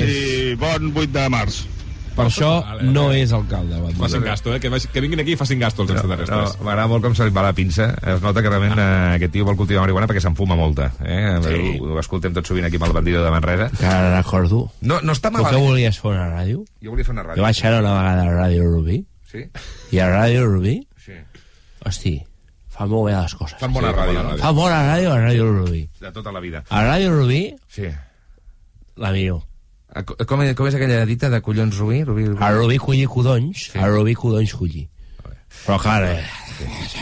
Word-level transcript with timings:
passi 0.00 0.54
bon 0.60 0.92
8 0.94 1.12
de 1.12 1.28
març. 1.32 1.64
Per 2.16 2.24
això 2.30 2.64
no 2.80 3.10
és 3.12 3.30
alcalde. 3.36 3.76
va 3.78 3.88
dir. 3.90 3.96
Facin 3.98 4.22
gasto, 4.24 4.54
eh? 4.54 4.58
Que, 4.58 4.70
vagi- 4.72 4.88
que 4.88 5.00
vinguin 5.04 5.20
aquí 5.20 5.32
i 5.32 5.36
facin 5.36 5.58
gasto 5.60 5.82
els 5.82 5.90
No, 5.90 5.96
extraterrestres. 5.98 6.54
no, 6.58 6.64
M'agrada 6.64 6.88
molt 6.88 7.02
com 7.04 7.14
se 7.14 7.24
li 7.26 7.30
va 7.30 7.42
la 7.42 7.52
pinça. 7.52 7.90
Es 8.00 8.22
nota 8.22 8.40
que 8.40 8.48
realment 8.48 8.72
eh, 8.78 9.16
aquest 9.18 9.32
tio 9.34 9.44
vol 9.44 9.54
cultivar 9.56 9.82
marihuana 9.82 10.06
perquè 10.08 10.22
se'n 10.24 10.34
fuma 10.34 10.56
molta. 10.56 10.92
Eh? 11.04 11.36
Sí. 11.44 11.78
Ho, 11.78 11.90
ho 11.92 11.98
escoltem 12.00 12.32
tot 12.32 12.46
sovint 12.48 12.64
aquí 12.64 12.76
amb 12.80 12.86
el 12.86 12.92
bandido 12.96 13.22
de 13.22 13.30
Manresa. 13.30 13.68
Que 13.76 13.84
ara 13.84 14.16
recordo. 14.16 14.70
No, 14.80 15.02
no 15.02 15.12
està 15.12 15.28
Tu 15.28 15.36
què 15.36 15.42
malament. 15.42 15.66
volies 15.66 15.98
fer 16.00 16.10
una 16.10 16.30
ràdio? 16.30 16.64
Jo 16.80 16.90
volia 16.90 17.04
fer 17.04 17.12
una 17.12 17.22
ràdio. 17.22 17.36
Jo 17.36 17.42
vaig 17.42 17.60
anar 17.66 17.80
una 17.84 17.92
vegada 17.98 18.22
a 18.22 18.32
Ràdio 18.48 18.62
Rubí. 18.64 19.04
Sí? 19.30 19.44
I 19.92 19.98
a 20.00 20.08
Ràdio 20.08 20.46
Rubí, 20.46 20.88
Sí. 21.04 21.12
hosti, 21.84 22.14
fa 22.70 22.86
molt 22.86 23.10
bé 23.10 23.12
les 23.20 23.34
coses. 23.34 23.58
Fan 23.60 23.74
bona 23.74 23.90
Sí, 23.92 23.94
ràdio, 23.94 24.06
bona 24.14 24.22
no? 24.22 24.30
ràdio. 24.30 24.40
Fa 24.40 24.50
bona 24.52 24.80
ràdio 24.96 25.12
a 25.12 25.18
Ràdio 25.20 25.52
Rubí. 25.52 25.88
De 26.00 26.12
tota 26.12 26.32
la 26.32 26.40
vida. 26.40 26.64
A 26.70 26.82
Ràdio 26.82 27.12
Rubí, 27.12 27.54
Sí. 27.68 27.92
la 28.96 29.12
millor. 29.12 29.42
Co- 30.04 30.16
Com, 30.26 30.42
com 30.54 30.66
és 30.68 30.74
aquella 30.76 31.06
dita 31.06 31.30
de 31.30 31.40
collons 31.40 31.78
Rubí? 31.78 32.02
Rubí, 32.04 32.26
Rubí. 32.26 32.42
A 32.44 32.50
Rubí 32.52 32.76
collir 32.78 33.06
codonys, 33.08 33.70
a 33.74 33.86
Rubí 33.88 34.14
codonys 34.14 34.52
collir. 34.52 34.88
Però 35.66 35.78
clar, 35.80 36.02
eh, 36.04 36.24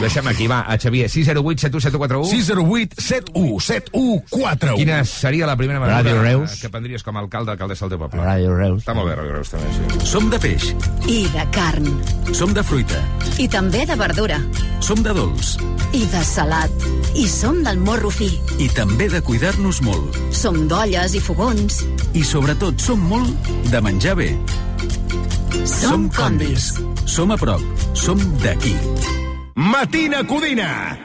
Deixem 0.00 0.26
aquí, 0.28 0.46
va, 0.46 0.60
a 0.66 0.76
Xavier. 0.78 1.08
608 1.08 1.60
7171 1.60 2.30
608 2.30 3.00
71 3.00 3.60
7141. 3.60 4.76
Quina 4.76 5.04
seria 5.04 5.46
la 5.46 5.56
primera 5.56 5.80
mesura 5.80 6.00
Ràdio 6.02 6.22
Reus. 6.22 6.58
que 6.60 6.68
prendries 6.68 7.02
com 7.02 7.16
a 7.16 7.20
alcalde 7.20 7.52
alcaldessa 7.52 7.86
del 7.86 7.98
teu 7.98 8.06
poble? 8.08 8.22
Ràdio 8.22 8.56
Reus. 8.56 8.82
Està 8.82 8.94
molt 8.94 9.08
bé, 9.10 9.16
Ràdio 9.16 9.32
Reus, 9.38 9.50
també, 9.50 9.66
sí. 9.74 10.06
Som 10.10 10.30
de 10.30 10.38
peix, 10.38 10.74
I 11.08 11.20
de 11.34 11.46
carn. 11.52 11.88
som 12.34 12.52
de 12.54 12.62
fruita, 12.62 13.00
I 13.38 13.48
també 13.48 13.84
de 13.86 13.94
verdura. 13.96 14.40
som 14.80 15.02
de 15.02 15.12
dolç 15.14 15.56
I 15.92 16.04
de 16.10 16.24
salat. 16.24 16.70
I 17.14 17.28
som 17.28 17.62
del 17.62 17.78
morro 17.78 18.10
fi. 18.10 18.28
i 18.58 18.68
també 18.68 19.08
de 19.08 19.20
cuidar-nos 19.22 19.80
molt. 19.82 20.16
Som 20.34 20.66
d'olles 20.68 21.14
i 21.14 21.20
fogons. 21.20 21.84
I 22.14 22.24
sobretot 22.24 22.80
som 22.80 22.98
molt 23.00 23.30
de 23.70 23.80
menjar 23.80 24.16
bé. 24.16 24.36
Som 25.64 26.08
condis. 26.10 26.74
Som 27.06 27.30
a 27.30 27.36
prop. 27.36 27.60
Som 27.94 28.18
d'aquí. 28.42 28.74
Matina 29.56 30.24
Codina. 30.26 30.98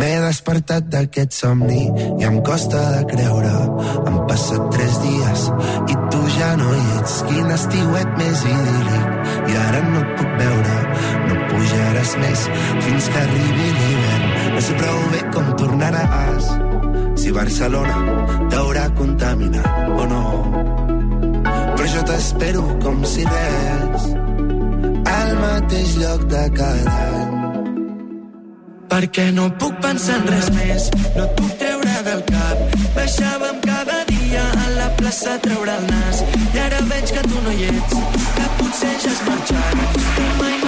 M'he 0.00 0.14
despertat 0.24 0.88
d'aquest 0.88 1.36
somni 1.36 1.84
i 1.92 2.24
em 2.24 2.40
costa 2.40 2.80
de 2.96 3.04
creure. 3.12 3.52
Han 4.08 4.16
passat 4.30 4.64
tres 4.72 4.96
dies 5.04 5.46
i 5.92 6.00
tu 6.08 6.24
ja 6.38 6.54
no 6.56 6.72
hi 6.72 6.84
ets. 7.02 7.20
Quin 7.28 7.52
estiuet 7.60 8.16
més 8.16 8.48
idíl·lic 8.56 9.52
i 9.52 9.60
ara 9.68 9.84
no 9.92 10.00
et 10.00 10.16
puc 10.16 10.36
veure. 10.40 10.82
No 11.28 11.40
pujaràs 11.52 12.20
més 12.24 12.52
fins 12.88 13.12
que 13.12 13.26
arribi 13.28 13.74
l'hivern. 13.76 14.31
Sé 14.62 14.74
prou 14.78 14.98
bé 15.10 15.20
com 15.34 15.46
tornaràs 15.58 16.50
si 17.18 17.32
Barcelona 17.34 17.96
t'haurà 18.52 18.84
contaminat 18.98 19.88
o 19.90 20.04
no. 20.12 20.22
Però 21.74 21.88
jo 21.94 22.02
t'espero 22.06 22.62
com 22.84 23.02
si 23.12 23.26
res. 23.26 24.06
Al 25.16 25.34
mateix 25.40 25.96
lloc 25.98 26.24
de 26.34 26.44
cada 26.60 26.94
any. 27.08 27.34
Perquè 28.92 29.26
no 29.34 29.48
puc 29.58 29.82
pensar 29.82 30.20
en 30.20 30.30
res 30.30 30.50
més, 30.54 30.88
no 31.16 31.26
et 31.26 31.36
puc 31.40 31.52
treure 31.64 31.98
del 32.12 32.24
cap. 32.30 32.80
Baixàvem 32.96 33.62
cada 33.66 34.02
dia 34.14 34.48
a 34.64 34.72
la 34.78 34.90
plaça 35.00 35.38
a 35.38 35.42
treure 35.46 35.78
el 35.80 35.86
nas, 35.90 36.22
i 36.54 36.66
ara 36.68 36.82
veig 36.94 37.16
que 37.16 37.28
tu 37.30 37.46
no 37.46 37.58
hi 37.58 37.70
ets, 37.72 38.02
que 38.38 38.50
potser 38.60 38.96
ja 39.06 39.14
has 39.16 39.24
marxat, 39.30 40.02
que 40.02 40.34
mai 40.42 40.61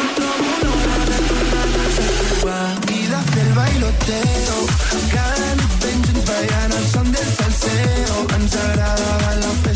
bailoteo, 3.55 4.59
cada 5.13 5.55
nit 5.61 5.75
ben 5.85 6.03
junts 6.07 6.25
ballant 6.31 6.77
el 6.79 6.87
son 6.93 7.13
del 7.13 7.31
salseo, 7.39 8.27
ens 8.39 8.59
agradava 8.67 9.37
la 9.43 9.55
festa 9.63 9.74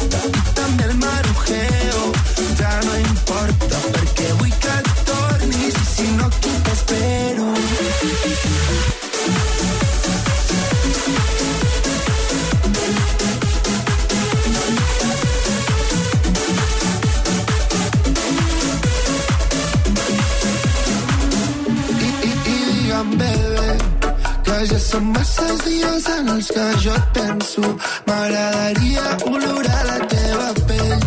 són 24.89 25.09
masses 25.13 25.59
dies 25.67 26.07
en 26.15 26.29
els 26.35 26.49
que 26.55 26.65
jo 26.83 26.95
et 26.97 27.09
penso. 27.17 27.73
M'agradaria 28.09 29.05
olorar 29.29 29.83
la 29.89 29.99
teva 30.13 30.49
pell. 30.71 31.05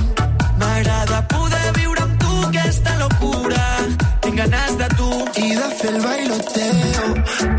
M'agrada 0.61 1.21
poder 1.33 1.67
viure 1.79 2.03
amb 2.05 2.15
tu 2.21 2.35
aquesta 2.49 2.95
locura. 3.01 3.65
Tinc 4.25 4.37
ganes 4.43 4.77
de 4.83 4.89
tu. 4.99 5.09
I 5.45 5.49
de 5.59 5.69
fer 5.81 5.93
el 5.95 6.01
bailoteo. 6.05 7.05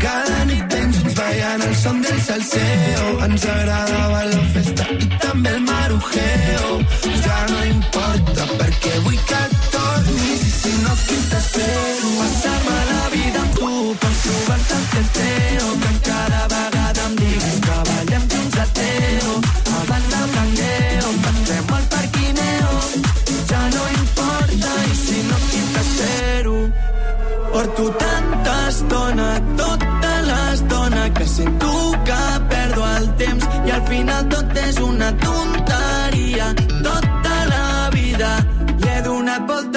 Cada 0.05 0.39
nit 0.51 0.77
junts 0.77 1.17
ballant 1.19 1.67
el 1.69 1.75
son 1.83 2.01
del 2.07 2.21
salseo. 2.29 3.07
Ens 3.27 3.49
agradava 3.57 4.27
la 4.31 4.43
festa 4.53 4.62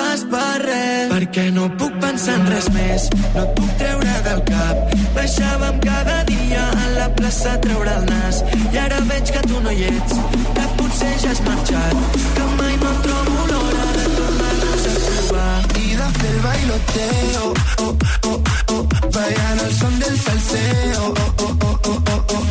voltes 0.06 0.24
per 0.30 0.62
res. 0.62 1.10
Perquè 1.10 1.50
no 1.52 1.68
puc 1.78 1.94
pensar 2.00 2.34
en 2.38 2.46
res 2.50 2.68
més, 2.74 3.08
no 3.34 3.42
et 3.42 3.54
puc 3.56 3.70
treure 3.80 4.14
del 4.26 4.42
cap. 4.50 4.94
Baixàvem 5.16 5.80
cada 5.80 6.22
dia 6.28 6.62
a 6.62 6.86
la 6.96 7.08
plaça 7.16 7.54
a 7.54 7.60
treure 7.60 7.94
el 7.98 8.04
nas 8.10 8.42
i 8.72 8.78
ara 8.78 9.00
veig 9.10 9.32
que 9.32 9.42
tu 9.48 9.60
no 9.60 9.70
hi 9.70 9.86
ets, 9.88 10.18
que 10.56 10.66
potser 10.78 11.14
ja 11.22 11.30
has 11.30 11.40
marxat, 11.46 12.20
que 12.36 12.46
mai 12.60 12.76
no 12.82 12.92
trobo 13.06 13.46
l'hora 13.50 13.86
de 13.96 14.06
tornar-nos 14.18 14.86
a 14.92 14.94
trobar. 15.06 15.56
I 15.82 15.96
de 16.00 16.08
fer 16.18 16.32
el 16.34 16.40
bailoteo, 16.46 17.44
oh, 17.86 17.96
oh, 18.30 18.40
oh, 18.74 18.82
ballant 19.10 19.64
el 19.66 19.74
son 19.80 19.98
del 20.04 20.18
salseo, 20.18 21.02
oh, 21.10 21.32
oh, 21.48 21.56
oh, 21.70 21.78
oh, 21.90 22.00
oh, 22.14 22.24
oh. 22.36 22.44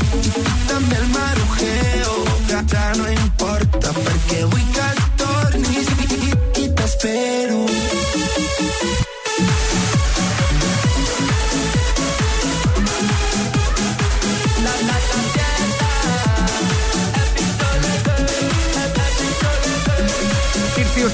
També 0.68 1.02
el 1.02 1.10
marujeo, 1.16 2.22
ja, 2.52 2.64
ja 2.74 2.86
no 3.00 3.10
importa 3.20 3.98
perquè 4.02 4.46
vull 4.52 4.72
que 4.76 5.05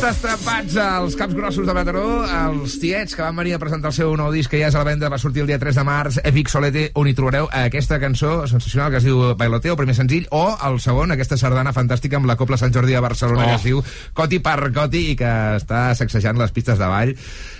Destrapats 0.02 0.76
als 0.82 1.14
caps 1.14 1.36
grossos 1.38 1.68
de 1.68 1.74
Mataró, 1.78 2.24
els 2.26 2.80
tiets 2.82 3.14
que 3.14 3.22
van 3.22 3.36
venir 3.38 3.52
a 3.54 3.60
presentar 3.62 3.92
el 3.92 3.94
seu 3.94 4.16
nou 4.18 4.32
disc 4.34 4.50
que 4.50 4.58
ja 4.58 4.72
és 4.72 4.76
a 4.76 4.82
la 4.82 4.88
venda, 4.88 5.12
va 5.14 5.20
sortir 5.22 5.44
el 5.44 5.52
dia 5.52 5.60
3 5.62 5.78
de 5.78 5.84
març, 5.86 6.18
Epic 6.26 6.50
Solete, 6.50 6.88
on 6.98 7.06
hi 7.06 7.14
trobareu 7.14 7.46
aquesta 7.60 8.00
cançó 8.02 8.48
sensacional 8.50 8.90
que 8.90 8.98
es 8.98 9.06
diu 9.06 9.22
Bailoteo, 9.38 9.76
primer 9.78 9.94
senzill, 9.94 10.26
o 10.34 10.56
el 10.66 10.80
segon, 10.82 11.14
aquesta 11.14 11.38
sardana 11.38 11.76
fantàstica 11.76 12.18
amb 12.18 12.26
la 12.26 12.36
Copla 12.40 12.58
Sant 12.58 12.74
Jordi 12.74 12.98
a 12.98 13.04
Barcelona, 13.06 13.46
oh. 13.46 13.52
que 13.52 13.60
es 13.60 13.68
diu 13.70 13.84
Coti 14.18 14.42
per 14.42 14.72
Coti 14.74 15.04
i 15.12 15.16
que 15.22 15.36
està 15.60 15.92
sacsejant 16.00 16.42
les 16.42 16.56
pistes 16.56 16.82
de 16.82 16.90
ball 16.90 17.14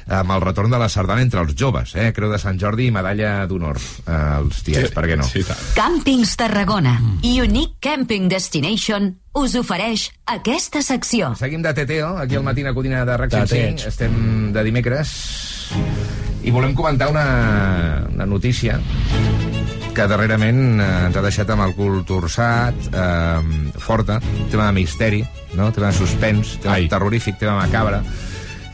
amb 0.08 0.36
el 0.36 0.42
retorn 0.42 0.72
de 0.72 0.80
la 0.82 0.90
sardana 0.90 1.24
entre 1.26 1.42
els 1.44 1.56
joves, 1.58 1.96
eh? 1.96 2.12
Creu 2.16 2.32
de 2.32 2.40
Sant 2.42 2.60
Jordi 2.62 2.88
i 2.90 2.94
medalla 2.96 3.46
d'honor 3.50 3.80
eh, 3.80 4.12
als 4.12 4.64
tiets, 4.66 4.90
sí, 4.90 4.96
per 4.96 5.06
què 5.10 5.18
no? 5.20 5.28
Sí, 5.28 5.44
tant. 5.48 5.62
Càmpings 5.78 6.36
Tarragona. 6.40 6.98
Unique 7.22 7.78
Camping 7.84 8.30
Destination 8.32 9.12
us 9.38 9.56
ofereix 9.56 10.10
aquesta 10.28 10.82
secció. 10.84 11.32
Seguim 11.40 11.64
de 11.64 11.74
Teteo, 11.74 12.16
aquí 12.20 12.36
al 12.36 12.44
Matina 12.44 12.74
Codina 12.74 13.06
de 13.06 13.18
RAC 13.18 13.32
105. 13.32 13.56
Tetets. 13.56 13.88
Estem 13.94 14.52
de 14.56 14.64
dimecres 14.68 15.16
i 16.44 16.52
volem 16.52 16.74
comentar 16.76 17.10
una, 17.12 18.08
una 18.12 18.26
notícia 18.26 18.80
que 19.94 20.08
darrerament 20.08 20.80
eh, 20.80 20.90
ens 21.08 21.18
ha 21.20 21.24
deixat 21.24 21.50
amb 21.52 21.66
el 21.66 21.74
cul 21.76 22.02
torçat, 22.08 22.78
eh, 22.96 23.72
forta, 23.82 24.20
tema 24.52 24.70
de 24.70 24.76
misteri, 24.80 25.22
no? 25.58 25.72
tema 25.76 25.92
de 25.92 25.98
suspens, 26.00 26.58
tema 26.64 26.78
Ai. 26.80 26.88
terrorífic, 26.92 27.38
tema 27.42 27.58
macabre. 27.60 28.02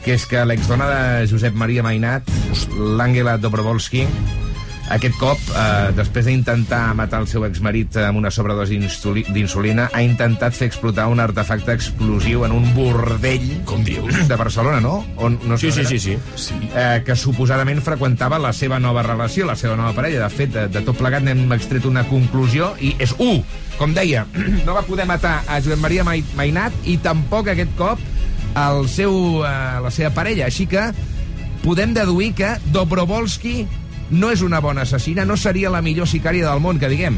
Que 0.07 0.13
és 0.15 0.23
que 0.25 0.39
l'exdona 0.47 0.85
de 0.87 1.27
Josep 1.27 1.51
Maria 1.59 1.83
Mainat, 1.83 2.29
l'Àngela 2.79 3.33
Dobrovolski, 3.43 4.05
aquest 4.95 5.17
cop, 5.19 5.41
eh, 5.51 5.89
després 5.97 6.29
d'intentar 6.29 6.93
matar 6.95 7.19
el 7.19 7.27
seu 7.27 7.43
exmarit 7.43 7.97
amb 7.99 8.21
una 8.21 8.31
sobredosi 8.31 8.77
d'insuli- 8.79 9.25
d'insulina, 9.35 9.89
ha 9.91 10.01
intentat 10.01 10.55
fer 10.55 10.69
explotar 10.71 11.09
un 11.11 11.19
artefacte 11.19 11.73
explosiu 11.75 12.45
en 12.47 12.53
un 12.55 12.69
bordell 12.73 13.49
Com 13.65 13.83
dius? 13.83 14.29
de 14.29 14.35
Barcelona, 14.39 14.79
no? 14.79 15.05
On, 15.17 15.37
no 15.43 15.57
Sí, 15.57 15.73
sí, 15.73 15.81
era? 15.81 15.89
sí, 15.89 15.99
sí. 15.99 16.15
eh, 16.73 17.03
que 17.05 17.17
suposadament 17.17 17.81
freqüentava 17.83 18.39
la 18.39 18.53
seva 18.53 18.79
nova 18.79 19.03
relació, 19.03 19.45
la 19.45 19.57
seva 19.57 19.75
nova 19.75 19.91
parella. 19.91 20.23
De 20.23 20.29
fet, 20.29 20.53
de, 20.53 20.69
de 20.69 20.81
tot 20.87 20.95
plegat 20.95 21.21
n'hem 21.27 21.51
extret 21.51 21.83
una 21.83 22.05
conclusió 22.07 22.77
i 22.79 22.95
és 22.97 23.11
u. 23.19 23.43
Com 23.77 23.93
deia, 23.93 24.23
no 24.65 24.73
va 24.73 24.83
poder 24.87 25.05
matar 25.05 25.41
a 25.47 25.59
Josep 25.59 25.79
Maria 25.83 26.05
Mai- 26.07 26.23
Mainat 26.37 26.71
i 26.85 26.95
tampoc 26.97 27.49
aquest 27.51 27.75
cop 27.75 27.99
el 28.57 28.87
seu, 28.89 29.43
eh, 29.45 29.79
la 29.83 29.91
seva 29.93 30.09
parella. 30.15 30.47
Així 30.49 30.65
que 30.67 30.89
podem 31.63 31.93
deduir 31.93 32.33
que 32.37 32.55
Dobrovolski 32.73 33.65
no 34.11 34.29
és 34.31 34.41
una 34.41 34.61
bona 34.63 34.85
assassina, 34.87 35.25
no 35.25 35.35
seria 35.37 35.69
la 35.69 35.81
millor 35.83 36.07
sicària 36.07 36.47
del 36.49 36.61
món, 36.63 36.79
que 36.79 36.87
diguem. 36.89 37.17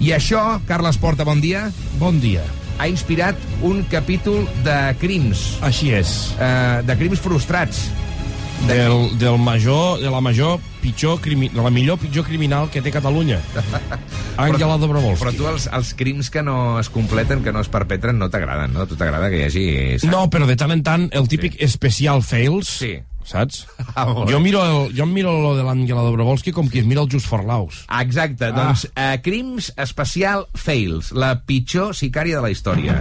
I 0.00 0.14
això, 0.16 0.60
Carles 0.66 0.96
Porta, 0.96 1.24
bon 1.24 1.40
dia, 1.40 1.66
Bon 2.00 2.18
dia. 2.20 2.40
ha 2.78 2.88
inspirat 2.88 3.36
un 3.62 3.82
capítol 3.92 4.46
de 4.64 4.96
crims, 4.98 5.58
Així 5.60 5.90
és. 5.92 6.32
eh, 6.40 6.80
de 6.86 6.96
crims 6.96 7.20
frustrats. 7.20 7.90
Del, 8.66 9.18
del 9.18 9.36
major, 9.38 10.00
de 10.00 10.08
la 10.10 10.20
major 10.20 10.58
pitjor 10.80 11.20
crimi, 11.20 11.50
la 11.54 11.70
millor 11.70 11.98
pitjor 12.00 12.24
criminal 12.26 12.70
que 12.72 12.82
té 12.82 12.90
Catalunya. 12.94 13.40
Àngela 14.40 14.78
Dobrovolski. 14.80 15.22
Però 15.24 15.34
tu 15.36 15.46
els, 15.50 15.68
els 15.72 15.92
crims 15.98 16.30
que 16.32 16.42
no 16.46 16.78
es 16.80 16.88
completen, 16.92 17.44
que 17.44 17.52
no 17.52 17.60
es 17.64 17.68
perpetren, 17.72 18.18
no 18.18 18.30
t'agraden, 18.32 18.72
no? 18.74 18.86
A 18.86 18.90
tu 18.90 18.96
t'agrada 19.00 19.30
que 19.32 19.42
hi 19.42 19.46
hagi... 19.48 19.66
sang. 20.00 20.12
No, 20.14 20.24
però 20.32 20.48
de 20.48 20.56
tant 20.60 20.72
en 20.74 20.82
tant, 20.86 21.06
el 21.12 21.28
típic 21.30 21.58
sí. 21.58 21.64
especial 21.68 22.22
fails, 22.26 22.72
Sí. 22.80 22.96
saps? 23.30 23.66
Ah, 23.94 24.06
jo 24.30 24.38
miro, 24.40 24.62
el, 24.64 24.94
jo 24.96 25.04
em 25.04 25.12
miro 25.12 25.34
lo 25.42 25.52
de 25.58 25.64
l'Àngela 25.66 26.04
Dobrovolski 26.06 26.54
com 26.56 26.70
qui 26.70 26.80
es 26.80 26.86
mira 26.88 27.02
el 27.04 27.10
Just 27.12 27.28
for 27.28 27.44
Laus. 27.44 27.84
Ah, 27.88 28.00
Exacte, 28.06 28.52
doncs 28.56 28.86
eh, 28.94 29.18
crims 29.22 29.72
especial 29.76 30.46
fails, 30.54 31.12
la 31.12 31.34
pitjor 31.44 31.92
sicària 31.98 32.40
de 32.40 32.46
la 32.48 32.54
història. 32.54 33.00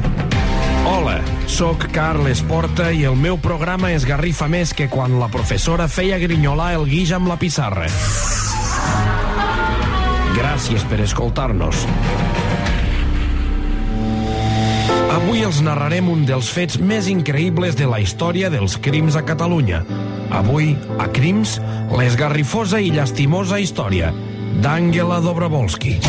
Hola, 0.90 1.20
sóc 1.46 1.84
Carles 1.94 2.40
Porta 2.50 2.88
i 2.90 3.04
el 3.06 3.14
meu 3.14 3.36
programa 3.38 3.92
es 3.94 4.08
garrifa 4.10 4.48
més 4.50 4.72
que 4.74 4.88
quan 4.90 5.20
la 5.22 5.28
professora 5.30 5.86
feia 5.86 6.18
grinyolar 6.18 6.72
el 6.80 6.88
guix 6.90 7.12
amb 7.14 7.30
la 7.30 7.36
pissarra. 7.38 7.86
Gràcies 10.34 10.88
per 10.90 10.98
escoltar-nos. 11.06 11.84
Avui 15.20 15.46
els 15.46 15.62
narrarem 15.62 16.10
un 16.10 16.26
dels 16.26 16.50
fets 16.50 16.82
més 16.82 17.12
increïbles 17.14 17.78
de 17.78 17.86
la 17.86 18.02
història 18.02 18.50
dels 18.50 18.80
crims 18.82 19.14
a 19.14 19.22
Catalunya. 19.30 19.84
Avui, 20.42 20.74
a 20.98 21.06
Crims, 21.14 21.60
l'esgarrifosa 21.94 22.82
i 22.82 22.90
llastimosa 22.98 23.62
història 23.62 24.10
d'Àngela 24.66 25.22
Dobrovolski. 25.22 26.00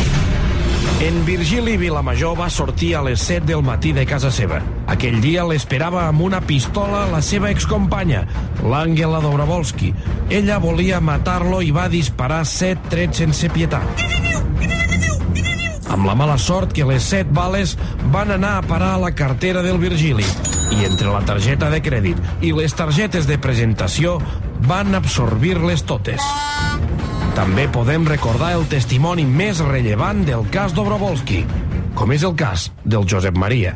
En 1.01 1.25
Virgili 1.25 1.77
Vilamajor 1.81 2.35
va 2.37 2.47
sortir 2.53 2.91
a 2.93 2.99
les 3.01 3.23
7 3.25 3.47
del 3.47 3.63
matí 3.65 3.89
de 3.91 4.03
casa 4.05 4.29
seva. 4.29 4.59
Aquell 4.85 5.15
dia 5.23 5.41
l'esperava 5.49 6.03
amb 6.05 6.21
una 6.21 6.43
pistola 6.45 7.07
la 7.09 7.23
seva 7.25 7.49
excompanya, 7.49 8.21
l'Àngela 8.61 9.17
Dobrovolski. 9.23 9.89
Ella 10.29 10.59
volia 10.61 10.99
matar-lo 11.01 11.63
i 11.65 11.71
va 11.73 11.87
disparar 11.89 12.43
set 12.45 12.85
trets 12.93 13.17
sense 13.23 13.49
pietat. 13.49 14.05
Amb 15.89 16.05
la 16.05 16.13
mala 16.13 16.37
sort 16.37 16.69
que 16.77 16.85
les 16.85 17.09
set 17.15 17.33
bales 17.33 17.73
van 18.13 18.29
anar 18.37 18.59
a 18.59 18.67
parar 18.69 18.93
a 18.99 19.01
la 19.07 19.15
cartera 19.17 19.65
del 19.65 19.81
Virgili 19.81 20.27
i 20.71 20.85
entre 20.85 21.09
la 21.09 21.25
targeta 21.25 21.73
de 21.73 21.81
crèdit 21.81 22.45
i 22.45 22.53
les 22.53 22.77
targetes 22.77 23.25
de 23.25 23.41
presentació 23.41 24.19
van 24.69 24.93
absorbir-les 25.01 25.81
totes. 25.81 26.21
També 27.31 27.63
podem 27.71 28.03
recordar 28.03 28.49
el 28.57 28.65
testimoni 28.67 29.23
més 29.23 29.61
rellevant 29.63 30.25
del 30.27 30.43
cas 30.51 30.73
Dobrovolski, 30.75 31.45
com 31.95 32.11
és 32.11 32.25
el 32.27 32.35
cas 32.35 32.65
del 32.83 33.07
Josep 33.07 33.37
Maria. 33.39 33.71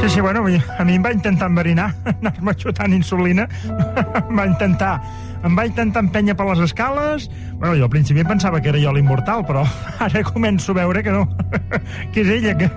Sí, 0.00 0.08
sí, 0.10 0.20
bueno, 0.20 0.42
a 0.42 0.84
mi 0.84 0.96
em 0.96 1.04
va 1.04 1.12
intentar 1.14 1.46
enverinar, 1.48 1.92
anar-me 2.16 2.54
xutant 2.58 2.92
insulina. 2.96 3.46
va 4.38 4.46
intentar 4.50 4.96
em 5.44 5.56
va 5.58 5.66
intentar 5.68 6.02
empènyer 6.04 6.34
per 6.38 6.48
les 6.50 6.62
escales. 6.66 7.28
Bueno, 7.58 7.74
jo 7.76 7.86
al 7.86 7.92
principi 7.92 8.24
pensava 8.26 8.60
que 8.62 8.70
era 8.72 8.80
jo 8.82 8.92
l'immortal, 8.94 9.44
però 9.46 9.64
ara 10.06 10.22
començo 10.26 10.72
a 10.72 10.80
veure 10.80 11.02
que 11.02 11.14
no. 11.14 11.26
que 12.14 12.22
és 12.24 12.32
ella, 12.38 12.54
que, 12.58 12.70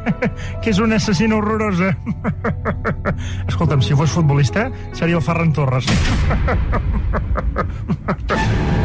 que 0.61 0.73
és 0.73 0.81
una 0.81 0.97
assassina 1.01 1.37
horrorosa. 1.37 1.93
Escolta'm, 3.49 3.83
si 3.85 3.97
fos 3.97 4.13
futbolista, 4.13 4.69
seria 4.97 5.19
el 5.19 5.25
Ferran 5.25 5.53
Torres. 5.53 5.89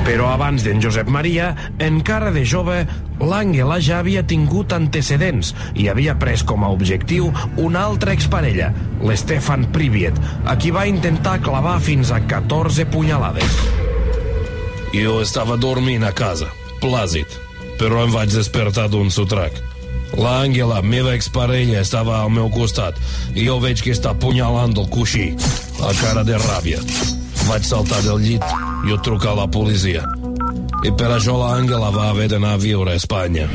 Però 0.06 0.30
abans 0.30 0.62
d'en 0.62 0.80
Josep 0.82 1.08
Maria, 1.10 1.50
encara 1.82 2.30
de 2.34 2.44
jove, 2.46 2.82
l'Àngela 3.20 3.78
ja 3.82 4.00
havia 4.02 4.22
tingut 4.28 4.74
antecedents 4.76 5.54
i 5.74 5.88
havia 5.90 6.14
pres 6.20 6.44
com 6.46 6.64
a 6.64 6.70
objectiu 6.74 7.32
una 7.62 7.86
altra 7.88 8.14
exparella, 8.16 8.72
l'Stefan 9.02 9.66
Priviet, 9.74 10.20
a 10.46 10.54
qui 10.60 10.70
va 10.74 10.86
intentar 10.86 11.40
clavar 11.42 11.78
fins 11.82 12.12
a 12.14 12.22
14 12.28 12.86
punyalades. 12.92 13.75
Jo 14.94 15.20
estava 15.22 15.56
dormint 15.60 16.04
a 16.06 16.12
casa, 16.14 16.50
plàcid, 16.82 17.26
però 17.80 18.04
em 18.04 18.12
vaig 18.14 18.30
despertar 18.32 18.86
d'un 18.92 19.10
sotrac. 19.10 19.58
L'Àngela, 20.16 20.80
meva 20.86 21.12
exparella, 21.16 21.82
estava 21.82 22.20
al 22.22 22.30
meu 22.32 22.48
costat 22.52 22.98
i 23.34 23.48
jo 23.48 23.58
veig 23.60 23.82
que 23.82 23.92
està 23.92 24.14
punyalant 24.14 24.76
el 24.78 24.86
coixí, 24.92 25.32
a 25.82 25.92
cara 26.00 26.22
de 26.24 26.38
ràbia. 26.40 26.80
Vaig 27.46 27.66
saltar 27.66 28.00
del 28.06 28.22
llit 28.22 28.44
i 28.86 28.94
ho 28.94 29.00
trucar 29.02 29.34
la 29.36 29.48
policia. 29.50 30.04
I 30.86 30.92
per 30.94 31.10
això 31.16 31.34
l'Àngela 31.40 31.90
va 31.94 32.10
haver 32.12 32.30
d'anar 32.32 32.54
a 32.56 32.62
viure 32.62 32.94
a 32.94 33.00
Espanya. 33.00 33.48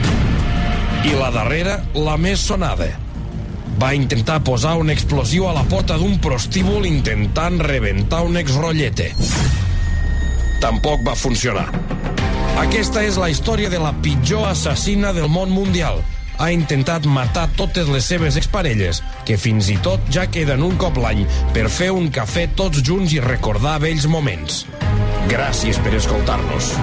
I 1.07 1.15
la 1.17 1.31
darrera, 1.33 1.79
la 1.95 2.17
més 2.21 2.43
sonada. 2.45 2.91
Va 3.81 3.93
intentar 3.97 4.41
posar 4.45 4.75
un 4.77 4.91
explosiu 4.93 5.47
a 5.49 5.55
la 5.55 5.63
porta 5.71 5.97
d'un 5.97 6.19
prostíbul 6.21 6.85
intentant 6.85 7.57
rebentar 7.63 8.21
un 8.27 8.37
exrotllete. 8.37 9.09
Tampoc 10.61 11.01
va 11.05 11.15
funcionar. 11.17 11.67
Aquesta 12.61 13.01
és 13.01 13.17
la 13.17 13.31
història 13.33 13.71
de 13.73 13.79
la 13.81 13.93
pitjor 14.05 14.45
assassina 14.51 15.09
del 15.15 15.29
món 15.31 15.49
mundial. 15.49 16.03
Ha 16.41 16.51
intentat 16.53 17.05
matar 17.09 17.47
totes 17.57 17.89
les 17.89 18.05
seves 18.07 18.37
exparelles, 18.39 19.01
que 19.25 19.37
fins 19.41 19.69
i 19.73 19.77
tot 19.81 20.05
ja 20.13 20.27
queden 20.29 20.63
un 20.65 20.77
cop 20.81 20.97
l'any 21.01 21.25
per 21.55 21.67
fer 21.69 21.91
un 21.93 22.09
cafè 22.13 22.47
tots 22.57 22.81
junts 22.85 23.17
i 23.17 23.21
recordar 23.25 23.79
vells 23.83 24.09
moments. 24.09 24.65
Gràcies 25.31 25.81
per 25.81 25.97
escoltar-nos. 25.97 26.75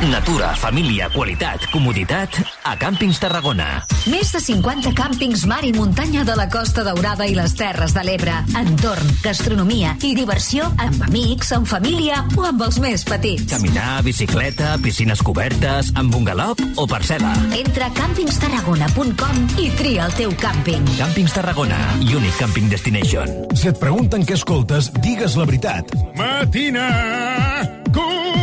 Natura, 0.00 0.54
família, 0.56 1.10
qualitat, 1.12 1.66
comoditat 1.68 2.38
a 2.64 2.72
Càmpings 2.80 3.18
Tarragona. 3.20 3.82
Més 4.08 4.30
de 4.32 4.40
50 4.40 4.94
càmpings 4.96 5.42
mar 5.44 5.58
i 5.68 5.74
muntanya 5.76 6.22
de 6.24 6.36
la 6.38 6.46
Costa 6.48 6.80
Daurada 6.86 7.26
i 7.28 7.34
les 7.36 7.52
Terres 7.58 7.92
de 7.92 8.04
l'Ebre. 8.08 8.38
Entorn, 8.56 9.10
gastronomia 9.20 9.92
i 10.00 10.14
diversió 10.16 10.70
amb 10.80 11.04
amics, 11.04 11.52
amb 11.52 11.68
família 11.68 12.22
o 12.32 12.46
amb 12.48 12.64
els 12.64 12.80
més 12.80 13.04
petits. 13.04 13.44
Caminar, 13.52 14.00
bicicleta, 14.06 14.72
piscines 14.80 15.20
cobertes, 15.20 15.92
amb 16.00 16.16
bungalop 16.16 16.64
o 16.80 16.88
parcel·la. 16.88 17.34
Entra 17.60 17.90
a 17.90 17.96
càmpingstarragona.com 18.00 19.44
i 19.60 19.68
tria 19.76 20.08
el 20.08 20.16
teu 20.16 20.32
càmping. 20.40 20.88
Càmpings 20.96 21.36
Tarragona, 21.36 21.80
Unique 22.00 22.38
Camping 22.40 22.72
Destination. 22.72 23.36
Si 23.52 23.68
et 23.68 23.76
pregunten 23.76 24.24
què 24.24 24.40
escoltes, 24.40 24.88
digues 25.04 25.36
la 25.36 25.44
veritat. 25.44 25.92
Matina 26.16 26.88
Codina. 27.92 28.39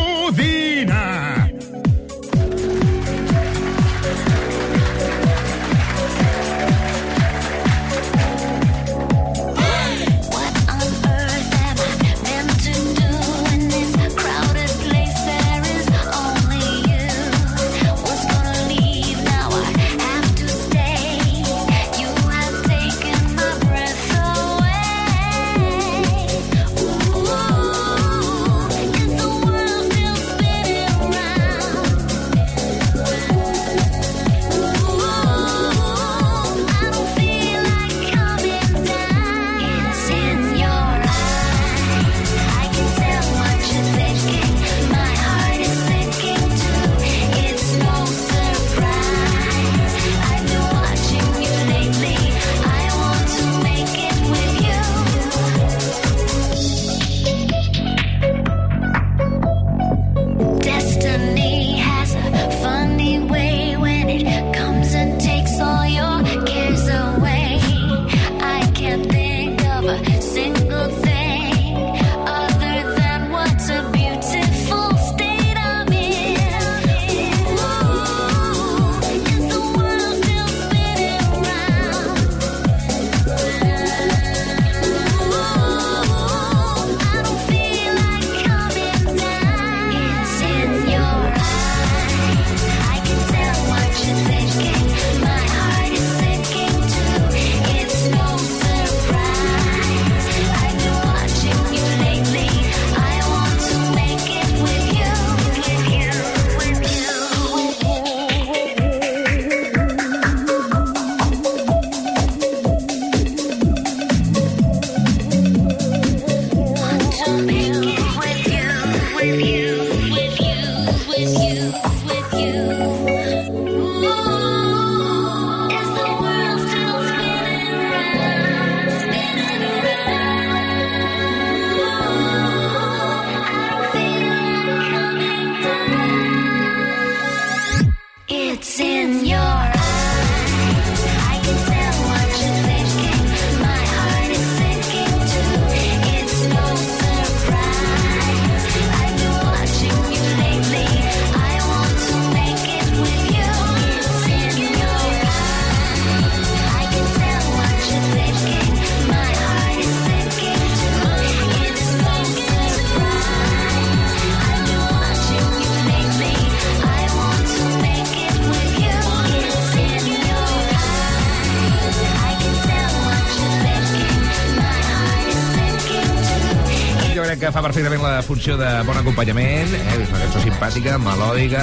La 178.18 178.24
funció 178.26 178.56
de 178.58 178.66
bon 178.82 178.98
acompanyament, 178.98 179.74
eh? 179.78 179.98
és 180.02 180.10
una 180.10 180.24
cançó 180.24 180.40
simpàtica, 180.42 180.96
melòdica, 180.98 181.62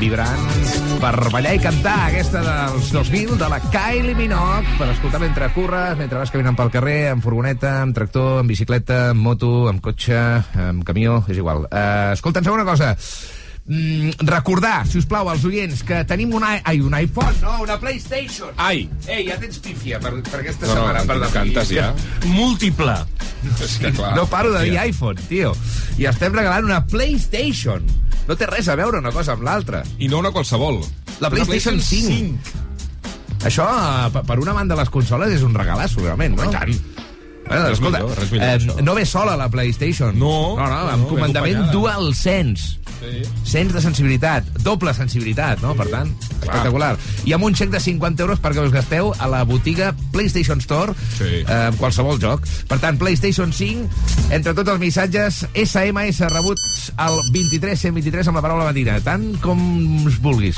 vibrant, 0.00 0.42
per 0.98 1.12
ballar 1.30 1.52
i 1.54 1.60
cantar 1.62 1.94
aquesta 2.08 2.42
dels 2.42 2.90
2000 2.90 3.38
de 3.38 3.50
la 3.52 3.60
Kylie 3.68 4.16
Minogue, 4.18 4.74
per 4.80 4.90
escoltar 4.96 5.22
mentre 5.22 5.52
curres, 5.54 5.94
mentre 6.00 6.18
vas 6.18 6.34
caminant 6.34 6.58
pel 6.58 6.74
carrer, 6.74 6.98
amb 7.12 7.22
furgoneta, 7.22 7.76
amb 7.84 7.94
tractor, 7.94 8.40
amb 8.40 8.50
bicicleta, 8.50 9.12
amb 9.12 9.22
moto, 9.28 9.52
amb 9.70 9.84
cotxe, 9.84 10.18
amb 10.66 10.82
camió, 10.88 11.20
és 11.30 11.38
igual. 11.38 11.68
Uh, 11.70 12.16
escolta, 12.18 12.42
em 12.42 12.48
sembla 12.48 12.64
una 12.64 12.70
cosa. 12.72 12.96
Mm, 13.68 14.10
recordar, 14.30 14.86
si 14.86 14.98
us 15.00 15.06
plau, 15.10 15.26
als 15.28 15.42
oients, 15.44 15.80
que 15.82 16.04
tenim 16.06 16.30
un, 16.38 16.44
i 16.46 16.60
ai, 16.62 16.80
un 16.80 16.94
iPhone, 16.94 17.34
no, 17.42 17.56
una 17.64 17.78
PlayStation. 17.82 18.52
Ai! 18.62 18.84
Ei, 19.10 19.24
ja 19.26 19.34
tens 19.42 19.58
pífia 19.58 19.98
per, 19.98 20.12
per 20.22 20.38
aquesta 20.44 20.68
No, 20.68 20.74
no, 20.76 20.84
setmana. 20.86 21.02
per 21.08 21.16
em 21.18 21.32
cantes 21.34 21.72
ja. 21.74 21.88
Múltiple. 22.30 22.94
És 23.62 23.76
que 23.82 23.90
clar. 23.92 24.14
No 24.16 24.26
paro 24.30 24.52
de 24.54 24.62
dir 24.68 24.74
Ja. 24.78 24.84
iPhone, 24.86 25.18
tio. 25.28 25.50
I 25.98 26.06
estem 26.06 26.32
regalant 26.32 26.64
una 26.64 26.84
PlayStation. 26.86 27.82
No 28.28 28.36
té 28.38 28.46
res 28.46 28.68
a 28.68 28.76
veure 28.78 28.98
una 29.02 29.10
cosa 29.14 29.32
amb 29.34 29.42
l'altra. 29.42 29.82
I 29.98 30.08
no 30.08 30.18
una 30.22 30.30
qualsevol. 30.30 30.80
La 31.20 31.28
Una 31.28 31.30
PlayStation 31.30 31.80
5. 31.80 32.38
Això, 33.46 33.66
eh, 33.66 34.22
per- 34.26 34.38
una 34.40 34.52
banda 34.52 34.74
de 34.74 34.80
les 34.80 34.90
consoles, 34.90 35.30
és 35.32 35.42
un 35.42 35.54
regalasso, 35.54 36.00
realment, 36.00 36.36
no? 36.38 36.50
Tant. 36.50 36.70
Bueno, 37.46 37.62
Res 37.68 37.72
escolta, 37.74 37.98
millor, 38.00 38.30
millor, 38.32 38.44
eh, 38.48 38.56
això. 38.58 38.82
no 38.82 38.94
ve 38.94 39.06
sola 39.06 39.36
la 39.36 39.48
PlayStation. 39.48 40.18
No, 40.18 40.56
no, 40.56 40.66
no, 40.66 40.82
no, 40.84 40.90
amb 40.90 41.02
no, 41.04 41.08
comandament. 41.08 41.70
DualSense. 41.70 42.78
Sí. 43.00 43.22
Sens 43.44 43.72
de 43.74 43.80
sensibilitat, 43.84 44.46
doble 44.64 44.92
sensibilitat, 44.96 45.60
no? 45.62 45.74
Per 45.76 45.86
tant, 45.92 46.08
espectacular. 46.40 46.96
I 47.28 47.34
amb 47.36 47.44
un 47.44 47.54
xec 47.54 47.70
de 47.70 47.80
50 47.80 48.22
euros 48.24 48.40
perquè 48.42 48.64
us 48.64 48.72
gasteu 48.72 49.12
a 49.18 49.28
la 49.28 49.42
botiga 49.44 49.92
PlayStation 50.12 50.60
Store 50.64 50.94
Sí. 51.18 51.24
eh, 51.44 51.44
amb 51.68 51.76
qualsevol 51.78 52.18
joc. 52.20 52.46
Per 52.68 52.78
tant, 52.80 52.98
PlayStation 52.98 53.52
5, 53.52 53.86
entre 54.30 54.54
tots 54.54 54.70
els 54.70 54.80
missatges 54.80 55.42
SMS 55.54 56.20
rebuts 56.32 56.92
al 56.96 57.18
23 57.32 57.78
123 57.78 58.28
amb 58.28 58.36
la 58.40 58.42
paraula 58.42 58.64
matina, 58.70 58.98
tant 59.04 59.36
com 59.44 59.60
us 60.06 60.18
vulguis. 60.22 60.56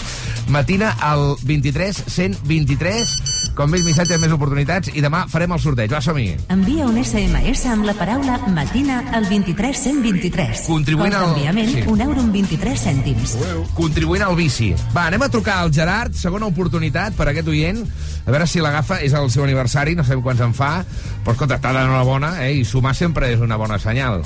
Matina 0.49 0.95
al 1.01 1.37
23 1.43 2.05
123, 2.07 3.53
com 3.59 3.69
més 3.71 3.83
missatges, 3.85 4.21
més 4.23 4.33
oportunitats, 4.33 4.89
i 4.95 5.03
demà 5.05 5.27
farem 5.29 5.53
el 5.53 5.61
sorteig. 5.61 5.91
Va, 5.93 6.01
som-hi. 6.01 6.31
Envia 6.55 6.87
un 6.87 6.97
SMS 7.03 7.67
amb 7.67 7.85
la 7.85 7.95
paraula 7.99 8.39
matina 8.55 9.03
al 9.13 9.27
23123. 9.29 10.65
Contribuint 10.67 11.13
Cost 11.15 11.25
al- 11.25 11.67
sí. 11.69 11.83
un 11.87 12.01
euro 12.01 12.21
amb 12.29 12.37
23 12.37 12.77
cèntims. 12.85 13.37
contribuint 13.75 14.23
al 14.23 14.37
bici. 14.37 14.75
Va, 14.95 15.07
anem 15.09 15.23
a 15.25 15.29
trucar 15.33 15.63
al 15.63 15.73
Gerard, 15.73 16.15
segona 16.15 16.47
oportunitat 16.47 17.17
per 17.17 17.29
a 17.29 17.33
aquest 17.33 17.49
oient, 17.49 17.81
a 18.27 18.31
veure 18.31 18.47
si 18.47 18.61
l'agafa, 18.61 19.01
és 19.05 19.15
el 19.17 19.31
seu 19.33 19.45
aniversari, 19.47 19.95
no 19.97 20.05
sabem 20.05 20.23
quants 20.23 20.41
en 20.45 20.53
fa, 20.55 20.85
però 21.25 21.33
escolta, 21.33 21.57
està 21.57 21.73
d'enhorabona, 21.73 22.35
eh, 22.45 22.53
i 22.61 22.65
sumar 22.69 22.95
sempre 22.95 23.33
és 23.33 23.41
una 23.41 23.57
bona 23.57 23.79
senyal. 23.79 24.23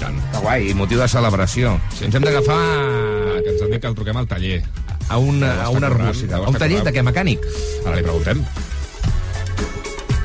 Tant. 0.00 0.16
Està 0.16 0.40
guai, 0.40 0.70
i 0.70 0.74
motiu 0.74 1.00
de 1.00 1.08
celebració. 1.08 1.78
Sí. 1.96 2.04
Ens 2.06 2.14
hem 2.14 2.22
d'agafar 2.24 2.56
Ah, 2.60 3.40
que 3.42 3.50
ens 3.54 3.62
han 3.62 3.70
dit 3.70 3.80
que 3.80 3.88
el 3.88 3.94
truquem 3.94 4.16
al 4.16 4.26
taller. 4.28 4.62
a 5.08 5.18
un, 5.18 5.42
a 5.42 5.68
una 5.70 5.88
deu 5.88 6.44
A 6.44 6.48
un 6.48 6.54
taller 6.54 6.84
de 6.84 6.92
què, 6.92 7.02
mecànic? 7.02 7.40
Ara 7.84 7.96
li 7.96 8.02
preguntem. 8.02 8.44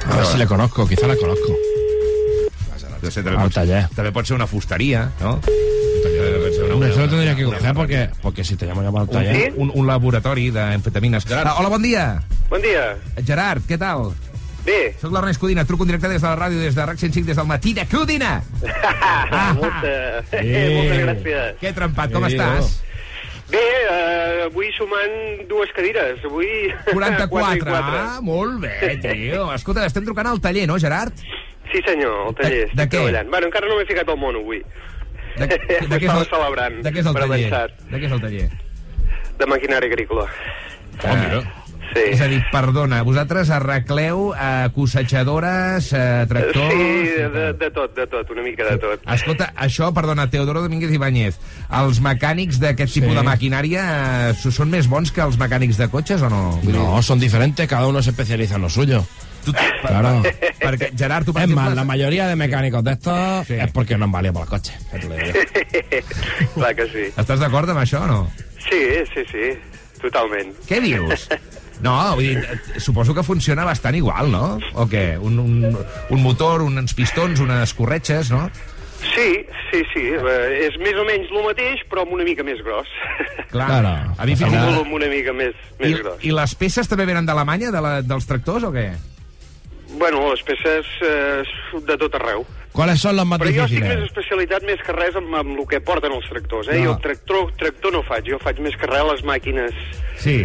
A 0.06 0.16
ver 0.18 0.26
si 0.26 0.38
le 0.38 0.46
conozco, 0.48 0.88
quizá 0.88 1.08
le 1.08 1.18
conozco. 1.18 1.56
Ser, 3.06 3.28
Al 3.28 3.52
taller. 3.54 3.88
També 3.94 4.12
pot 4.12 4.26
ser 4.26 4.34
una 4.34 4.48
fusteria, 4.48 5.12
no? 5.22 5.40
Una, 6.76 6.86
Hombre, 6.88 6.90
eso 6.92 7.00
lo 7.02 7.10
tendría 7.10 7.36
que 7.36 7.44
coger 7.46 7.74
porque, 7.74 8.10
porque 8.22 8.44
si 8.44 8.56
te 8.56 8.66
llamo 8.66 8.82
llamo 8.82 9.00
al 9.00 9.10
taller. 9.10 9.54
un, 9.56 9.72
un, 9.74 9.88
laboratori 9.88 10.50
d'amfetamines. 10.52 11.26
Ah, 11.32 11.56
hola, 11.60 11.70
bon 11.70 11.82
dia. 11.82 12.22
Bon 12.50 12.62
dia. 12.62 12.96
Gerard, 13.26 13.64
què 13.68 13.78
tal? 13.80 14.12
Bé. 14.66 14.96
Soc 15.00 15.12
l'Ernest 15.14 15.40
Codina, 15.40 15.64
truco 15.66 15.84
en 15.86 15.92
directe 15.92 16.10
des 16.10 16.22
de 16.22 16.28
la 16.28 16.36
ràdio, 16.36 16.58
des 16.60 16.74
de 16.74 16.86
RAC 16.86 16.98
105, 16.98 17.28
des 17.28 17.38
del 17.38 17.46
matí 17.46 17.74
de 17.78 17.86
Codina. 17.86 18.42
Ah, 19.36 19.54
Molta, 19.54 20.24
moltes 20.32 21.00
gràcies. 21.06 21.56
Què 21.62 21.72
trempat, 21.78 22.12
com 22.14 22.26
Eh, 22.26 22.32
estàs? 22.34 22.72
Bé, 23.52 23.62
eh, 23.62 24.46
avui 24.48 24.72
sumant 24.74 25.14
dues 25.50 25.70
cadires. 25.76 26.18
Avui... 26.26 26.48
44. 26.94 27.30
quatre 27.30 27.58
i 27.58 27.62
quatre. 27.62 28.00
Ah, 28.02 28.20
molt 28.26 28.60
bé, 28.64 28.98
tio. 29.04 29.52
Escolta, 29.54 29.86
estem 29.86 30.04
trucant 30.08 30.32
al 30.32 30.42
taller, 30.42 30.66
no, 30.68 30.80
Gerard? 30.82 31.14
Sí, 31.72 31.82
senyor, 31.86 32.30
el 32.32 32.36
taller. 32.42 32.66
De- 32.72 32.76
de 32.82 32.84
què? 32.90 32.98
treballant. 32.98 33.30
Bueno, 33.30 33.48
encara 33.52 33.70
no 33.70 33.78
m'he 33.78 33.86
ficat 33.86 34.10
al 34.10 34.18
món 34.18 34.36
avui. 34.42 34.64
De, 35.36 35.48
de, 35.92 35.98
què 36.00 36.06
és 36.08 36.14
el, 36.16 36.26
celebrant. 36.32 36.80
de 36.86 36.92
què 36.96 37.04
és 37.04 37.06
el 37.12 37.14
taller? 37.20 37.42
avançat. 37.52 37.78
De 37.92 38.00
què 38.00 38.06
és 38.08 38.16
el 38.18 38.22
taller? 38.24 38.50
De 39.40 39.46
maquinària 39.52 39.92
agrícola. 39.92 40.26
Oh, 41.04 41.16
mira. 41.20 41.44
Sí. 41.96 42.02
És 42.12 42.20
a 42.20 42.28
dir, 42.28 42.40
perdona, 42.52 43.04
vosaltres 43.08 43.50
arregleu 43.54 44.32
eh, 44.34 44.68
cosetxadores, 44.76 45.92
eh, 45.96 46.26
tractors... 46.28 46.74
Sí, 46.74 47.22
de, 47.36 47.44
de 47.62 47.70
tot, 47.72 47.94
de 47.96 48.08
tot, 48.12 48.32
una 48.34 48.42
mica 48.44 48.66
de 48.68 48.78
tot. 48.82 49.04
Escolta, 49.14 49.52
això, 49.56 49.92
perdona, 49.96 50.26
Teodoro 50.34 50.64
Domínguez 50.66 50.92
Ibáñez, 50.98 51.38
els 51.80 52.02
mecànics 52.04 52.60
d'aquest 52.60 52.92
Sí. 52.96 53.00
tipus 53.02 53.16
de 53.16 53.24
maquinària 53.24 53.86
eh, 54.32 54.34
són 54.52 54.74
més 54.74 54.90
bons 54.92 55.12
que 55.14 55.24
els 55.24 55.38
mecànics 55.40 55.78
de 55.80 55.88
cotxes 55.94 56.26
o 56.26 56.30
no? 56.34 56.42
Vull 56.66 56.76
No, 56.76 57.02
son 57.06 57.20
diferentes, 57.22 57.70
cada 57.70 57.88
uno 57.88 58.02
se 58.02 58.10
especializa 58.16 58.56
en 58.58 58.64
lo 58.68 58.70
suyo. 58.70 59.06
Claro. 59.54 60.24
Perquè, 60.60 60.92
Gerard, 60.98 61.26
tu, 61.26 61.34
per 61.34 61.44
Es 61.44 61.50
más, 61.50 61.76
la 61.76 61.84
mayoría 61.84 62.28
de 62.28 62.36
mecánicos 62.36 62.84
de 62.84 62.92
estos 62.94 63.48
Sí. 63.48 63.54
es 63.54 63.72
porque 63.72 63.98
no 63.98 64.06
han 64.06 64.12
valido 64.12 64.34
para 64.34 64.46
los 64.46 64.50
coches. 64.50 64.76
Clar 66.56 66.76
que 66.76 66.86
sí. 66.90 67.06
Estàs 67.16 67.40
d'acord 67.40 67.70
amb 67.70 67.82
això 67.84 68.02
o 68.04 68.08
no? 68.10 68.20
Sí, 68.66 68.82
sí, 69.14 69.24
sí, 69.32 69.52
totalment. 70.02 70.54
Què 70.70 70.80
dius? 70.82 71.28
No, 71.84 71.94
vull 72.16 72.32
dir, 72.32 72.80
suposo 72.82 73.14
que 73.14 73.22
funciona 73.24 73.66
bastant 73.68 73.98
igual, 74.00 74.32
no? 74.32 74.58
O 74.80 74.88
què? 74.90 75.18
Un, 75.22 75.38
un, 75.44 75.76
un 76.10 76.24
motor, 76.24 76.64
uns 76.66 76.96
pistons, 76.98 77.42
unes 77.44 77.74
corretxes, 77.78 78.32
no? 78.32 78.48
Sí, 79.14 79.46
sí, 79.70 79.84
sí. 79.94 80.06
Eh, 80.16 80.66
és 80.66 80.78
més 80.82 80.96
o 80.98 81.04
menys 81.06 81.30
el 81.30 81.44
mateix, 81.46 81.84
però 81.92 82.06
amb 82.08 82.16
una 82.16 82.24
mica 82.26 82.46
més 82.48 82.64
gros. 82.66 82.88
Clar. 83.52 83.68
Claro. 83.68 83.92
A 84.18 84.26
mi 84.26 84.34
Amb 84.34 84.40
fins 84.42 84.54
i 84.54 84.56
tot... 84.56 84.70
volum 84.72 84.96
una 84.98 85.10
mica 85.12 85.36
més, 85.36 85.54
I, 85.78 85.82
més 85.84 86.00
gros. 86.00 86.24
I 86.26 86.32
les 86.34 86.56
peces 86.58 86.90
també 86.90 87.06
venen 87.06 87.28
d'Alemanya, 87.28 87.70
de 87.76 87.84
la, 87.86 87.92
dels 88.02 88.26
tractors, 88.26 88.66
o 88.66 88.72
què? 88.74 88.88
Bueno, 89.98 90.30
les 90.32 90.42
peces 90.44 90.86
eh, 91.02 91.44
de 91.88 91.98
tot 91.98 92.16
arreu. 92.16 92.46
¿Cuáles 92.76 93.00
son 93.00 93.16
las 93.16 93.26
más 93.26 93.40
Però 93.40 93.48
jo 93.56 93.64
estic 93.70 93.86
més 93.86 94.02
especialitat 94.04 94.66
més 94.68 94.82
que 94.84 94.92
res 94.92 95.16
amb, 95.16 95.32
amb 95.40 95.54
el 95.62 95.68
que 95.72 95.80
porten 95.80 96.12
els 96.12 96.26
tractors, 96.28 96.68
eh? 96.68 96.82
No. 96.82 96.90
Jo 96.90 96.96
el 96.98 97.02
tractor, 97.06 97.54
tractor 97.56 97.94
no 97.96 98.02
faig, 98.04 98.26
jo 98.28 98.40
faig 98.44 98.60
més 98.60 98.76
que 98.76 98.90
res 98.92 99.06
les 99.14 99.24
màquines, 99.24 99.72
Sí, 100.20 100.42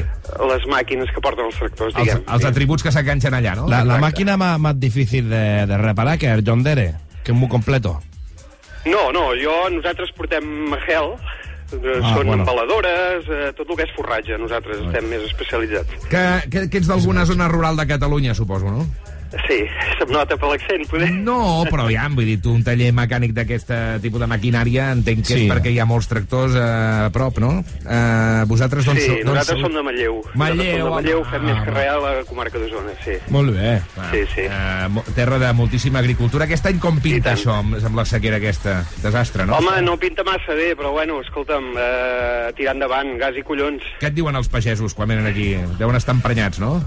les 0.47 0.67
màquines 0.71 1.11
que 1.11 1.21
porten 1.25 1.49
els 1.51 1.59
tractors, 1.59 1.91
els, 1.97 2.05
diguem. 2.07 2.23
els 2.31 2.45
atributs 2.47 2.87
que 2.87 2.93
s'enganxen 2.95 3.35
allà, 3.35 3.57
no? 3.59 3.67
La, 3.67 3.83
la 3.85 3.99
máquina 3.99 4.37
más, 4.37 4.61
más 4.61 4.79
difícil 4.79 5.29
de, 5.29 5.67
de 5.67 5.79
reparar 5.79 6.19
que 6.19 6.31
el 6.31 6.45
John 6.47 6.63
Dere, 6.63 6.95
que 7.25 7.33
es 7.33 7.37
muy 7.39 7.49
completo. 7.49 8.01
No, 8.87 9.11
no, 9.13 9.33
jo, 9.35 9.57
nosaltres 9.75 10.13
portem 10.17 10.71
gel, 10.87 11.17
eh, 11.73 11.99
Ah, 12.03 12.15
són 12.15 12.27
bueno. 12.27 12.43
embaladores, 12.45 13.27
eh, 13.29 13.53
tot 13.59 13.69
el 13.71 13.77
que 13.77 13.85
és 13.91 13.93
forratge, 13.99 14.39
nosaltres 14.39 14.79
estem 14.87 15.11
més 15.11 15.23
especialitzats. 15.27 16.07
Que, 16.11 16.25
que, 16.51 16.69
que 16.71 16.79
ets 16.79 16.87
d'alguna 16.91 17.27
zona 17.27 17.49
rural 17.51 17.77
de 17.77 17.87
Catalunya, 17.91 18.35
suposo, 18.35 18.71
no? 18.71 18.87
Sí, 19.47 19.59
se'm 19.99 20.11
nota 20.11 20.37
per 20.37 20.49
l'accent, 20.51 20.87
poder. 20.91 21.11
No, 21.13 21.65
però 21.71 21.85
ja, 21.91 22.09
vull 22.11 22.27
dir, 22.27 22.41
tu 22.43 22.51
un 22.53 22.65
taller 22.67 22.91
mecànic 22.93 23.33
d'aquest 23.37 23.71
tipus 24.03 24.21
de 24.21 24.27
maquinària 24.27 24.91
entenc 24.93 25.25
que 25.27 25.35
Sí. 25.35 25.45
és 25.47 25.53
perquè 25.53 25.71
hi 25.71 25.79
ha 25.79 25.85
molts 25.87 26.09
tractors 26.11 26.55
eh, 26.59 27.07
a 27.07 27.11
prop, 27.15 27.39
no? 27.39 27.53
Eh, 27.87 28.43
vosaltres 28.51 28.85
d'on 28.87 28.97
Sí, 28.97 29.07
sou- 29.07 29.17
d'on 29.23 29.35
nosaltres 29.35 29.61
som 29.61 29.73
de 29.73 29.83
Manlleu. 29.83 30.21
Manlleu, 30.35 30.57
Nosaltres 30.57 30.81
som 30.81 30.89
de 30.89 30.95
Manlleu, 30.97 31.25
fem 31.31 31.43
més 31.45 31.63
que 31.65 31.71
res 31.71 31.91
a 31.91 31.97
la 31.99 32.25
comarca 32.25 32.59
d'Osona, 32.59 32.93
sí. 33.05 33.13
Molt 33.31 33.55
bé. 33.55 33.81
Sí, 34.11 34.25
sí. 34.35 34.41
Eh, 34.51 35.15
terra 35.15 35.39
de 35.39 35.53
moltíssima 35.53 35.99
agricultura. 36.01 36.45
Aquest 36.45 36.67
any 36.67 36.79
com 36.81 36.99
pinta 37.01 37.35
això 37.35 37.55
amb, 37.61 37.77
amb 37.85 37.97
la 37.97 38.05
sequera 38.05 38.37
aquesta? 38.43 38.85
Desastre, 39.03 39.47
no? 39.47 39.57
Home, 39.59 39.81
no 39.83 39.97
pinta 39.97 40.25
massa 40.25 40.55
bé, 40.55 40.75
però 40.77 40.91
bueno, 40.93 41.21
escolta'm, 41.21 41.71
eh, 41.79 42.53
tirar 42.57 42.75
endavant, 42.75 43.17
gas 43.19 43.37
i 43.37 43.43
collons. 43.43 43.83
Què 44.01 44.09
et 44.09 44.15
diuen 44.15 44.35
els 44.35 44.49
pagesos 44.49 44.95
quan 44.95 45.09
venen 45.09 45.27
aquí? 45.27 45.55
Deuen 45.79 45.97
estar 45.97 46.15
emprenyats, 46.15 46.59
no? 46.59 46.83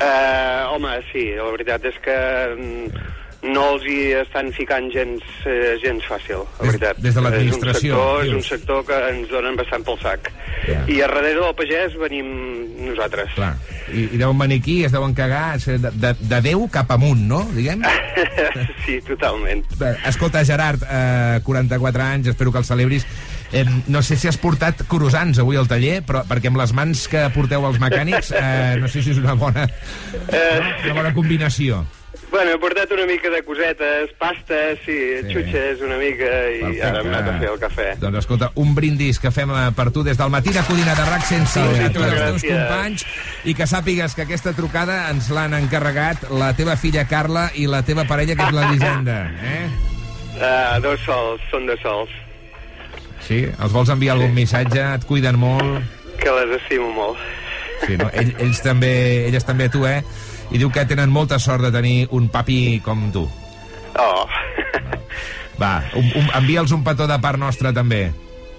Eh, 0.00 0.64
home, 0.72 0.96
sí, 1.12 1.30
la 1.36 1.50
veritat 1.54 1.84
és 1.90 1.96
que 2.04 2.16
mm, 2.56 3.06
no 3.54 3.64
els 3.74 3.84
hi 3.86 3.98
estan 4.18 4.48
ficant 4.52 4.88
gens, 4.90 5.22
eh, 5.46 5.76
gens 5.82 6.02
fàcil, 6.10 6.40
la 6.42 6.64
Des- 6.64 6.72
veritat. 6.72 6.96
des 7.04 7.14
de 7.14 7.22
l'administració, 7.22 7.94
És 7.94 8.00
un, 8.00 8.02
sector, 8.02 8.24
és 8.26 8.32
un 8.34 8.42
sector 8.42 8.84
que 8.88 8.98
ens 9.12 9.28
donen 9.30 9.56
bastant 9.56 9.84
pel 9.86 9.98
sac. 10.02 10.30
Ja. 10.66 10.82
I 10.90 11.00
a 11.00 11.06
darrere 11.06 11.40
del 11.40 11.54
pagès 11.54 11.94
venim 12.00 12.32
nosaltres. 12.88 13.30
Clar. 13.38 13.54
I, 13.94 14.08
I 14.12 14.18
deuen 14.20 14.36
venir 14.38 14.58
aquí, 14.60 14.84
es 14.84 14.92
deuen 14.92 15.14
cagar 15.14 15.56
de, 15.62 15.78
de, 15.78 16.14
de 16.18 16.40
Déu 16.44 16.66
cap 16.68 16.90
amunt, 16.92 17.22
no? 17.30 17.44
Diguem? 17.54 17.82
sí, 18.84 18.98
totalment. 19.06 19.64
Escolta, 20.06 20.44
Gerard, 20.44 20.82
eh, 20.90 21.40
44 21.46 22.02
anys, 22.02 22.26
espero 22.34 22.52
que 22.52 22.58
el 22.58 22.64
celebris. 22.68 23.06
Eh, 23.52 23.64
no 23.88 24.02
sé 24.02 24.16
si 24.20 24.28
has 24.28 24.36
portat 24.36 24.82
croissants 24.88 25.38
avui 25.40 25.56
al 25.56 25.68
taller, 25.68 26.02
però 26.04 26.24
perquè 26.28 26.50
amb 26.52 26.58
les 26.60 26.72
mans 26.76 27.06
que 27.08 27.22
porteu 27.34 27.64
els 27.64 27.78
mecànics, 27.80 28.32
eh, 28.36 28.76
no 28.80 28.88
sé 28.88 29.00
si 29.02 29.14
és 29.14 29.18
una 29.22 29.34
bona, 29.34 29.68
Eh, 30.28 30.60
una 30.84 30.94
bona 30.94 31.14
combinació. 31.14 31.86
bueno, 32.30 32.50
he 32.52 32.58
portat 32.60 32.90
una 32.92 33.06
mica 33.06 33.30
de 33.30 33.40
cosetes, 33.42 34.10
pastes, 34.20 34.78
sí, 34.84 34.92
sí. 35.24 35.32
xutxes 35.32 35.80
una 35.80 35.96
mica, 35.96 36.28
i 36.52 36.60
Perfecte. 36.60 36.84
ara 36.84 37.00
hem 37.00 37.06
anat 37.08 37.28
a 37.30 37.38
fer 37.40 37.48
el 37.48 37.58
cafè. 37.62 37.86
Doncs 38.02 38.18
escolta, 38.20 38.50
un 38.60 38.74
brindis 38.76 39.18
que 39.18 39.30
fem 39.32 39.48
eh, 39.50 39.70
per 39.74 39.88
tu 39.96 40.02
des 40.04 40.18
del 40.20 40.28
matí 40.28 40.52
de 40.52 40.60
Codina 40.68 40.94
de 40.94 41.06
RAC 41.08 41.24
105 41.24 41.48
Salut, 41.48 41.80
i 41.80 41.92
tots 41.94 42.04
els 42.12 42.20
teus 42.20 42.44
companys 42.52 43.06
i 43.48 43.54
que 43.56 43.66
sàpigues 43.66 44.14
que 44.14 44.26
aquesta 44.28 44.52
trucada 44.52 45.08
ens 45.08 45.30
l'han 45.32 45.54
encarregat 45.56 46.28
la 46.30 46.52
teva 46.52 46.76
filla 46.76 47.06
Carla 47.08 47.48
i 47.56 47.64
la 47.66 47.80
teva 47.82 48.04
parella 48.04 48.36
que 48.36 48.44
és 48.44 48.52
l'Elisenda. 48.52 49.18
Eh? 49.40 49.68
Uh, 50.36 50.80
dos 50.84 51.00
sols, 51.08 51.40
són 51.50 51.64
dos 51.66 51.80
sols, 51.80 52.10
Sí? 53.28 53.42
Els 53.44 53.72
vols 53.74 53.90
enviar 53.92 54.14
algun 54.16 54.32
missatge? 54.34 54.80
Et 54.96 55.04
cuiden 55.04 55.36
molt? 55.38 55.82
que 56.18 56.30
les 56.34 56.56
estimo 56.62 56.88
molt. 56.96 57.18
Sí, 57.86 57.94
no? 58.00 58.08
Ell, 58.12 58.32
ells 58.42 58.58
també, 58.64 59.26
elles 59.28 59.44
també 59.46 59.68
a 59.68 59.70
tu, 59.70 59.84
eh? 59.86 60.00
I 60.50 60.58
diu 60.58 60.70
que 60.74 60.82
tenen 60.88 61.12
molta 61.14 61.38
sort 61.38 61.62
de 61.62 61.70
tenir 61.70 62.08
un 62.10 62.26
papi 62.32 62.80
com 62.82 63.04
tu. 63.14 63.22
Oh, 63.98 64.24
Va, 65.60 65.82
un, 65.98 66.06
un, 66.18 66.26
envia'ls 66.38 66.72
un 66.74 66.82
petó 66.86 67.06
de 67.10 67.18
part 67.22 67.38
nostra, 67.38 67.72
també. 67.74 68.08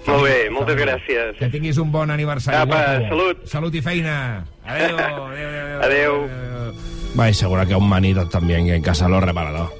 molt 0.06 0.24
bé, 0.24 0.48
moltes 0.52 0.76
gràcies. 0.76 1.36
Que 1.38 1.48
tinguis 1.52 1.76
un 1.78 1.90
bon 1.92 2.10
aniversari, 2.10 2.56
Apa, 2.56 2.80
guapo. 2.80 3.08
salut. 3.08 3.44
Salut 3.48 3.74
i 3.74 3.82
feina. 3.84 4.44
Adéu, 4.64 4.96
adéu, 4.98 5.48
adéu. 5.48 5.82
Adéu. 5.82 6.72
Vais, 7.14 7.36
seguro 7.36 7.66
que 7.66 7.74
un 7.74 7.88
manito 7.88 8.26
también 8.28 8.68
en 8.68 8.82
casa 8.82 9.08
lo 9.08 9.20
reparador. 9.20 9.72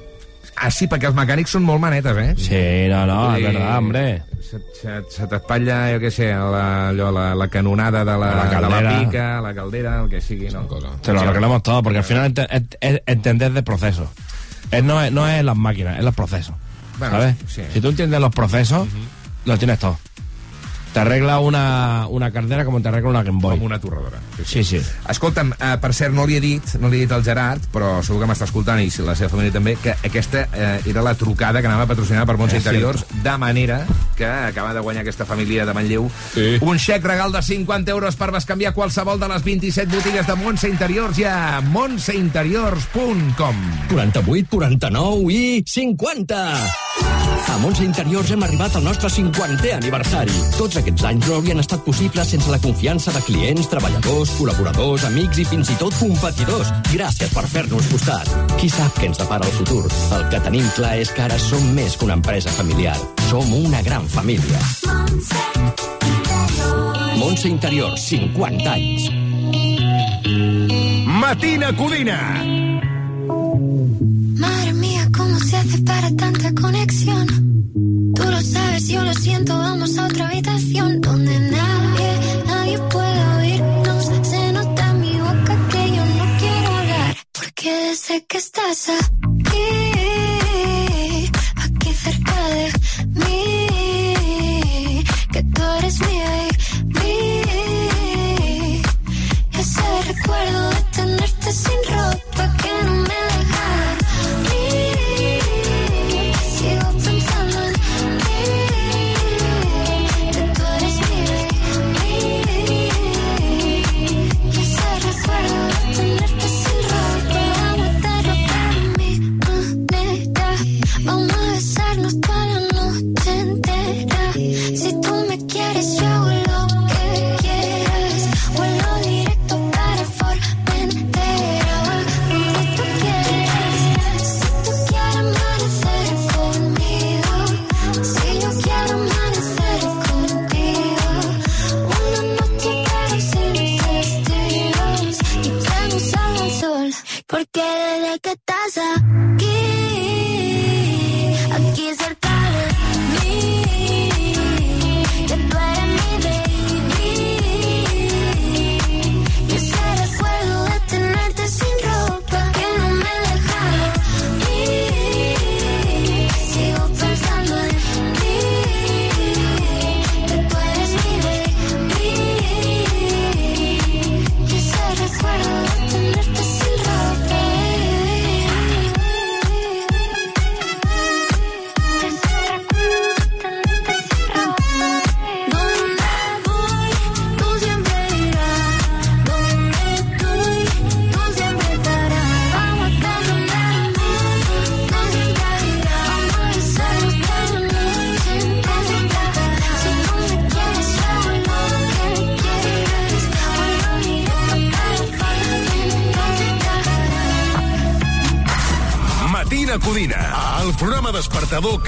Ah, 0.57 0.69
sí, 0.69 0.85
perquè 0.87 1.07
els 1.09 1.15
mecànics 1.17 1.49
són 1.55 1.63
molt 1.65 1.79
manetes, 1.81 2.17
eh? 2.17 2.33
Sí, 2.37 2.89
no, 2.91 3.05
no, 3.09 3.35
dir, 3.35 3.45
verdad, 3.47 3.77
hombre. 3.77 4.03
Se, 4.41 4.59
se, 4.79 4.97
se 5.09 5.25
t'espatlla, 5.31 5.77
jo 5.93 5.99
què 6.03 6.11
sé, 6.11 6.27
la, 6.33 6.89
allò, 6.89 7.09
la, 7.15 7.33
la 7.35 7.47
canonada 7.47 8.03
de 8.05 8.11
la, 8.11 8.17
La 8.35 8.43
de 8.45 8.51
la 8.51 8.59
caldera. 8.59 8.99
pica, 8.99 9.25
la 9.41 9.53
caldera, 9.55 10.01
el 10.03 10.09
que 10.09 10.19
sigui, 10.21 10.49
no? 10.49 10.67
Te 11.01 11.13
lo 11.13 11.21
arreglamos 11.21 11.63
todo, 11.63 11.81
porque 11.81 11.99
al 11.99 12.03
final 12.03 12.33
ent- 12.33 12.47
ent- 12.49 12.77
ent- 12.81 13.01
entender 13.05 13.53
de 13.53 13.63
procesos. 13.63 14.09
Es, 14.69 14.83
no, 14.83 15.01
es, 15.01 15.11
no 15.11 15.27
es 15.27 15.43
las 15.43 15.55
máquinas, 15.57 15.97
es 15.97 16.03
los 16.05 16.13
procesos. 16.15 16.53
Bueno, 16.99 17.13
¿Sabes? 17.15 17.35
sí. 17.47 17.61
Si 17.73 17.81
tú 17.81 17.89
entiendes 17.89 18.19
los 18.19 18.31
procesos, 18.33 18.87
lo 19.45 19.57
tienes 19.57 19.79
todo. 19.79 19.97
Te 20.93 20.99
arregla 20.99 21.39
una, 21.39 22.05
una 22.09 22.31
caldera 22.31 22.65
como 22.65 22.81
te 22.81 22.89
arregla 22.89 23.09
una 23.11 23.23
Game 23.23 23.39
Boy. 23.41 23.57
Com 23.57 23.65
una 23.65 23.79
torradora. 23.79 24.19
Sí, 24.45 24.63
sí. 24.63 24.81
Escolta'm, 25.07 25.53
eh, 25.53 25.77
per 25.79 25.93
cert, 25.93 26.11
no 26.13 26.25
li 26.27 26.35
he 26.35 26.41
dit, 26.43 26.73
no 26.81 26.89
li 26.89 26.97
he 26.97 27.05
dit 27.05 27.11
al 27.15 27.23
Gerard, 27.23 27.63
però 27.71 28.01
segur 28.03 28.19
que 28.21 28.27
m'està 28.27 28.43
escoltant 28.49 28.81
i 28.83 28.89
la 29.05 29.15
seva 29.15 29.29
família 29.31 29.53
també, 29.55 29.77
que 29.81 29.93
aquesta 30.03 30.47
eh, 30.51 30.81
era 30.91 31.01
la 31.01 31.13
trucada 31.15 31.61
que 31.61 31.67
anava 31.71 31.87
patrocinada 31.87 32.25
per 32.27 32.35
Montse 32.37 32.57
És 32.59 32.65
Interiors, 32.65 33.05
de 33.23 33.37
manera 33.39 33.85
que 34.17 34.25
acaba 34.27 34.73
de 34.73 34.81
guanyar 34.83 35.01
aquesta 35.05 35.25
família 35.25 35.65
de 35.65 35.73
Manlleu 35.73 36.09
Sí. 36.33 36.57
un 36.61 36.77
xec 36.77 37.03
regal 37.05 37.31
de 37.31 37.41
50 37.41 37.89
euros 37.91 38.15
per 38.15 38.31
bescanviar 38.31 38.73
qualsevol 38.73 39.19
de 39.19 39.27
les 39.31 39.43
27 39.43 39.95
botigues 39.95 40.27
de 40.27 40.35
Montse 40.35 40.67
Interiors 40.69 41.17
i 41.19 41.23
a 41.25 41.61
montseinteriors.com 41.61 43.55
48, 43.89 44.47
49 44.49 45.31
i 45.33 45.63
50. 45.65 46.43
A 47.51 47.57
Montse 47.57 47.83
Interiors 47.83 48.29
hem 48.31 48.43
arribat 48.45 48.75
al 48.77 48.83
nostre 48.85 49.09
50è 49.09 49.73
aniversari. 49.75 50.31
Tots 50.57 50.77
aquests 50.81 51.05
anys 51.05 51.27
no 51.27 51.35
haurien 51.37 51.61
estat 51.61 51.83
possibles 51.85 52.31
sense 52.33 52.49
la 52.51 52.59
confiança 52.61 53.13
de 53.13 53.21
clients, 53.25 53.69
treballadors, 53.71 54.33
col·laboradors, 54.39 55.05
amics 55.07 55.41
i 55.41 55.45
fins 55.47 55.69
i 55.73 55.77
tot 55.79 55.95
competidors. 55.99 56.71
Gràcies 56.91 57.33
per 57.35 57.45
fer-nos 57.51 57.89
costat. 57.91 58.31
Qui 58.57 58.69
sap 58.71 58.97
què 58.97 59.09
ens 59.11 59.21
depara 59.21 59.47
el 59.47 59.55
futur? 59.59 59.83
El 60.17 60.27
que 60.33 60.41
tenim 60.47 60.67
clar 60.77 60.95
és 61.01 61.13
que 61.13 61.25
ara 61.25 61.37
som 61.41 61.63
més 61.75 61.97
que 61.97 62.07
una 62.07 62.17
empresa 62.19 62.53
familiar. 62.57 62.95
Som 63.29 63.53
una 63.61 63.81
gran 63.85 64.07
família. 64.09 64.61
Montse 67.21 67.47
Interiors, 67.51 68.01
50 68.09 68.73
anys. 68.73 69.09
Matina 71.21 71.75
Codina. 71.77 72.19
Madre 74.41 74.73
mía, 74.73 75.07
¿cómo 75.15 75.39
se 75.39 75.57
hace 75.57 75.77
para 75.83 76.09
tanta 76.15 76.51
conexión? 76.59 77.50
Lo 78.41 78.47
sabes, 78.47 78.87
yo 78.87 79.03
lo 79.03 79.13
siento, 79.13 79.55
vamos 79.55 79.95
a 79.99 80.05
otra 80.05 80.27
habitación 80.27 80.99
donde 80.99 81.39
nadie, 81.51 82.19
nadie 82.47 82.79
puede 82.89 83.25
oírnos. 83.37 84.05
Se 84.23 84.51
nota 84.51 84.89
en 84.89 84.99
mi 84.99 85.13
boca 85.19 85.67
que 85.69 85.95
yo 85.95 86.03
no 86.03 86.37
quiero 86.39 86.75
hablar, 86.75 87.17
porque 87.33 87.95
sé 87.95 88.25
que 88.27 88.37
estás 88.39 88.89
aquí, 88.89 89.69
aquí 91.55 91.93
cerca 91.93 92.47
de 92.47 92.73
mí, 93.09 95.03
que 95.31 95.43
tú 95.43 95.61
eres 95.77 95.99
mi 95.99 96.17
baby. 96.25 97.11
Ese 99.53 100.01
recuerdo 100.07 100.69
de 100.71 100.81
tenerte 100.95 101.51
sin 101.51 101.79
ropa 101.93 102.10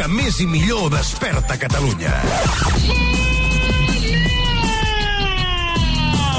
que 0.04 0.10
més 0.12 0.40
i 0.44 0.46
millor 0.50 0.90
desperta 0.92 1.56
Catalunya. 1.60 2.12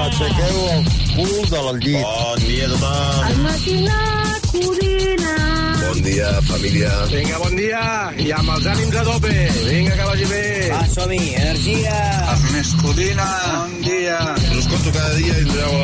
Aixequeu 0.05 0.59
el 0.75 0.91
cul 1.15 1.49
del 1.55 1.81
llit. 1.87 2.05
Bon 2.05 2.45
dia 2.45 2.69
a 2.69 2.75
tothom. 2.75 3.31
El 3.31 3.43
matinat 3.47 4.05
Codina. 4.05 4.24
Bon 5.95 6.03
dia, 6.03 6.27
família. 6.43 6.91
Vinga, 7.07 7.37
bon 7.39 7.55
dia. 7.55 7.81
I 8.19 8.33
amb 8.35 8.51
els 8.57 8.65
ànims 8.67 8.97
a 8.99 9.05
tope. 9.07 9.31
Vinga, 9.63 9.95
que 9.95 10.07
vagi 10.09 10.27
bé. 10.27 10.43
Va, 10.73 10.81
som-hi. 10.91 11.21
Energia. 11.39 12.01
Ernest 12.33 12.75
Codina. 12.83 13.29
Bon 13.53 13.77
dia. 13.87 14.19
Us 14.35 14.59
escolto 14.65 14.91
cada 14.91 15.15
dia 15.15 15.39
i 15.39 15.47
doneu 15.53 15.77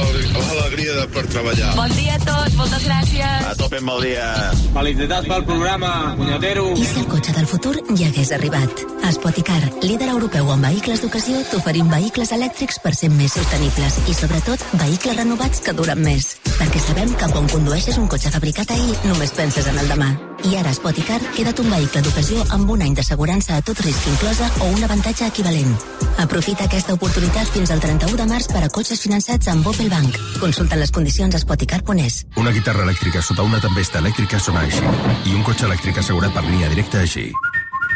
l'alegria 0.49 0.97
de 0.99 1.05
per 1.15 1.23
treballar. 1.31 1.71
Bon 1.79 1.95
dia 1.95 2.17
a 2.19 2.23
tots, 2.25 2.57
moltes 2.59 2.89
gràcies. 2.89 3.47
A 3.53 3.55
tope 3.61 3.79
amb 3.79 3.93
el 3.95 4.03
dia. 4.09 4.27
Felicitats 4.75 5.31
pel 5.31 5.47
programa, 5.47 5.93
punyetero. 6.19 6.67
I 6.75 6.91
si 6.91 6.99
el 7.05 7.07
cotxe 7.15 7.37
del 7.39 7.47
futur 7.53 7.77
ja 7.95 8.11
hagués 8.11 8.35
arribat? 8.35 8.85
A 9.07 9.13
Spoticar, 9.15 9.61
líder 9.83 10.11
europeu 10.11 10.51
en 10.55 10.67
vehicles 10.67 11.03
d'ocasió, 11.05 11.41
t'oferim 11.51 11.87
vehicles 11.91 12.35
elèctrics 12.35 12.83
per 12.83 12.97
ser 12.99 13.11
més 13.15 13.39
sostenibles 13.39 13.99
i, 14.07 14.15
sobretot, 14.15 14.67
vehicles 14.83 15.23
renovats 15.23 15.63
que 15.63 15.75
duren 15.75 16.03
més. 16.03 16.35
Perquè 16.59 16.83
sabem 16.83 17.15
que 17.15 17.31
quan 17.33 17.49
condueixes 17.55 17.99
un 17.99 18.11
cotxe 18.11 18.31
fabricat 18.35 18.75
ahir, 18.75 18.99
només 19.07 19.35
penses 19.39 19.67
en 19.71 19.79
el 19.79 19.89
demà. 19.89 20.00
I 20.01 20.55
ara 20.57 20.73
Spoticar, 20.73 21.19
queda't 21.37 21.61
un 21.61 21.69
vehicle 21.71 22.01
d'ocasió 22.01 22.45
amb 22.57 22.71
un 22.73 22.81
any 22.83 22.95
d'assegurança 22.97 23.57
a 23.57 23.63
tot 23.63 23.81
risc 23.85 24.07
inclosa 24.09 24.49
o 24.65 24.71
un 24.73 24.85
avantatge 24.85 25.27
equivalent. 25.27 25.75
Aprofita 26.23 26.65
aquesta 26.65 26.95
oportunitat 26.97 27.53
fins 27.53 27.71
al 27.71 27.81
31 27.81 28.17
de 28.17 28.27
març 28.31 28.49
per 28.49 28.65
a 28.65 28.71
cotxes 28.73 29.01
finançats 29.05 29.49
amb 29.53 29.67
Opel 29.67 29.91
Bank. 29.93 30.17
Consulta 30.41 30.81
les 30.81 30.91
condicions 30.91 31.35
a 31.35 31.43
spoticar.es. 31.45 32.25
Una 32.41 32.53
guitarra 32.57 32.87
elèctrica 32.89 33.23
sota 33.23 33.45
una 33.45 33.61
tempesta 33.61 34.01
elèctrica 34.01 34.41
sona 34.41 34.65
així. 34.65 34.85
I 35.29 35.37
un 35.37 35.45
cotxe 35.45 35.69
elèctric 35.69 36.01
assegurat 36.01 36.33
per 36.33 36.45
línia 36.49 36.73
directa 36.73 37.05
així. 37.05 37.29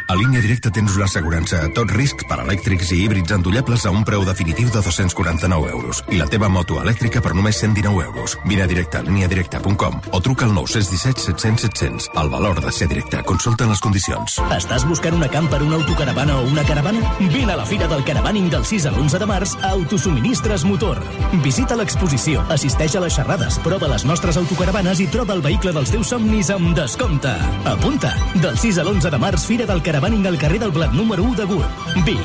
A 0.06 0.14
línia 0.20 0.42
directa 0.44 0.68
tens 0.68 0.98
l'assegurança 1.00 1.62
a 1.64 1.68
tot 1.72 1.88
risc 1.96 2.26
per 2.28 2.36
elèctrics 2.42 2.90
i 2.92 2.98
híbrids 3.06 3.32
endollables 3.32 3.86
a 3.88 3.92
un 3.94 4.02
preu 4.04 4.20
definitiu 4.28 4.68
de 4.68 4.82
249 4.84 5.70
euros. 5.72 6.02
I 6.12 6.18
la 6.20 6.26
teva 6.28 6.50
moto 6.52 6.76
elèctrica 6.82 7.22
per 7.24 7.32
només 7.32 7.56
119 7.62 8.04
euros. 8.04 8.34
Vine 8.44 8.66
a 8.66 8.68
directe 8.68 9.00
a 9.00 9.02
líniadirecta.com 9.06 9.96
o 10.12 10.20
truca 10.20 10.44
al 10.44 10.52
917 10.52 11.24
700 11.24 11.64
700. 11.64 12.10
El 12.20 12.28
valor 12.28 12.60
de 12.60 12.72
ser 12.72 12.88
directe. 12.92 13.22
Consulta 13.24 13.64
les 13.70 13.80
condicions. 13.80 14.36
Estàs 14.52 14.84
buscant 14.84 15.16
una 15.16 15.30
camper, 15.32 15.62
una 15.64 15.78
autocaravana 15.80 16.36
o 16.36 16.44
una 16.52 16.66
caravana? 16.68 17.00
Vine 17.20 17.56
a 17.56 17.56
la 17.56 17.64
Fira 17.64 17.88
del 17.88 18.04
Caravaning 18.04 18.52
del 18.52 18.68
6 18.68 18.90
a 18.90 18.92
l'11 18.92 19.22
de 19.24 19.30
març 19.32 19.56
a 19.62 19.72
Autosuministres 19.72 20.66
Motor. 20.68 21.00
Visita 21.40 21.80
l'exposició, 21.80 22.44
assisteix 22.52 22.98
a 22.98 23.04
les 23.06 23.16
xerrades, 23.16 23.56
prova 23.64 23.88
les 23.88 24.04
nostres 24.04 24.36
autocaravanes 24.36 25.00
i 25.00 25.08
troba 25.08 25.32
el 25.32 25.40
vehicle 25.40 25.72
dels 25.72 25.96
teus 25.96 26.12
somnis 26.12 26.52
amb 26.52 26.76
descompte. 26.76 27.32
Apunta! 27.72 28.12
Del 28.36 28.60
6 28.60 28.84
a 28.84 28.84
l'11 28.84 29.16
de 29.16 29.24
març, 29.24 29.48
Fira 29.48 29.64
del 29.64 29.80
Caravaning 29.80 29.93
al 29.96 30.38
carrer 30.38 30.58
del 30.58 30.70
Blat 30.70 30.92
número 30.92 31.22
1 31.22 31.36
de 31.36 31.44
Gurb. 31.44 32.04
Vic. 32.04 32.18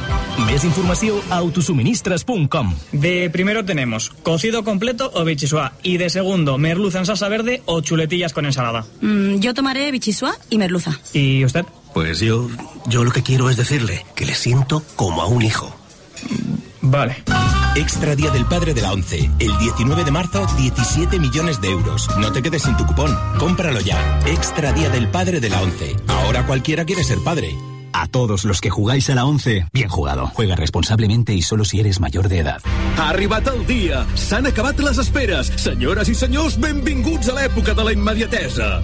Més 0.47 0.63
informació 0.65 1.19
a 1.29 1.38
autosuministres.com. 1.38 2.73
De 2.91 3.29
primero 3.29 3.63
tenemos 3.63 4.10
cocido 4.23 4.63
completo 4.63 5.12
o 5.13 5.23
bichisua. 5.23 5.73
Y 5.84 5.97
de 5.97 6.10
segundo, 6.10 6.58
merluza 6.58 6.99
en 6.99 7.05
salsa 7.05 7.29
verde 7.29 7.62
o 7.65 7.82
chuletillas 7.82 8.34
con 8.34 8.45
ensalada. 8.45 8.86
Mm, 9.01 9.36
yo 9.36 9.53
tomaré 9.53 9.91
bichisua 9.91 10.36
y 10.49 10.58
merluza. 10.58 10.99
¿Y 11.13 11.45
usted? 11.45 11.65
Pues 11.93 12.19
yo, 12.19 12.49
yo 12.88 13.03
lo 13.03 13.12
que 13.12 13.21
quiero 13.21 13.49
es 13.49 13.58
decirle 13.58 14.03
que 14.15 14.25
le 14.25 14.34
siento 14.34 14.84
como 14.95 15.21
a 15.21 15.27
un 15.27 15.43
hijo. 15.43 15.75
Vale. 16.82 17.17
Extra 17.80 18.13
Día 18.13 18.30
del 18.30 18.46
Padre 18.46 18.74
de 18.74 18.82
la 18.82 18.92
ONCE. 18.92 19.32
El 19.39 19.58
19 19.58 20.04
de 20.04 20.12
marzo, 20.12 20.46
17 20.58 21.18
millones 21.18 21.62
de 21.62 21.70
euros. 21.70 22.10
No 22.18 22.30
te 22.30 22.42
quedes 22.42 22.63
sin 22.63 22.76
tu 22.76 22.86
cupón. 22.86 23.18
Cómpralo 23.39 23.80
ya. 23.80 24.20
Extra 24.28 24.74
Día 24.74 24.89
del 24.89 25.08
Padre 25.08 25.39
de 25.39 25.50
la 25.50 25.62
ONCE. 25.62 25.96
Ahora 26.08 26.46
cualquiera 26.46 26.84
quiere 26.84 27.06
ser 27.06 27.20
padre. 27.24 27.56
A 27.94 28.08
todos 28.08 28.44
los 28.44 28.60
que 28.60 28.70
jugáis 28.70 29.10
a 29.10 29.15
la 29.15 29.26
11, 29.26 29.68
bien 29.72 29.88
jugado. 29.88 30.28
Juega 30.28 30.58
responsablemente 30.58 31.34
y 31.34 31.42
solo 31.42 31.63
si 31.63 31.80
eres 31.80 32.02
mayor 32.02 32.28
de 32.28 32.39
edad. 32.39 32.62
Ha 32.98 33.10
arribat 33.10 33.48
el 33.48 33.65
dia. 33.65 34.06
S'han 34.15 34.48
acabat 34.48 34.80
les 34.80 34.98
esperes. 34.98 35.48
Senyores 35.56 36.10
i 36.10 36.15
senyors, 36.15 36.60
benvinguts 36.60 37.32
a 37.32 37.38
l'època 37.39 37.74
de 37.74 37.84
la 37.88 37.94
immediatesa. 37.96 38.82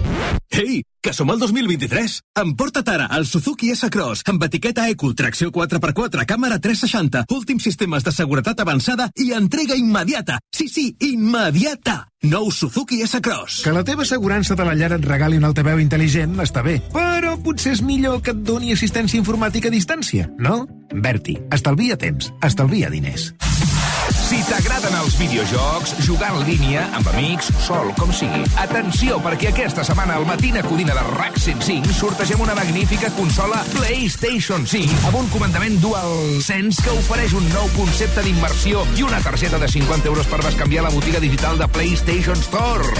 Ei, 0.50 0.82
que 1.06 1.12
som 1.14 1.30
al 1.30 1.38
2023. 1.38 2.16
Emporta't 2.42 2.88
ara 2.90 3.04
el 3.14 3.28
Suzuki 3.30 3.70
S-Cross 3.70 4.24
amb 4.26 4.42
etiqueta 4.42 4.88
Eco, 4.90 5.12
tracció 5.14 5.52
4x4, 5.54 6.24
càmera 6.26 6.58
360, 6.58 7.28
últims 7.30 7.62
sistemes 7.62 8.02
de 8.02 8.10
seguretat 8.10 8.58
avançada 8.64 9.06
i 9.14 9.30
entrega 9.36 9.78
immediata. 9.78 10.40
Sí, 10.50 10.66
sí, 10.66 10.88
immediata. 11.06 12.08
Nou 12.26 12.50
Suzuki 12.50 12.98
S-Cross. 13.06 13.60
Que 13.62 13.76
la 13.76 13.84
teva 13.86 14.02
assegurança 14.02 14.58
de 14.58 14.66
la 14.66 14.74
llar 14.74 14.96
et 14.98 15.06
regali 15.06 15.38
un 15.38 15.46
altaveu 15.46 15.78
intel·ligent 15.78 16.34
està 16.42 16.66
bé, 16.66 16.80
però 16.90 17.36
potser 17.38 17.76
és 17.76 17.84
millor 17.86 18.18
que 18.18 18.34
et 18.34 18.42
doni 18.42 18.74
assistència 18.74 19.22
informàtica 19.22 19.70
a 19.70 19.76
distància, 19.78 20.26
no? 20.42 20.64
Berti, 20.90 21.38
estalvia 21.54 22.00
temps, 22.00 22.32
estalvia 22.42 22.90
diners. 22.90 23.30
Si 24.26 24.40
t'agraden 24.42 24.90
els 24.98 25.14
videojocs, 25.20 25.92
jugar 26.02 26.32
en 26.34 26.40
línia, 26.48 26.80
amb 26.98 27.06
amics, 27.12 27.46
sol, 27.62 27.92
com 27.94 28.10
sigui. 28.10 28.40
Atenció, 28.58 29.20
perquè 29.22 29.52
aquesta 29.52 29.84
setmana 29.86 30.16
al 30.18 30.24
Matina 30.26 30.64
Codina 30.66 30.96
de 30.96 31.04
RAC 31.12 31.36
105 31.38 31.94
sortegem 31.94 32.42
una 32.42 32.56
magnífica 32.58 33.12
consola 33.14 33.60
PlayStation 33.70 34.66
5 34.66 35.06
amb 35.06 35.20
un 35.20 35.28
comandament 35.30 35.76
DualSense 35.78 36.82
que 36.82 36.96
ofereix 36.98 37.36
un 37.38 37.46
nou 37.52 37.70
concepte 37.76 38.24
d'immersió 38.26 38.82
i 38.98 39.04
una 39.06 39.20
targeta 39.22 39.60
de 39.62 39.68
50 39.70 40.10
euros 40.10 40.26
per 40.32 40.42
bescanviar 40.42 40.82
la 40.88 40.90
botiga 40.90 41.22
digital 41.22 41.62
de 41.62 41.70
PlayStation 41.70 42.42
Store. 42.48 42.90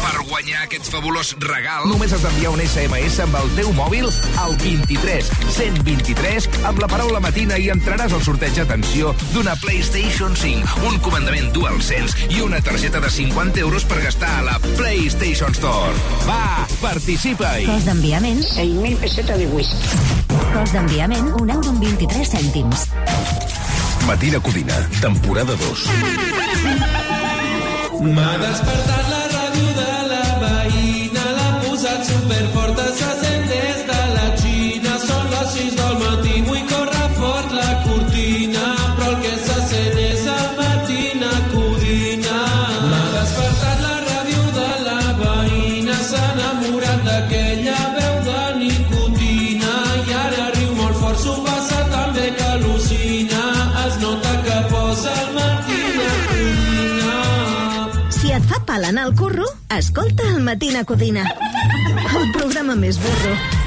Per 0.00 0.24
guanyar 0.30 0.64
aquest 0.64 0.88
fabulós 0.88 1.34
regal, 1.44 1.90
només 1.92 2.16
has 2.16 2.24
d'enviar 2.24 2.54
un 2.54 2.64
SMS 2.64 3.20
amb 3.26 3.36
el 3.42 3.52
teu 3.58 3.68
mòbil 3.76 4.08
al 4.40 4.56
23 4.64 5.28
123 5.58 6.48
amb 6.72 6.80
la 6.80 6.88
paraula 6.88 7.20
matina 7.20 7.60
i 7.60 7.68
entraràs 7.68 8.16
al 8.16 8.24
sorteig, 8.24 8.64
atenció, 8.64 9.12
d'una 9.36 9.58
PlayStation 9.60 10.32
5, 10.32 10.69
un 10.86 10.98
comandament 11.04 11.50
DualSense 11.54 12.28
i 12.30 12.40
una 12.44 12.60
targeta 12.64 13.00
de 13.00 13.10
50 13.10 13.60
euros 13.60 13.84
per 13.84 14.02
gastar 14.02 14.30
a 14.38 14.42
la 14.46 14.58
PlayStation 14.76 15.54
Store. 15.56 15.94
Va, 16.28 16.66
participa-hi! 16.80 17.66
Cost 17.68 17.90
d'enviament... 17.90 18.40
6.000 18.50 19.00
pessetes 19.02 19.38
de 19.40 19.48
whisky. 19.54 19.76
Cost 20.54 20.76
d'enviament, 20.76 21.32
un 21.40 21.50
euro 21.56 21.74
amb 21.74 21.84
23 21.84 22.34
cèntims. 22.36 22.86
Matina 24.06 24.40
Codina, 24.42 24.78
temporada 25.00 25.54
2. 25.60 25.86
M'ha 28.00 28.32
despertat 28.40 28.99
anar 58.90 59.04
al 59.04 59.14
curro, 59.14 59.44
escolta 59.68 60.24
el 60.26 60.40
Matina 60.42 60.82
Codina. 60.84 61.22
El 62.18 62.32
programa 62.32 62.74
més 62.74 62.98
burro. 62.98 63.59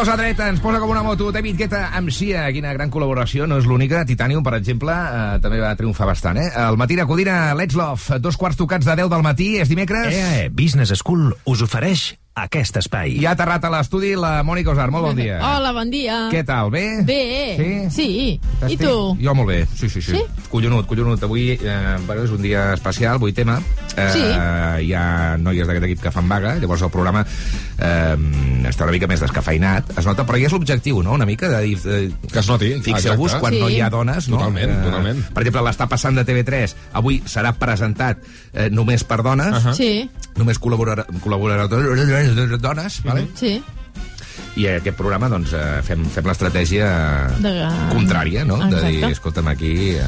Posa 0.00 0.16
dreta, 0.16 0.46
ens 0.48 0.62
posa 0.64 0.78
com 0.80 0.88
una 0.88 1.02
moto. 1.04 1.26
David 1.28 1.58
Guetta 1.58 1.80
amb 1.98 2.08
Sia, 2.08 2.46
quina 2.54 2.70
gran 2.72 2.88
col·laboració. 2.88 3.44
No 3.44 3.58
és 3.60 3.66
l'única. 3.68 4.00
Titanium, 4.08 4.40
per 4.46 4.54
exemple, 4.56 4.94
eh, 4.94 5.36
també 5.44 5.58
va 5.60 5.74
triomfar 5.76 6.08
bastant, 6.08 6.40
eh? 6.40 6.46
El 6.56 6.80
matí 6.80 6.96
de 6.96 7.04
Codina, 7.04 7.52
Let's 7.52 7.76
Love, 7.76 8.16
dos 8.24 8.40
quarts 8.40 8.56
tocats 8.56 8.88
de 8.88 8.96
10 8.96 9.12
del 9.12 9.26
matí, 9.26 9.50
és 9.60 9.68
dimecres. 9.68 10.08
EAE 10.14 10.48
Business 10.56 10.96
School 10.96 11.34
us 11.44 11.60
ofereix 11.60 12.14
aquest 12.40 12.78
espai. 12.80 13.12
I 13.20 13.26
ha 13.26 13.34
aterrat 13.34 13.64
a 13.66 13.70
l'estudi 13.74 14.14
la 14.16 14.40
Mònica 14.46 14.72
Osar. 14.72 14.88
Molt 14.94 15.10
bon 15.10 15.18
dia. 15.18 15.36
Hola, 15.44 15.74
bon 15.76 15.90
dia. 15.92 16.16
Què 16.32 16.42
tal, 16.48 16.70
bé? 16.72 16.84
Bé. 17.04 17.20
Sí? 17.58 17.70
Sí. 17.98 18.08
I 18.70 18.78
tu? 18.80 18.94
Jo 19.20 19.34
molt 19.36 19.50
bé, 19.50 19.60
sí, 19.74 19.90
sí, 19.90 20.00
sí. 20.00 20.16
Sí? 20.16 20.48
Collonut, 20.48 20.86
collonut. 20.88 21.22
Avui 21.26 21.50
eh, 21.58 21.96
bueno, 22.06 22.24
és 22.24 22.32
un 22.32 22.40
dia 22.40 22.70
especial, 22.72 23.20
avui 23.20 23.34
tema. 23.36 23.58
Eh, 23.96 24.08
Sí. 24.12 24.22
Hi 24.86 24.92
ha 24.94 25.36
noies 25.38 25.66
d'aquest 25.66 25.84
equip 25.84 26.00
que 26.02 26.10
fan 26.14 26.28
vaga, 26.28 26.54
llavors 26.60 26.82
el 26.82 26.90
programa 26.90 27.24
eh, 27.78 28.16
està 28.70 28.84
una 28.84 28.92
mica 28.92 29.06
més 29.10 29.20
descafeinat, 29.20 29.90
es 29.98 30.06
nota, 30.06 30.24
però 30.26 30.38
ja 30.40 30.46
és 30.46 30.52
l'objectiu, 30.52 31.02
no?, 31.02 31.12
una 31.18 31.26
mica 31.26 31.48
de 31.48 31.60
dir... 31.62 31.78
Eh, 31.86 32.10
que 32.32 32.38
es 32.38 32.48
noti. 32.48 32.70
Fixeu-vos 32.82 33.32
exacte. 33.32 33.40
quan 33.40 33.54
Sí. 33.54 33.60
no 33.60 33.68
hi 33.70 33.80
ha 33.80 33.90
dones, 33.90 34.28
no? 34.28 34.38
Totalment, 34.38 34.70
Eh, 34.70 34.82
totalment. 34.84 35.24
Per 35.34 35.42
exemple, 35.42 35.62
l'està 35.68 35.88
passant 35.88 36.14
de 36.16 36.24
TV3, 36.24 36.74
avui 36.92 37.20
serà 37.26 37.52
presentat 37.58 38.18
eh, 38.54 38.70
només 38.70 39.04
per 39.04 39.22
dones, 39.22 39.52
Uh 39.56 39.68
-huh. 39.70 39.74
Sí. 39.74 40.10
només 40.36 40.60
col·laborar, 40.60 41.06
col·laborar 41.24 41.68
dones, 42.60 43.02
vale? 43.04 43.26
Sí. 43.34 43.62
i 44.56 44.66
a 44.66 44.76
aquest 44.80 44.96
programa 44.96 45.28
doncs, 45.28 45.52
eh, 45.52 45.80
fem, 45.82 46.04
fem 46.10 46.24
l'estratègia 46.26 47.28
De- 47.38 47.68
contrària, 47.92 48.44
no? 48.44 48.56
De 48.58 48.80
dir, 48.82 48.94
Exacte. 48.96 49.12
escolta'm, 49.12 49.48
aquí 49.48 49.90
eh, 49.90 50.00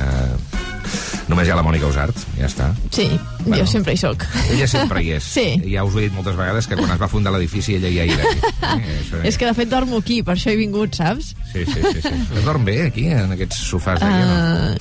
només 1.28 1.46
hi 1.48 1.52
ha 1.52 1.56
la 1.58 1.64
Mònica 1.66 1.86
Usart, 1.88 2.16
ja 2.38 2.46
està. 2.48 2.70
Sí, 2.90 3.08
Bueno. 3.42 3.56
jo 3.58 3.66
sempre 3.66 3.94
hi 3.94 3.98
sóc. 3.98 4.24
Ella 4.52 4.66
sempre 4.70 5.02
hi 5.02 5.12
és. 5.16 5.24
Sí. 5.36 5.46
Ja 5.72 5.82
us 5.84 5.94
ho 5.94 5.98
he 5.98 6.06
dit 6.08 6.14
moltes 6.14 6.36
vegades 6.38 6.66
que 6.68 6.76
quan 6.78 6.90
es 6.94 7.00
va 7.00 7.08
fundar 7.10 7.32
l'edifici 7.34 7.74
ella 7.78 7.90
ja 7.90 8.04
hi 8.06 8.16
era. 8.18 8.24
Eh, 8.72 8.98
això 9.02 9.18
És 9.26 9.36
que, 9.36 9.44
de 9.46 9.54
fet, 9.54 9.68
dormo 9.68 9.98
aquí, 9.98 10.22
per 10.22 10.34
això 10.36 10.52
he 10.52 10.56
vingut, 10.56 10.94
saps? 10.96 11.32
Sí, 11.52 11.64
sí, 11.66 11.80
sí. 11.92 12.00
sí. 12.04 12.12
Es 12.38 12.44
dorm 12.44 12.64
bé 12.64 12.86
aquí, 12.86 13.06
en 13.12 13.34
aquests 13.34 13.58
sofàs 13.68 14.00
d'aquí, 14.00 14.22
no? 14.28 14.36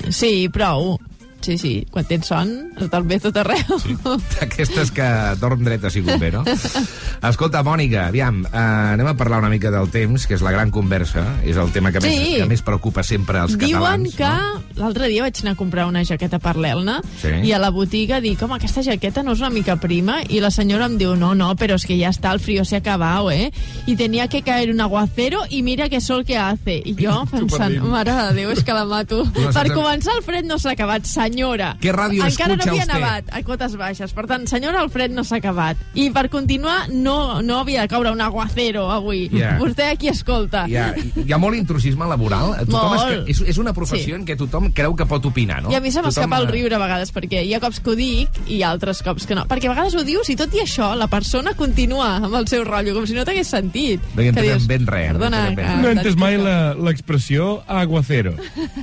Uh, 0.08 0.12
sí, 0.14 0.48
prou. 0.52 0.94
Sí, 1.42 1.58
sí, 1.58 1.86
quan 1.90 2.04
tens 2.06 2.26
son, 2.30 2.70
dorm 2.90 3.08
bé 3.10 3.18
tot 3.20 3.36
arreu. 3.36 3.78
Sí. 3.82 3.96
D'aquestes 4.38 4.92
que 4.94 5.06
dorm 5.40 5.64
dret 5.66 5.84
ha 5.84 5.90
sigut 5.90 6.18
bé, 6.22 6.30
no? 6.30 6.44
Escolta, 7.28 7.62
Mònica, 7.66 8.06
aviam, 8.08 8.42
eh, 8.46 8.58
anem 8.94 9.06
a 9.10 9.14
parlar 9.18 9.40
una 9.42 9.50
mica 9.50 9.70
del 9.74 9.88
temps, 9.90 10.26
que 10.26 10.34
és 10.38 10.42
la 10.42 10.52
gran 10.54 10.70
conversa, 10.70 11.24
és 11.44 11.56
el 11.58 11.72
tema 11.74 11.92
que, 11.92 12.00
més, 12.00 12.14
Sí. 12.14 12.36
que 12.38 12.46
més 12.46 12.62
preocupa 12.62 13.02
sempre 13.02 13.40
els 13.42 13.56
Diuen 13.58 14.06
catalans. 14.06 14.14
que 14.16 14.80
l'altre 14.80 15.08
dia 15.08 15.22
vaig 15.22 15.36
anar 15.42 15.52
a 15.52 15.56
comprar 15.56 15.86
una 15.86 16.04
jaqueta 16.04 16.38
per 16.38 16.56
l'Elna 16.56 17.00
Sí. 17.20 17.28
i 17.44 17.52
a 17.52 17.58
la 17.58 17.70
botiga 17.70 18.20
dic, 18.20 18.40
home, 18.42 18.54
aquesta 18.54 18.82
jaqueta 18.82 19.22
no 19.22 19.32
és 19.32 19.40
una 19.40 19.50
mica 19.50 19.76
prima? 19.76 20.20
I 20.28 20.40
la 20.40 20.50
senyora 20.50 20.86
em 20.86 20.96
diu, 20.98 21.16
no, 21.16 21.34
no, 21.34 21.54
pero 21.56 21.74
es 21.74 21.84
que 21.86 21.96
ya 21.98 22.08
está, 22.08 22.32
el 22.32 22.40
frío 22.40 22.64
se 22.64 22.76
ha 22.76 22.78
acabado, 22.78 23.30
¿eh? 23.30 23.52
Y 23.86 23.96
tenía 23.96 24.28
que 24.28 24.42
caer 24.42 24.70
un 24.70 24.80
aguacero 24.80 25.40
y 25.50 25.62
mira 25.62 25.88
qué 25.88 26.00
sol 26.00 26.24
que 26.24 26.38
hace. 26.38 26.82
I 26.84 26.94
jo 26.98 27.24
pensant, 27.30 27.78
mare 27.82 28.12
de 28.12 28.32
Déu, 28.34 28.50
és 28.50 28.62
que 28.64 28.72
la 28.72 28.84
mato. 28.84 29.24
No 29.24 29.50
per 29.52 29.68
començar, 29.72 30.16
el 30.16 30.22
fred 30.22 30.44
no 30.44 30.58
s'ha 30.58 30.72
acabat, 30.72 31.04
senyora. 31.32 31.76
Què 31.80 31.92
ràdio 31.94 32.24
Encara 32.26 32.54
no 32.56 32.60
escucha 32.60 32.70
havia 32.70 32.82
usted? 32.82 32.94
nevat 32.94 33.30
a 33.32 33.42
cotes 33.42 33.76
baixes. 33.80 34.12
Per 34.12 34.26
tant, 34.28 34.46
senyora, 34.46 34.82
el 34.82 34.90
fred 34.92 35.12
no 35.16 35.24
s'ha 35.24 35.38
acabat. 35.40 35.76
I 35.94 36.10
per 36.12 36.28
continuar, 36.30 36.88
no, 36.92 37.40
no 37.42 37.60
havia 37.60 37.82
de 37.82 37.88
caure 37.88 38.12
un 38.12 38.20
aguacero 38.20 38.90
avui. 38.92 39.28
Ja. 39.32 39.56
Vostè 39.58 39.90
aquí 39.92 40.08
escolta. 40.08 40.66
Hi 40.68 40.76
ha, 40.76 40.90
hi 41.16 41.32
ha 41.32 41.38
molt 41.38 41.56
intrusisme 41.56 42.06
laboral. 42.06 42.54
Tothom 42.66 42.94
Molt. 42.96 43.28
és, 43.28 43.40
és, 43.40 43.48
és 43.54 43.58
una 43.58 43.72
professió 43.72 44.14
Sí. 44.16 44.20
en 44.20 44.26
què 44.26 44.36
tothom 44.36 44.70
creu 44.74 44.94
que 44.96 45.06
pot 45.06 45.24
opinar, 45.24 45.62
no? 45.62 45.70
I 45.70 45.76
a 45.76 45.80
mi 45.80 45.90
se 45.92 46.02
m'escapa 46.02 46.26
Tothom, 46.36 46.42
el 46.42 46.48
eh, 46.48 46.52
riure 46.58 46.74
a 46.76 46.78
vegades, 46.82 47.12
perquè 47.14 47.44
hi 47.46 47.54
ha 47.54 47.60
cops 47.60 47.78
que 47.80 47.90
ho 47.90 47.94
dic 47.96 48.28
i 48.48 48.62
altres 48.66 49.02
cops 49.02 49.26
que 49.26 49.34
no. 49.38 49.44
Perquè 49.46 49.66
a 49.70 49.74
vegades 49.74 49.94
ho 49.94 50.02
dius 50.04 50.28
i 50.30 50.36
tot 50.36 50.52
i 50.54 50.60
això 50.64 50.94
la 50.98 51.06
persona 51.06 51.54
continua 51.54 52.16
amb 52.16 52.34
el 52.34 52.48
seu 52.48 52.64
rotllo, 52.64 52.94
com 52.94 53.06
si 53.06 53.14
no 53.14 53.24
t'hagués 53.24 53.46
sentit. 53.48 54.00
No 54.14 54.20
hi 54.22 54.24
Que 54.26 54.28
entenem 54.34 54.50
dius, 54.58 54.66
ben 54.66 54.86
res. 54.86 55.12
Perdona, 55.12 55.48
entenem 55.48 55.56
ben. 55.56 55.82
No 55.82 55.88
he 55.88 55.92
entès 55.96 56.16
mai 56.16 56.36
la- 56.38 56.74
l'expressió 56.74 57.62
aguacero. 57.68 58.34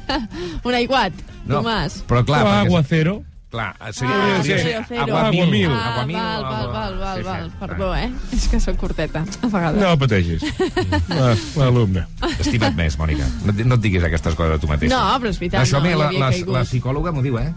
Un 0.63 0.73
aiguat, 0.73 1.13
No, 1.49 1.63
Tomàs. 1.63 2.03
Però 2.05 2.21
clar, 2.25 2.38
o 2.43 2.47
perquè- 2.47 2.65
aguacero. 2.67 3.23
Clar, 3.49 3.73
seria, 3.93 4.13
Ah, 4.13 4.35
podria 4.37 4.57
ser 4.63 4.75
aguacero. 4.75 5.17
aguamil. 5.17 5.71
Ah, 5.71 5.93
aguamil, 5.93 6.17
val, 6.17 6.43
val, 6.43 6.53
agua- 6.53 6.71
val, 6.71 6.97
val, 6.99 7.17
sí, 7.17 7.23
sí. 7.23 7.27
val. 7.29 7.51
Perdó, 7.59 7.95
eh? 7.95 8.11
És 8.31 8.47
que 8.47 8.59
sóc 8.59 8.77
curteta, 8.77 9.23
a 9.41 9.47
vegades. 9.47 9.81
No 9.81 9.97
pateixis. 9.97 10.43
La- 11.09 11.35
L'alumne. 11.57 12.05
Estima't 12.37 12.75
més, 12.77 12.95
Mònica. 12.99 13.25
No, 13.47 13.51
no 13.65 13.75
et 13.75 13.81
diguis 13.81 14.03
aquestes 14.05 14.35
coses 14.35 14.53
a 14.53 14.59
tu 14.61 14.67
mateixa. 14.69 14.93
No, 14.93 15.17
però 15.19 15.29
és 15.33 15.39
veritat, 15.39 15.65
Això 15.65 15.79
no, 15.79 15.79
a 15.79 15.81
mi 15.81 15.89
hi 15.89 15.97
la, 15.97 16.11
la, 16.29 16.29
la 16.59 16.63
psicòloga 16.63 17.11
m'ho 17.11 17.23
diu, 17.25 17.39
eh? 17.41 17.49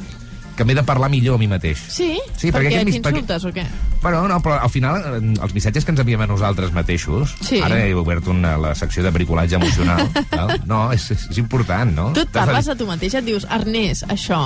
Que 0.62 0.66
m'he 0.68 0.76
de 0.78 0.82
parlar 0.86 1.08
millor 1.10 1.34
a 1.34 1.38
mi 1.42 1.48
mateix. 1.50 1.80
Sí? 1.90 2.12
Sí, 2.38 2.52
per 2.52 2.60
perquè 2.62 2.70
què? 2.70 2.80
aquest 2.84 3.02
T'insultes 3.02 3.44
o 3.48 3.50
què? 3.50 3.64
Bueno, 4.02 4.20
no, 4.30 4.36
però 4.44 4.60
al 4.62 4.70
final 4.70 5.00
eh, 5.02 5.18
els 5.42 5.54
missatges 5.56 5.82
que 5.84 5.90
ens 5.90 6.02
enviem 6.04 6.22
a 6.22 6.28
nosaltres 6.30 6.70
mateixos, 6.74 7.32
Sí. 7.42 7.58
ara 7.66 7.80
he 7.82 7.94
obert 7.98 8.28
una, 8.30 8.52
la 8.62 8.76
secció 8.78 9.02
de 9.02 9.10
bricolatge 9.10 9.56
emocional, 9.58 10.06
val? 10.30 10.52
no, 10.70 10.84
és, 10.94 11.08
és 11.16 11.38
important, 11.42 11.90
no? 11.96 12.04
Tu 12.14 12.22
et 12.22 12.30
parles 12.30 12.68
a 12.70 12.76
tu 12.78 12.86
mateixa, 12.86 13.18
et 13.18 13.26
dius, 13.26 13.46
Ernest, 13.50 14.06
això... 14.12 14.38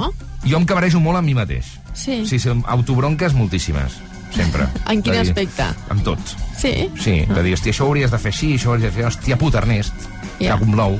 Jo 0.46 0.56
em 0.56 0.64
cabrejo 0.64 1.00
molt 1.04 1.18
amb 1.20 1.26
mi 1.28 1.34
mateix. 1.36 1.68
Sí. 1.92 2.22
Sí, 2.24 2.38
sí, 2.40 2.48
autobronques 2.64 3.34
moltíssimes, 3.36 3.98
sempre. 4.32 4.68
En 4.92 5.02
quin 5.02 5.18
dir- 5.20 5.26
aspecte? 5.26 5.68
En 5.92 6.00
tot. 6.06 6.32
Sí? 6.56 6.72
Sí, 6.96 7.18
de 7.28 7.42
dir, 7.44 7.52
hòstia, 7.58 7.74
això 7.76 7.90
hauries 7.90 8.10
de 8.14 8.18
fer 8.24 8.32
així, 8.32 8.54
això 8.56 8.72
hauries 8.72 8.88
de 8.88 8.94
fer... 8.96 9.04
Hòstia 9.10 9.36
puta, 9.36 9.60
Ernest, 9.60 10.08
Ja. 10.40 10.54
cago 10.56 10.64
en 10.70 10.76
l'ou, 10.80 10.96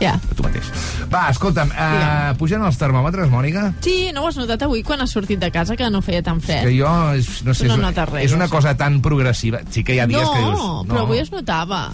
Ja. 0.00 0.16
a 0.16 0.34
tu 0.36 0.44
mateix. 0.44 0.68
Va, 1.12 1.26
escolta'm, 1.32 1.70
uh, 1.72 2.34
pugen 2.40 2.64
els 2.66 2.76
termòmetres, 2.80 3.30
Mònica? 3.32 3.70
Sí, 3.84 4.10
no 4.12 4.24
ho 4.24 4.30
has 4.30 4.36
notat 4.36 4.66
avui 4.66 4.82
quan 4.86 5.00
has 5.00 5.14
sortit 5.16 5.40
de 5.40 5.50
casa 5.54 5.76
que 5.78 5.88
no 5.92 6.02
feia 6.04 6.22
tan 6.26 6.42
fred? 6.44 6.66
Que 6.66 6.74
jo, 6.76 6.92
és, 7.16 7.30
no 7.46 7.54
sé, 7.56 7.70
Tu 7.70 7.80
no 7.80 7.88
és, 7.88 8.02
res, 8.12 8.28
és 8.28 8.36
una 8.36 8.50
cosa 8.52 8.76
tan 8.76 9.00
progressiva. 9.04 9.62
Sí 9.72 9.84
que 9.86 9.96
hi 9.96 10.02
ha 10.02 10.08
dies 10.10 10.22
no, 10.22 10.32
que 10.32 10.44
dius... 10.44 10.60
No, 10.60 10.84
però 10.90 11.06
avui 11.06 11.22
es 11.22 11.32
notava. 11.32 11.86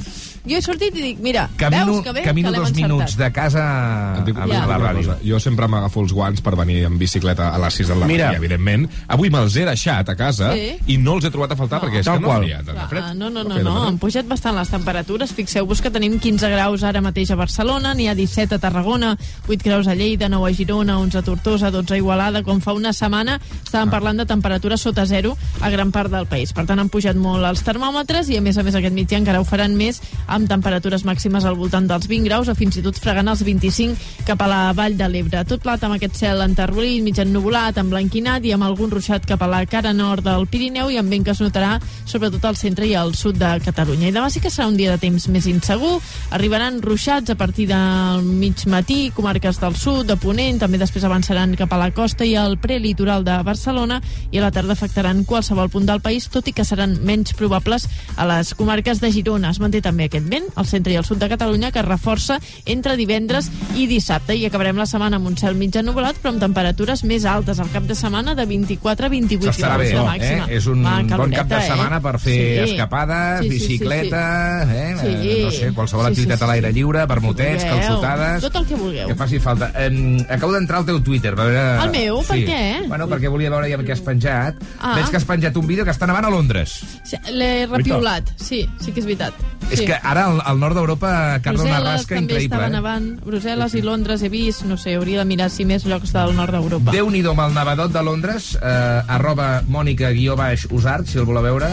Jo 0.44 0.56
he 0.58 0.62
sortit 0.62 0.96
i 0.96 1.02
dic, 1.02 1.18
mira, 1.22 1.48
Camino, 1.56 1.86
veus 1.86 2.02
que 2.04 2.12
bé, 2.12 2.22
camino 2.22 2.50
que 2.50 2.58
dos 2.58 2.72
minuts 2.74 3.12
encertat. 3.12 3.26
de 3.26 3.32
casa 3.32 4.16
a, 4.18 4.24
Dic, 4.24 4.36
a, 4.36 4.46
Ja. 4.46 4.64
a 4.64 4.66
la 4.66 4.78
ràdio. 4.92 5.16
Jo 5.22 5.38
sempre 5.38 5.68
m'agafo 5.68 6.00
els 6.02 6.12
guants 6.12 6.40
per 6.40 6.56
venir 6.56 6.84
en 6.84 6.98
bicicleta 6.98 7.54
a 7.54 7.58
les 7.58 7.74
6 7.74 7.88
del 7.88 7.98
matí, 7.98 8.12
Mira. 8.14 8.32
evidentment. 8.34 8.88
Avui 9.06 9.30
me'ls 9.30 9.54
he 9.56 9.64
deixat 9.64 10.08
a 10.08 10.16
casa 10.16 10.52
Sí. 10.54 10.76
i 10.86 10.98
no 10.98 11.14
els 11.14 11.24
he 11.24 11.30
trobat 11.30 11.52
a 11.52 11.56
faltar 11.56 11.80
perquè 11.80 12.00
és 12.00 12.04
Tal 12.06 12.16
que 12.16 12.20
no 12.22 12.26
qual. 12.28 12.40
faria 12.40 12.62
tant 12.64 12.76
de 12.78 12.88
fred. 12.88 13.02
Ah, 13.04 13.14
no, 13.14 13.30
no, 13.30 13.42
No 13.44 13.48
no, 13.50 13.54
feia 13.54 13.64
no, 13.64 13.80
de 13.82 13.86
han 13.88 13.98
pujat 13.98 14.26
bastant 14.26 14.56
les 14.56 14.68
temperatures. 14.68 15.32
Fixeu-vos 15.32 15.80
que 15.80 15.90
tenim 15.90 16.18
15 16.18 16.48
graus 16.50 16.82
ara 16.82 17.00
mateix 17.00 17.30
a 17.30 17.36
Barcelona, 17.36 17.94
n'hi 17.94 18.08
ha 18.08 18.14
17 18.16 18.56
a 18.56 18.58
Tarragona, 18.58 19.16
8 19.48 19.62
graus 19.62 19.86
a 19.86 19.94
Lleida, 19.94 20.28
9 20.28 20.50
a 20.50 20.54
Girona, 20.54 20.98
11 20.98 21.18
a 21.18 21.22
Tortosa, 21.22 21.70
12 21.70 21.94
a 21.94 21.96
Igualada. 21.98 22.42
Com 22.42 22.60
fa 22.60 22.72
una 22.72 22.92
setmana 22.92 23.40
estàvem 23.64 23.90
parlant 23.90 24.18
de 24.18 24.26
temperatures 24.26 24.80
sota 24.80 25.06
zero 25.06 25.36
a 25.60 25.70
gran 25.70 25.92
part 25.92 26.10
del 26.10 26.26
país. 26.26 26.52
Per 26.52 26.66
tant, 26.66 26.80
han 26.80 26.88
pujat 26.88 27.14
molt 27.16 27.44
els 27.44 27.62
termòmetres 27.62 28.28
i, 28.30 28.36
a 28.38 28.40
més 28.40 28.58
a 28.58 28.62
més, 28.64 28.74
aquest 28.74 28.92
migdia 28.94 29.18
encara 29.18 29.40
ho 29.40 29.44
faran 29.44 29.76
més 29.76 30.00
amb 30.32 30.48
temperatures 30.48 31.04
màximes 31.04 31.44
al 31.44 31.58
voltant 31.60 31.86
dels 31.88 32.08
20 32.08 32.28
graus 32.28 32.48
o 32.48 32.54
fins 32.56 32.78
i 32.78 32.82
tot 32.84 32.96
fregant 32.98 33.28
els 33.28 33.42
25 33.44 34.24
cap 34.26 34.40
a 34.42 34.48
la 34.48 34.60
Vall 34.76 34.96
de 34.96 35.08
l'Ebre. 35.10 35.42
Tot 35.48 35.62
plat 35.62 35.82
amb 35.84 35.96
aquest 35.96 36.16
cel 36.22 36.40
enterrolit, 36.44 37.02
mig 37.04 37.18
ennuvolat, 37.20 37.78
emblanquinat 37.82 38.46
i 38.48 38.54
amb 38.56 38.64
algun 38.66 38.90
ruixat 38.92 39.26
cap 39.28 39.42
a 39.44 39.50
la 39.50 39.62
cara 39.68 39.92
nord 39.92 40.24
del 40.24 40.46
Pirineu 40.48 40.90
i 40.90 40.98
amb 41.00 41.12
vent 41.12 41.26
que 41.26 41.34
es 41.34 41.42
notarà 41.44 41.74
sobretot 42.08 42.44
al 42.48 42.56
centre 42.56 42.88
i 42.88 42.94
al 42.96 43.14
sud 43.18 43.36
de 43.40 43.52
Catalunya. 43.64 44.08
I 44.08 44.16
demà 44.16 44.30
sí 44.32 44.40
que 44.40 44.50
serà 44.52 44.68
un 44.70 44.78
dia 44.78 44.94
de 44.94 45.00
temps 45.02 45.28
més 45.32 45.46
insegur. 45.50 45.98
Arribaran 46.32 46.80
ruixats 46.82 47.32
a 47.32 47.36
partir 47.38 47.68
del 47.70 48.24
mig 48.24 48.64
matí, 48.66 49.10
comarques 49.14 49.60
del 49.60 49.76
sud, 49.76 50.06
de 50.08 50.16
Ponent, 50.16 50.60
també 50.62 50.80
després 50.80 51.04
avançaran 51.04 51.56
cap 51.58 51.72
a 51.72 51.80
la 51.80 51.90
costa 51.92 52.24
i 52.24 52.34
al 52.38 52.56
prelitoral 52.62 53.24
de 53.26 53.36
Barcelona 53.44 54.00
i 54.30 54.38
a 54.38 54.46
la 54.46 54.52
tarda 54.54 54.76
afectaran 54.76 55.24
qualsevol 55.28 55.70
punt 55.72 55.86
del 55.88 56.00
país, 56.00 56.28
tot 56.32 56.48
i 56.48 56.56
que 56.56 56.64
seran 56.64 56.96
menys 57.04 57.34
probables 57.38 57.88
a 58.16 58.26
les 58.28 58.54
comarques 58.56 59.00
de 59.02 59.12
Girona. 59.12 59.50
Es 59.52 59.60
manté 59.60 59.82
també 59.84 60.08
aquest 60.08 60.21
vent 60.28 60.46
al 60.56 60.66
centre 60.66 60.92
i 60.92 60.96
al 60.96 61.04
sud 61.04 61.18
de 61.22 61.28
Catalunya 61.32 61.70
que 61.72 61.80
es 61.80 61.86
reforça 61.86 62.38
entre 62.66 62.96
divendres 62.96 63.50
i 63.76 63.86
dissabte 63.86 64.36
i 64.36 64.44
acabarem 64.46 64.76
la 64.78 64.86
setmana 64.86 65.16
amb 65.20 65.26
un 65.30 65.36
cel 65.36 65.54
mig 65.58 65.74
ennuvolat 65.76 66.16
però 66.22 66.32
amb 66.34 66.40
temperatures 66.42 67.04
més 67.08 67.24
altes 67.24 67.60
al 67.60 67.70
cap 67.72 67.84
de 67.88 67.94
setmana 67.98 68.34
de 68.34 68.46
24 68.46 69.06
a 69.06 69.08
28 69.12 69.52
S'estarà 69.52 69.76
graus 69.76 69.82
bé, 69.82 69.92
de 69.92 70.00
eh? 70.00 70.06
màxima. 70.08 70.46
És 70.58 70.66
un 70.66 70.84
Va, 70.84 70.96
bon 70.98 71.08
caloreta, 71.08 71.36
cap 71.42 71.48
de 71.52 71.60
setmana 71.68 72.00
per 72.02 72.14
fer 72.20 72.38
Sí. 72.42 72.70
escapades, 72.72 73.40
Sí, 73.42 73.50
sí, 73.50 73.58
sí, 73.58 73.58
sí. 73.58 73.72
bicicleta, 73.72 74.62
eh? 74.64 74.96
Sí. 75.00 75.06
eh, 75.06 75.40
no 75.44 75.50
sé, 75.50 75.72
qualsevol 75.72 76.06
Sí, 76.06 76.14
sí, 76.14 76.20
activitat 76.20 76.38
sí, 76.38 76.44
a 76.44 76.46
l'aire 76.48 76.68
sí. 76.68 76.74
lliure, 76.78 77.06
vermutets, 77.06 77.64
calçotades... 77.64 78.42
Tot 78.42 78.56
el 78.56 78.66
que 78.66 78.74
vulgueu. 78.76 79.08
Que 79.08 79.14
faci 79.14 79.38
falta. 79.38 79.70
Eh, 79.76 80.26
acabo 80.28 80.52
d'entrar 80.52 80.80
al 80.80 80.86
teu 80.86 81.00
Twitter. 81.02 81.34
Per 81.34 81.46
veure... 81.46 81.64
El 81.84 81.90
meu? 81.94 82.20
Per 82.26 82.38
què? 82.38 82.62
Bueno, 82.88 83.08
perquè 83.10 83.30
volia 83.32 83.50
veure 83.50 83.70
ja 83.70 83.78
què 83.82 83.92
has 83.96 84.00
penjat. 84.04 84.60
Ah. 84.80 84.94
Veig 84.98 85.10
que 85.10 85.16
has 85.20 85.24
penjat 85.28 85.56
un 85.56 85.66
vídeo 85.66 85.84
que 85.84 85.90
està 85.94 86.06
nevant 86.06 86.24
a 86.28 86.30
Londres. 86.30 86.78
Sí, 87.04 87.16
L'he 87.32 87.66
repiolat, 87.66 88.30
sí, 88.36 88.64
sí 88.80 88.92
que 88.92 89.00
és 89.02 89.06
veritat. 89.08 89.34
És 89.70 89.80
sí. 89.80 89.86
que 89.88 89.96
ara 90.12 90.26
al, 90.28 90.40
al 90.44 90.60
nord 90.60 90.78
d'Europa 90.78 91.10
carna 91.42 91.64
una 91.64 91.78
Brussel·les 91.78 91.88
rasca 91.88 92.16
també 92.16 92.36
increïble. 92.36 92.62
Eh? 92.66 92.72
nevant. 92.76 93.08
Brussel·les 93.24 93.76
i 93.78 93.82
Londres 93.84 94.22
he 94.22 94.30
vist, 94.32 94.66
no 94.68 94.78
sé, 94.80 94.96
hauria 94.98 95.22
de 95.22 95.28
mirar 95.28 95.48
si 95.52 95.66
més 95.68 95.86
llocs 95.88 96.14
del 96.14 96.36
nord 96.38 96.54
d'Europa. 96.56 96.94
Déu-n'hi-do 96.94 97.34
amb 97.34 97.46
el 97.46 97.56
nevadot 97.56 97.92
de 97.94 98.04
Londres, 98.06 98.52
eh, 98.60 99.16
arroba 99.18 99.50
mònica 99.68 100.12
guió 100.14 100.36
baix 100.38 100.68
usart, 100.70 101.08
si 101.08 101.20
el 101.22 101.28
voleu 101.28 101.48
veure. 101.48 101.72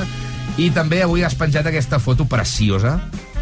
I 0.60 0.72
també 0.76 1.04
avui 1.04 1.24
has 1.24 1.38
penjat 1.40 1.68
aquesta 1.70 2.02
foto 2.04 2.26
preciosa. 2.28 2.98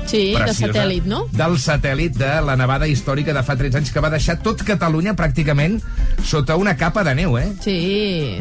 Sí, 0.08 0.32
de 0.32 0.40
preciosa, 0.40 0.72
satèl·lit, 0.74 1.06
no? 1.06 1.26
Del 1.36 1.58
satèl·lit 1.60 2.16
de 2.18 2.30
la 2.46 2.56
nevada 2.60 2.88
històrica 2.88 3.34
de 3.36 3.44
fa 3.44 3.58
13 3.60 3.82
anys, 3.82 3.92
que 3.92 4.00
va 4.04 4.10
deixar 4.14 4.38
tot 4.44 4.64
Catalunya 4.68 5.14
pràcticament 5.20 5.82
sota 6.24 6.56
una 6.58 6.76
capa 6.80 7.04
de 7.04 7.14
neu, 7.16 7.38
eh? 7.38 7.50
Sí, 7.62 7.78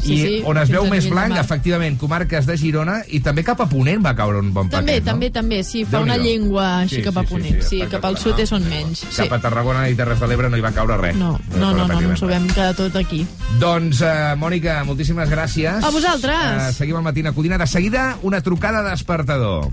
sí, 0.01 0.13
I 0.15 0.19
sí. 0.23 0.43
on 0.47 0.59
es 0.63 0.71
veu 0.73 0.87
més 0.91 1.05
de 1.05 1.11
blanc, 1.11 1.37
efectivament, 1.39 1.99
comarques 1.99 2.47
de 2.47 2.57
Girona, 2.57 3.01
i 3.09 3.21
també 3.21 3.45
cap 3.47 3.61
a 3.61 3.67
Ponent 3.71 4.03
va 4.05 4.15
caure 4.19 4.41
un 4.41 4.53
bon 4.55 4.71
També, 4.71 4.97
paquet, 4.97 5.05
no? 5.05 5.11
també, 5.13 5.31
també, 5.35 5.63
sí, 5.67 5.85
fa 5.85 6.01
una 6.05 6.17
llengua 6.17 6.69
així 6.85 6.97
Sí, 6.97 7.03
cap 7.03 7.19
a 7.19 7.23
sí, 7.23 7.27
sí, 7.29 7.35
ponent. 7.35 7.63
sí, 7.63 7.69
Sí, 7.77 7.83
cap 7.91 8.05
al 8.09 8.17
sud 8.17 8.39
és 8.41 8.53
on 8.57 8.65
menys. 8.71 9.03
Sí. 9.11 9.17
Cap 9.25 9.35
a 9.37 9.41
Tarragona 9.43 9.89
i 9.91 9.97
Terres 9.99 10.21
de 10.23 10.27
l'Ebre 10.31 10.49
no 10.49 10.57
hi 10.57 10.65
va 10.65 10.71
caure 10.73 10.97
res. 11.01 11.17
No, 11.19 11.33
no, 11.57 11.59
no, 11.59 11.73
no, 11.75 11.87
pràcticament 11.89 12.15
ens 12.15 12.23
ho 12.23 12.31
vam 12.31 12.47
quedar 12.49 12.73
tot 12.79 12.97
aquí. 12.97 13.27
Doncs, 13.61 14.01
uh, 14.01 14.37
Mònica, 14.41 14.79
moltíssimes 14.89 15.29
gràcies. 15.31 15.83
A 15.85 15.91
vosaltres. 15.91 16.71
Uh, 16.71 16.73
seguim 16.77 16.97
al 16.97 17.05
Matina 17.05 17.33
Codina. 17.37 17.59
De 17.59 17.67
seguida, 17.67 18.17
una 18.23 18.41
trucada 18.41 18.83
de 18.83 18.91
despertador. 18.97 19.69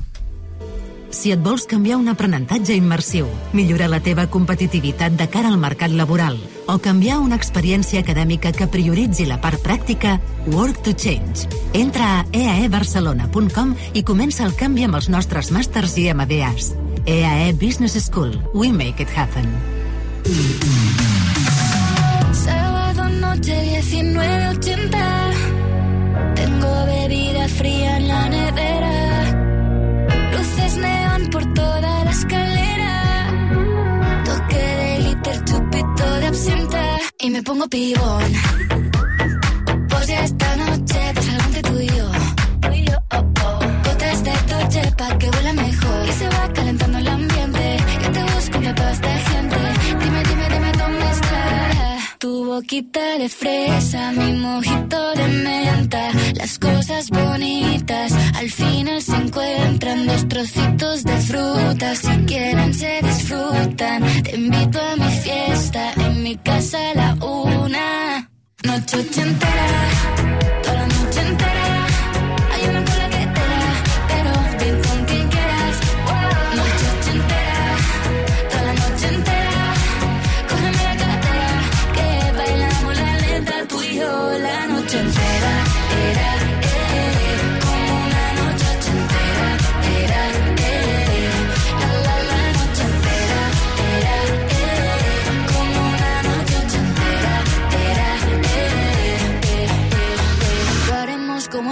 Si 1.14 1.30
et 1.30 1.38
vols 1.46 1.68
canviar 1.70 2.00
un 2.02 2.10
aprenentatge 2.10 2.74
immersiu, 2.74 3.28
millorar 3.54 3.86
la 3.92 4.00
teva 4.02 4.24
competitivitat 4.34 5.14
de 5.14 5.28
cara 5.30 5.52
al 5.54 5.60
mercat 5.62 5.94
laboral 5.94 6.40
o 6.66 6.80
canviar 6.82 7.20
una 7.22 7.38
experiència 7.38 8.02
acadèmica 8.02 8.50
que 8.56 8.66
prioritzi 8.66 9.28
la 9.30 9.38
part 9.44 9.62
pràctica, 9.62 10.16
Work 10.50 10.82
to 10.88 10.96
Change. 10.98 11.46
Entra 11.78 12.08
a 12.18 12.26
eaebarcelona.com 12.34 13.76
i 13.94 14.02
comença 14.02 14.42
el 14.48 14.58
canvi 14.58 14.88
amb 14.88 14.98
els 14.98 15.10
nostres 15.14 15.52
màsters 15.54 15.94
i 16.02 16.10
MBAs. 16.14 16.74
EAE 17.06 17.54
Business 17.62 17.94
School. 18.02 18.34
We 18.56 18.74
make 18.74 18.98
it 19.04 19.10
happen. 19.14 19.46
Sábado 22.34 23.10
noche 23.22 23.54
19.80 23.86 25.54
Tengo 26.36 26.86
bebida 26.86 27.48
fría 27.50 27.98
en 27.98 28.08
la 28.08 28.30
nevera 28.30 29.03
escalera. 32.14 32.94
Toque 34.26 34.64
de 34.80 34.98
glitter, 35.00 35.44
chupito 35.46 36.06
de 36.22 36.28
absenta. 36.28 36.84
Y 37.20 37.30
me 37.30 37.44
pongo 37.44 37.68
pibón. 37.68 38.32
Pues 39.90 40.08
ya 40.08 40.24
esta 40.24 40.53
Tu 52.64 52.68
boquita 52.68 53.18
de 53.18 53.28
fresa, 53.28 54.12
mi 54.14 54.32
mojito 54.34 55.14
de 55.16 55.28
menta 55.28 56.12
Las 56.36 56.58
cosas 56.60 57.10
bonitas 57.10 58.14
al 58.36 58.50
final 58.50 59.02
se 59.02 59.16
encuentran 59.16 60.08
Dos 60.08 60.28
trocitos 60.30 61.04
de 61.04 61.18
fruta, 61.18 61.94
si 61.96 62.08
quieren 62.26 62.74
se 62.74 63.02
disfrutan 63.04 64.24
Te 64.24 64.36
invito 64.38 64.80
a 64.80 64.96
mi 64.96 65.12
fiesta, 65.12 65.94
en 65.98 66.24
mi 66.24 66.38
casa 66.38 66.78
a 66.92 66.96
la 66.96 67.26
una 67.26 68.30
Noche 68.64 68.98
ochentera, 68.98 69.68
toda 70.64 70.74
la 70.74 70.88
noche 70.88 71.20
entera 71.20 71.83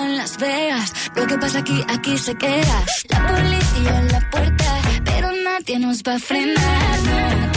Las 0.09 0.37
Vegas. 0.37 0.93
Lo 1.15 1.27
que 1.27 1.37
pasa 1.37 1.59
aquí, 1.59 1.83
aquí 1.87 2.17
se 2.17 2.35
queda. 2.35 2.85
La 3.09 3.27
policía 3.27 3.99
en 3.99 4.07
la 4.11 4.29
puerta, 4.29 4.81
pero 5.05 5.31
nadie 5.43 5.79
nos 5.79 6.01
va 6.03 6.15
a 6.15 6.19
frenar. 6.19 7.50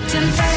shouldn't 0.00 0.53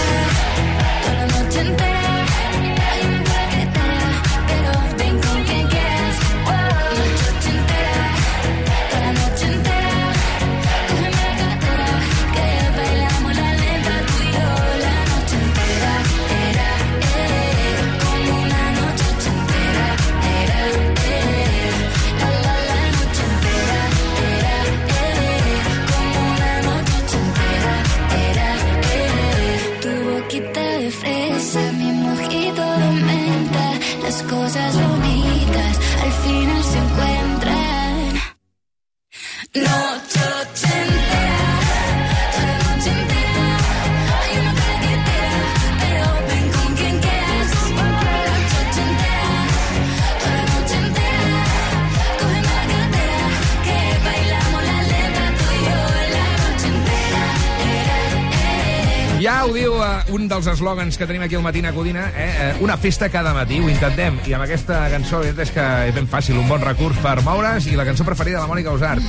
dels 60.38 60.48
eslògans 60.54 60.98
que 61.00 61.08
tenim 61.10 61.24
aquí 61.26 61.34
al 61.36 61.42
Matina 61.42 61.72
Codina, 61.74 62.12
eh? 62.16 62.54
Uh, 62.60 62.64
una 62.64 62.76
festa 62.78 63.08
cada 63.10 63.32
matí, 63.34 63.58
ho 63.60 63.70
intentem. 63.72 64.20
I 64.30 64.36
amb 64.38 64.44
aquesta 64.46 64.84
cançó, 64.92 65.20
veritat 65.24 65.48
és 65.48 65.52
que 65.56 65.64
és 65.90 65.96
ben 65.96 66.06
fàcil, 66.10 66.38
un 66.38 66.46
bon 66.50 66.62
recurs 66.62 66.98
per 67.02 67.16
moure's 67.26 67.66
i 67.72 67.76
la 67.80 67.86
cançó 67.88 68.06
preferida 68.06 68.38
de 68.38 68.44
la 68.44 68.50
Mònica 68.52 68.74
Usart. 68.76 69.02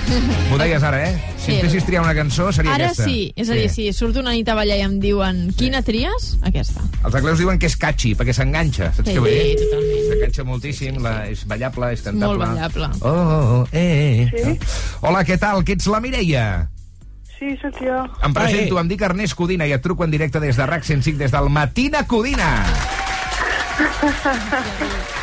M'ho 0.48 0.56
deies 0.60 0.82
ara, 0.88 1.02
eh? 1.10 1.18
Si 1.36 1.50
Sí. 1.50 1.56
em 1.58 1.60
fessis 1.66 1.84
triar 1.84 2.02
una 2.02 2.14
cançó, 2.16 2.50
seria 2.52 2.72
Ara 2.74 2.86
aquesta. 2.90 3.04
sí, 3.04 3.32
és 3.36 3.48
a 3.50 3.54
dir, 3.58 3.68
sí, 3.70 3.90
surto 3.92 4.20
una 4.20 4.32
nit 4.32 4.48
a 4.48 4.54
ballar 4.54 4.78
i 4.78 4.82
em 4.86 4.98
diuen 5.00 5.52
quina 5.56 5.82
tries? 5.82 6.38
Aquesta. 6.42 6.80
Els 7.04 7.14
anglesos 7.14 7.38
diuen 7.44 7.58
que 7.58 7.66
és 7.66 7.76
catchy, 7.76 8.14
perquè 8.14 8.32
s'enganxa, 8.32 8.92
saps 8.94 9.08
Sí, 9.08 9.14
què 9.14 9.20
vull 9.20 9.30
dir? 9.30 9.56
totalment. 9.60 10.08
S'enganxa 10.08 10.44
moltíssim, 10.44 10.98
la, 11.02 11.14
és 11.28 11.44
ballable, 11.46 11.92
és 11.92 12.02
cantable. 12.02 12.38
Molt 12.46 12.56
ballable. 12.56 12.88
Oh, 13.00 13.12
oh, 13.12 13.60
oh, 13.60 13.68
eh, 13.72 14.30
eh. 14.32 14.44
Sí? 14.44 14.58
Hola, 15.02 15.24
què 15.24 15.38
tal? 15.38 15.62
Que 15.64 15.72
ets 15.76 15.86
la 15.86 16.00
Mireia? 16.00 16.68
Sí, 17.38 17.54
sóc 17.62 17.76
jo. 17.78 18.00
Em 18.26 18.34
presento, 18.34 18.80
em 18.80 18.88
dic 18.90 19.02
Ernest 19.06 19.36
Codina 19.38 19.66
i 19.68 19.72
et 19.76 19.82
truco 19.82 20.02
en 20.04 20.10
directe 20.10 20.40
des 20.42 20.58
de 20.58 20.66
RAC 20.66 20.82
105, 20.84 21.18
des 21.20 21.30
del 21.30 21.48
Matina 21.54 22.02
Codina. 22.06 22.50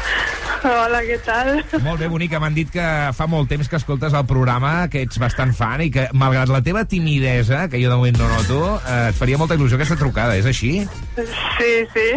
Hola, 0.66 1.02
què 1.06 1.20
tal? 1.22 1.60
Molt 1.86 2.00
bé, 2.02 2.08
bonica. 2.10 2.40
M'han 2.42 2.56
dit 2.56 2.72
que 2.74 2.86
fa 3.14 3.28
molt 3.30 3.52
temps 3.52 3.68
que 3.70 3.78
escoltes 3.78 4.16
el 4.18 4.24
programa, 4.26 4.88
que 4.90 5.04
ets 5.06 5.20
bastant 5.22 5.54
fan 5.54 5.84
i 5.86 5.92
que, 5.94 6.08
malgrat 6.18 6.50
la 6.50 6.64
teva 6.66 6.86
timidesa, 6.90 7.68
que 7.70 7.78
jo 7.84 7.92
de 7.92 8.00
moment 8.00 8.18
no 8.18 8.32
noto, 8.32 8.62
eh, 8.80 9.12
et 9.12 9.20
faria 9.20 9.38
molta 9.38 9.60
il·lusió 9.60 9.78
aquesta 9.78 10.00
trucada. 10.00 10.40
És 10.40 10.50
així? 10.50 10.74
Sí, 11.20 11.72
sí. 11.94 12.08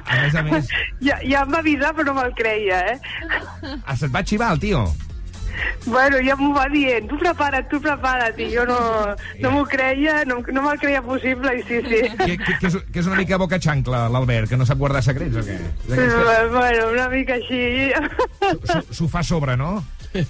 A 0.00 0.22
més 0.22 0.38
a 0.38 0.46
més... 0.46 0.72
Ja, 1.04 1.20
ja 1.20 1.44
em 1.44 1.52
va 1.52 1.60
avisar, 1.60 1.92
però 1.98 2.08
no 2.08 2.16
me'l 2.22 2.32
creia, 2.38 2.80
eh? 2.94 2.98
Ah, 3.84 3.98
se't 3.98 4.14
va 4.14 4.24
xivar 4.24 4.54
el 4.54 4.64
tio? 4.64 4.86
Bueno, 5.86 6.18
ja 6.24 6.34
m'ho 6.36 6.50
va 6.54 6.66
dient, 6.72 7.06
tu 7.08 7.16
prepara't, 7.18 7.68
tu 7.70 7.80
prepara't, 7.80 8.38
i 8.40 8.50
jo 8.52 8.64
no, 8.68 8.78
no 9.40 9.50
m'ho 9.54 9.64
creia, 9.68 10.24
no, 10.28 10.40
no 10.52 10.62
me'l 10.62 10.78
creia 10.82 11.00
possible, 11.02 11.54
i 11.58 11.62
sí, 11.64 11.80
sí. 11.86 12.00
Que, 12.18 12.36
que, 12.38 12.58
que, 12.60 12.66
és, 12.68 12.76
que 12.92 13.00
és 13.00 13.08
una 13.08 13.16
mica 13.20 13.38
boca 13.40 13.58
xancla, 13.62 14.04
l'Albert, 14.12 14.50
que 14.50 14.58
no 14.60 14.66
sap 14.68 14.78
guardar 14.78 15.02
secrets 15.02 15.40
o 15.40 15.44
què? 15.46 15.56
Que 15.88 16.08
Bueno, 16.52 16.90
una 16.92 17.08
mica 17.08 17.34
així. 17.40 17.90
s'ho- 18.92 19.08
fa 19.08 19.22
sobre, 19.22 19.56
no? 19.56 19.84
Sí, 20.12 20.24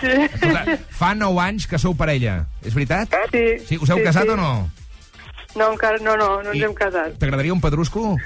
sí. 0.00 0.12
Escolta, 0.28 0.78
fa 0.92 1.14
9 1.16 1.40
anys 1.40 1.66
que 1.66 1.78
sou 1.80 1.94
parella, 1.96 2.44
és 2.62 2.74
veritat? 2.76 3.14
Sí. 3.32 3.44
Sí, 3.66 3.78
us 3.80 3.90
heu 3.90 3.98
sí, 4.02 4.04
casat 4.04 4.28
sí. 4.28 4.34
o 4.34 4.36
no? 4.36 4.50
No, 5.56 5.70
encara 5.72 5.96
no, 6.04 6.16
no, 6.20 6.42
no 6.44 6.52
ens 6.52 6.62
hem 6.66 6.74
casat. 6.76 7.14
T'agradaria 7.18 7.54
un 7.54 7.62
pedrusco? 7.64 8.18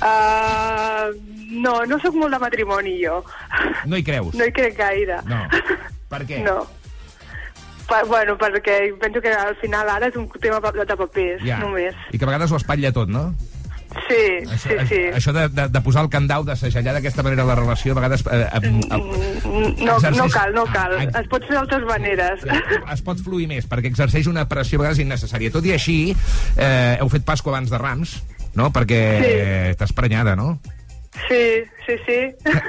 Uh, 0.00 1.12
no, 1.60 1.74
no 1.86 1.98
sóc 2.00 2.14
molt 2.16 2.32
de 2.32 2.38
matrimoni, 2.42 2.96
jo. 3.04 3.20
No 3.86 3.96
hi 3.98 4.04
creus? 4.06 4.34
No 4.38 4.46
hi 4.48 4.52
crec 4.56 4.76
gaire. 4.78 5.20
No. 5.28 5.42
Per 6.10 6.22
què? 6.28 6.42
No. 6.46 6.62
Pa, 7.90 8.04
bueno, 8.06 8.36
perquè 8.38 8.92
penso 9.02 9.20
que 9.20 9.32
al 9.34 9.56
final 9.58 9.88
ara 9.90 10.06
és 10.08 10.16
un 10.16 10.28
tema 10.40 10.60
de 10.62 10.96
papers, 10.96 11.42
Ja. 11.44 11.58
només. 11.58 11.94
I 12.12 12.18
que 12.18 12.24
a 12.24 12.30
vegades 12.30 12.52
ho 12.52 12.56
espatlla 12.60 12.92
tot, 12.94 13.08
no? 13.10 13.32
Sí, 14.06 14.46
sí, 14.62 14.74
sí. 14.86 14.98
Això 15.18 15.32
de, 15.34 15.48
de, 15.50 15.64
de 15.74 15.80
posar 15.82 16.04
el 16.04 16.08
candau, 16.12 16.44
de 16.46 16.54
segellar 16.54 16.92
d'aquesta 16.94 17.24
manera 17.26 17.42
la 17.44 17.56
relació, 17.58 17.90
a 17.90 17.96
vegades... 17.98 18.22
Eh, 18.30 18.46
eh, 18.46 18.60
el, 18.62 19.00
No, 19.82 19.96
exerceix- 19.98 20.16
no 20.20 20.28
cal, 20.30 20.54
no 20.54 20.64
cal. 20.70 20.94
Ah, 21.00 21.20
Es 21.20 21.26
pot 21.26 21.42
fer 21.48 21.56
d'altres 21.58 21.82
maneres. 21.88 22.44
es 22.94 23.02
pot 23.02 23.18
fluir 23.18 23.48
més, 23.50 23.66
perquè 23.66 23.90
exerceix 23.90 24.28
una 24.30 24.46
pressió 24.48 24.78
a 24.78 24.84
vegades 24.84 25.02
innecessària. 25.02 25.50
Tot 25.50 25.66
i 25.66 25.72
així, 25.74 25.96
eh, 26.56 26.98
heu 27.00 27.10
fet 27.10 27.26
Pasqua 27.26 27.50
abans 27.56 27.70
de 27.74 27.78
Rams, 27.82 28.20
no? 28.54 28.72
Perquè 28.72 29.00
Sí. 29.70 29.76
t'has 29.78 29.92
prenyada, 29.92 30.36
no? 30.36 30.60
Sí, 31.28 31.64
sí, 31.86 31.94
sí. 32.06 32.18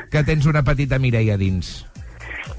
Que 0.09 0.23
tens 0.23 0.45
una 0.45 0.63
petita 0.63 0.97
Mireia 0.99 1.38
dins. 1.38 1.86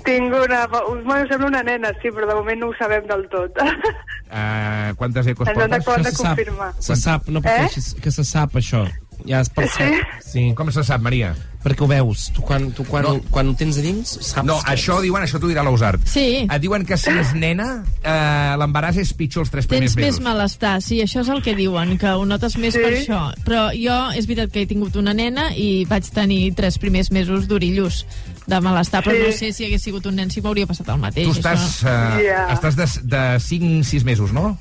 Tinc 0.05 0.33
una... 0.35 0.67
Bueno, 0.67 1.27
sembla 1.29 1.47
una 1.49 1.63
nena, 1.63 1.93
sí, 2.03 2.11
però 2.11 2.27
de 2.27 2.35
moment 2.35 2.61
no 2.61 2.69
ho 2.73 2.75
sabem 2.79 3.07
del 3.07 3.29
tot. 3.31 3.57
Uh, 3.63 4.95
quantes 5.01 5.27
ecos 5.27 5.49
Ens 5.49 5.57
portes? 5.59 5.87
han 5.89 6.03
de 6.03 6.13
confirmar. 6.17 6.73
Se 6.83 6.97
sap, 6.97 7.29
no 7.29 7.43
pateixis, 7.45 7.95
que 8.03 8.11
se 8.11 8.25
sap 8.25 8.57
això. 8.59 8.87
Ja 9.23 9.39
es 9.45 9.51
percep. 9.55 9.95
Sí? 10.25 10.49
Com 10.59 10.73
se 10.75 10.83
sap, 10.83 10.99
Maria? 11.05 11.29
Perquè 11.63 11.85
ho 11.85 11.87
veus. 11.87 12.25
Tu 12.35 12.43
quan, 12.43 12.65
tu 12.75 12.83
quan, 12.83 13.05
No. 13.07 13.13
no. 13.21 13.21
quan 13.31 13.53
ho 13.53 13.55
tens 13.55 13.77
a 13.79 13.83
dins, 13.85 14.17
saps... 14.19 14.43
No, 14.49 14.57
que- 14.65 14.73
això 14.73 14.97
diuen, 15.05 15.23
això 15.23 15.39
t'ho 15.39 15.47
dirà 15.47 15.63
l'Ausart. 15.63 16.03
Sí. 16.11 16.41
Et 16.51 16.59
diuen 16.65 16.83
que 16.89 16.97
si 16.99 17.13
és 17.15 17.31
nena, 17.39 17.85
eh, 18.03 18.57
l'embaràs 18.59 18.99
és 18.99 19.13
pitjor 19.15 19.45
els 19.45 19.53
tres 19.53 19.69
primers 19.71 19.93
Tens 19.95 20.01
més 20.01 20.17
mesos. 20.19 20.25
malestar, 20.27 20.81
sí, 20.83 20.99
això 21.05 21.23
és 21.23 21.29
el 21.31 21.39
que 21.45 21.55
diuen, 21.55 21.95
que 22.03 22.11
ho 22.11 22.25
notes 22.27 22.57
més 22.59 22.75
Sí? 22.75 22.81
per 22.83 22.91
això. 22.97 23.21
Però 23.47 23.69
jo, 23.77 24.01
és 24.19 24.27
veritat 24.27 24.51
que 24.51 24.65
he 24.65 24.67
tingut 24.67 24.97
una 24.99 25.15
nena 25.15 25.53
i 25.55 25.85
vaig 25.87 26.11
tenir 26.11 26.53
tres 26.59 26.81
primers 26.83 27.13
mesos 27.15 27.47
d'orillos 27.47 28.03
de 28.47 28.61
malestar, 28.61 29.03
però 29.05 29.15
Sí. 29.17 29.23
no 29.27 29.33
sé 29.33 29.53
si 29.53 29.65
hagués 29.67 29.83
sigut 29.83 30.07
un 30.07 30.17
nen 30.17 30.31
si 30.31 30.41
m'hauria 30.43 30.67
passat 30.67 30.89
el 30.89 30.99
mateix. 30.99 31.27
Tu 31.29 31.33
estàs, 31.41 31.61
això. 31.83 31.89
eh, 32.21 32.25
Ja. 32.27 32.49
estàs 32.55 32.75
de, 32.77 32.87
de 33.05 33.23
5-6 33.41 34.05
mesos, 34.05 34.33
no? 34.33 34.59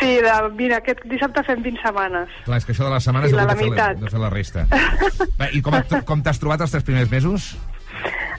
Sí, 0.00 0.16
de, 0.20 0.32
mira, 0.56 0.76
aquest 0.78 1.00
dissabte 1.06 1.42
fem 1.46 1.62
20 1.62 1.80
setmanes. 1.82 2.28
Clar, 2.44 2.58
és 2.58 2.64
que 2.66 2.72
això 2.72 2.84
de 2.84 2.90
les 2.94 3.04
setmanes 3.04 3.30
Sí, 3.30 3.34
he 3.34 3.36
la- 3.36 3.42
hagut 3.44 3.54
la 3.54 3.54
de, 3.54 3.76
fer 3.76 3.94
la, 3.94 3.94
de 3.94 4.10
fer 4.10 4.20
la 4.20 4.30
resta. 4.30 4.66
Bé, 5.38 5.50
I 5.54 5.62
com, 5.62 5.74
et- 5.74 6.04
com 6.04 6.22
t'has 6.22 6.38
trobat 6.38 6.60
els 6.60 6.70
tres 6.70 6.82
primers 6.84 7.10
mesos? 7.10 7.56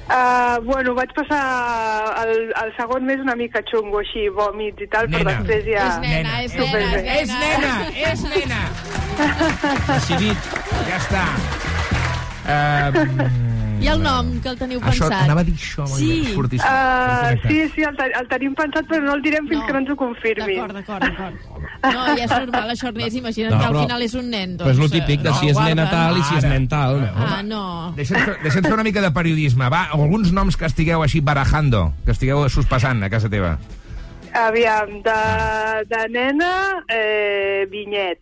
Uh, 0.09 0.59
bueno, 0.65 0.93
vaig 0.95 1.09
passar 1.15 2.25
el, 2.27 2.51
el 2.63 2.71
segon 2.77 3.05
mes 3.05 3.19
una 3.21 3.35
mica 3.35 3.61
xungo, 3.71 3.99
així, 3.99 4.27
vòmits 4.29 4.81
i 4.83 4.87
tal, 4.87 5.07
però 5.07 5.23
Nena. 5.23 5.39
després 5.39 5.65
ja... 5.65 5.87
És 5.87 5.99
nena, 6.01 6.41
és 6.43 6.53
nena, 6.53 6.65
Superbé. 6.65 7.19
és 7.21 7.29
nena. 7.29 7.73
És 8.11 8.23
nena! 8.23 8.61
Decidit. 9.87 10.37
Ja 10.89 10.97
està. 10.97 11.25
Um, 12.49 13.19
I 13.79 13.87
el 13.87 14.01
nom, 14.03 14.29
que 14.43 14.49
el 14.49 14.57
teniu 14.59 14.79
Això, 14.81 15.07
pensat? 15.07 15.23
anava 15.23 15.41
a 15.41 15.43
dir 15.47 15.53
això, 15.55 15.85
Sí. 15.87 16.33
fortíssim. 16.35 16.67
Uh, 16.67 17.47
sí, 17.47 17.59
sí, 17.75 17.81
el, 17.87 17.95
te- 17.95 18.11
el 18.19 18.27
tenim 18.27 18.53
pensat, 18.55 18.85
però 18.89 19.01
no 19.03 19.13
el 19.15 19.21
direm 19.21 19.47
fins 19.47 19.61
No. 19.61 19.65
que 19.67 19.73
no 19.73 19.79
ens 19.79 19.89
ho 19.89 19.95
confirmin. 19.95 20.57
D'acord, 20.57 20.73
d'acord, 20.73 21.03
d'acord. 21.03 21.35
No, 21.83 22.05
ja 22.17 22.23
és 22.25 22.29
normal, 22.31 22.69
això, 22.71 22.87
Ernest, 22.89 23.15
imagina't 23.15 23.53
No, 23.53 23.59
que 23.59 23.65
al 23.65 23.73
però- 23.73 23.81
final 23.85 24.01
és 24.01 24.13
un 24.15 24.29
nen. 24.29 24.57
Però 24.57 24.69
és 24.69 24.77
Doncs, 24.77 24.91
el 24.91 24.99
típic 24.99 25.21
de 25.21 25.29
eh, 25.29 25.33
si 25.39 25.49
és 25.49 25.57
nena 25.59 25.89
tal 25.89 26.17
i 26.17 26.23
si 26.23 26.35
és 26.35 26.43
nen 26.43 26.67
tal. 26.67 26.99
No? 27.01 27.25
Ah, 27.25 27.41
no. 27.43 27.93
Deixa'ns 27.95 28.65
fer, 28.67 28.73
una 28.73 28.83
mica 28.83 29.01
de 29.01 29.11
periodisme. 29.11 29.69
Va, 29.69 29.85
alguns 29.93 30.31
noms 30.33 30.57
que 30.57 30.65
estigueu 30.65 31.01
així 31.01 31.21
barajando, 31.21 31.93
que 32.05 32.11
estigueu 32.11 32.49
sospesant 32.49 33.01
a 33.03 33.09
casa 33.09 33.29
teva. 33.29 33.57
Aviam, 34.33 35.01
de, 35.01 35.85
de 35.89 36.09
nena, 36.09 36.83
eh, 36.89 37.65
Vinyet. 37.71 38.19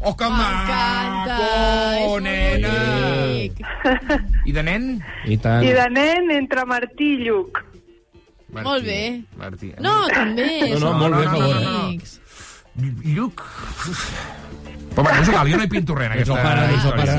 Oh, 0.00 0.14
que 0.16 0.28
maco, 0.28 2.20
nena! 2.20 2.74
I 4.44 4.52
de 4.52 4.62
nen? 4.62 5.02
I 5.24 5.38
tant. 5.40 5.64
I 5.64 5.72
de 5.72 5.86
nen, 5.90 6.30
entre 6.36 6.64
Martí 6.68 7.14
i 7.16 7.24
Lluc. 7.24 7.62
Martí. 8.52 8.68
Molt 8.68 8.84
bé. 8.84 9.00
Martí. 9.40 9.72
No, 9.80 9.94
també. 10.12 10.50
No, 10.76 10.78
no, 10.84 10.92
molt 11.00 11.16
bé, 11.16 11.24
a 11.24 11.30
favor. 11.32 11.56
amics. 11.72 12.20
Lluc... 13.04 13.42
Però 14.96 15.04
bueno, 15.04 15.20
és 15.20 15.28
igual, 15.28 15.48
jo 15.52 15.56
no 15.60 15.64
hi 15.66 15.68
pinto 15.68 15.94
res 15.96 16.06
en 16.08 16.12
aquesta 16.14 16.36
pare, 16.40 16.60
història. 16.72 17.16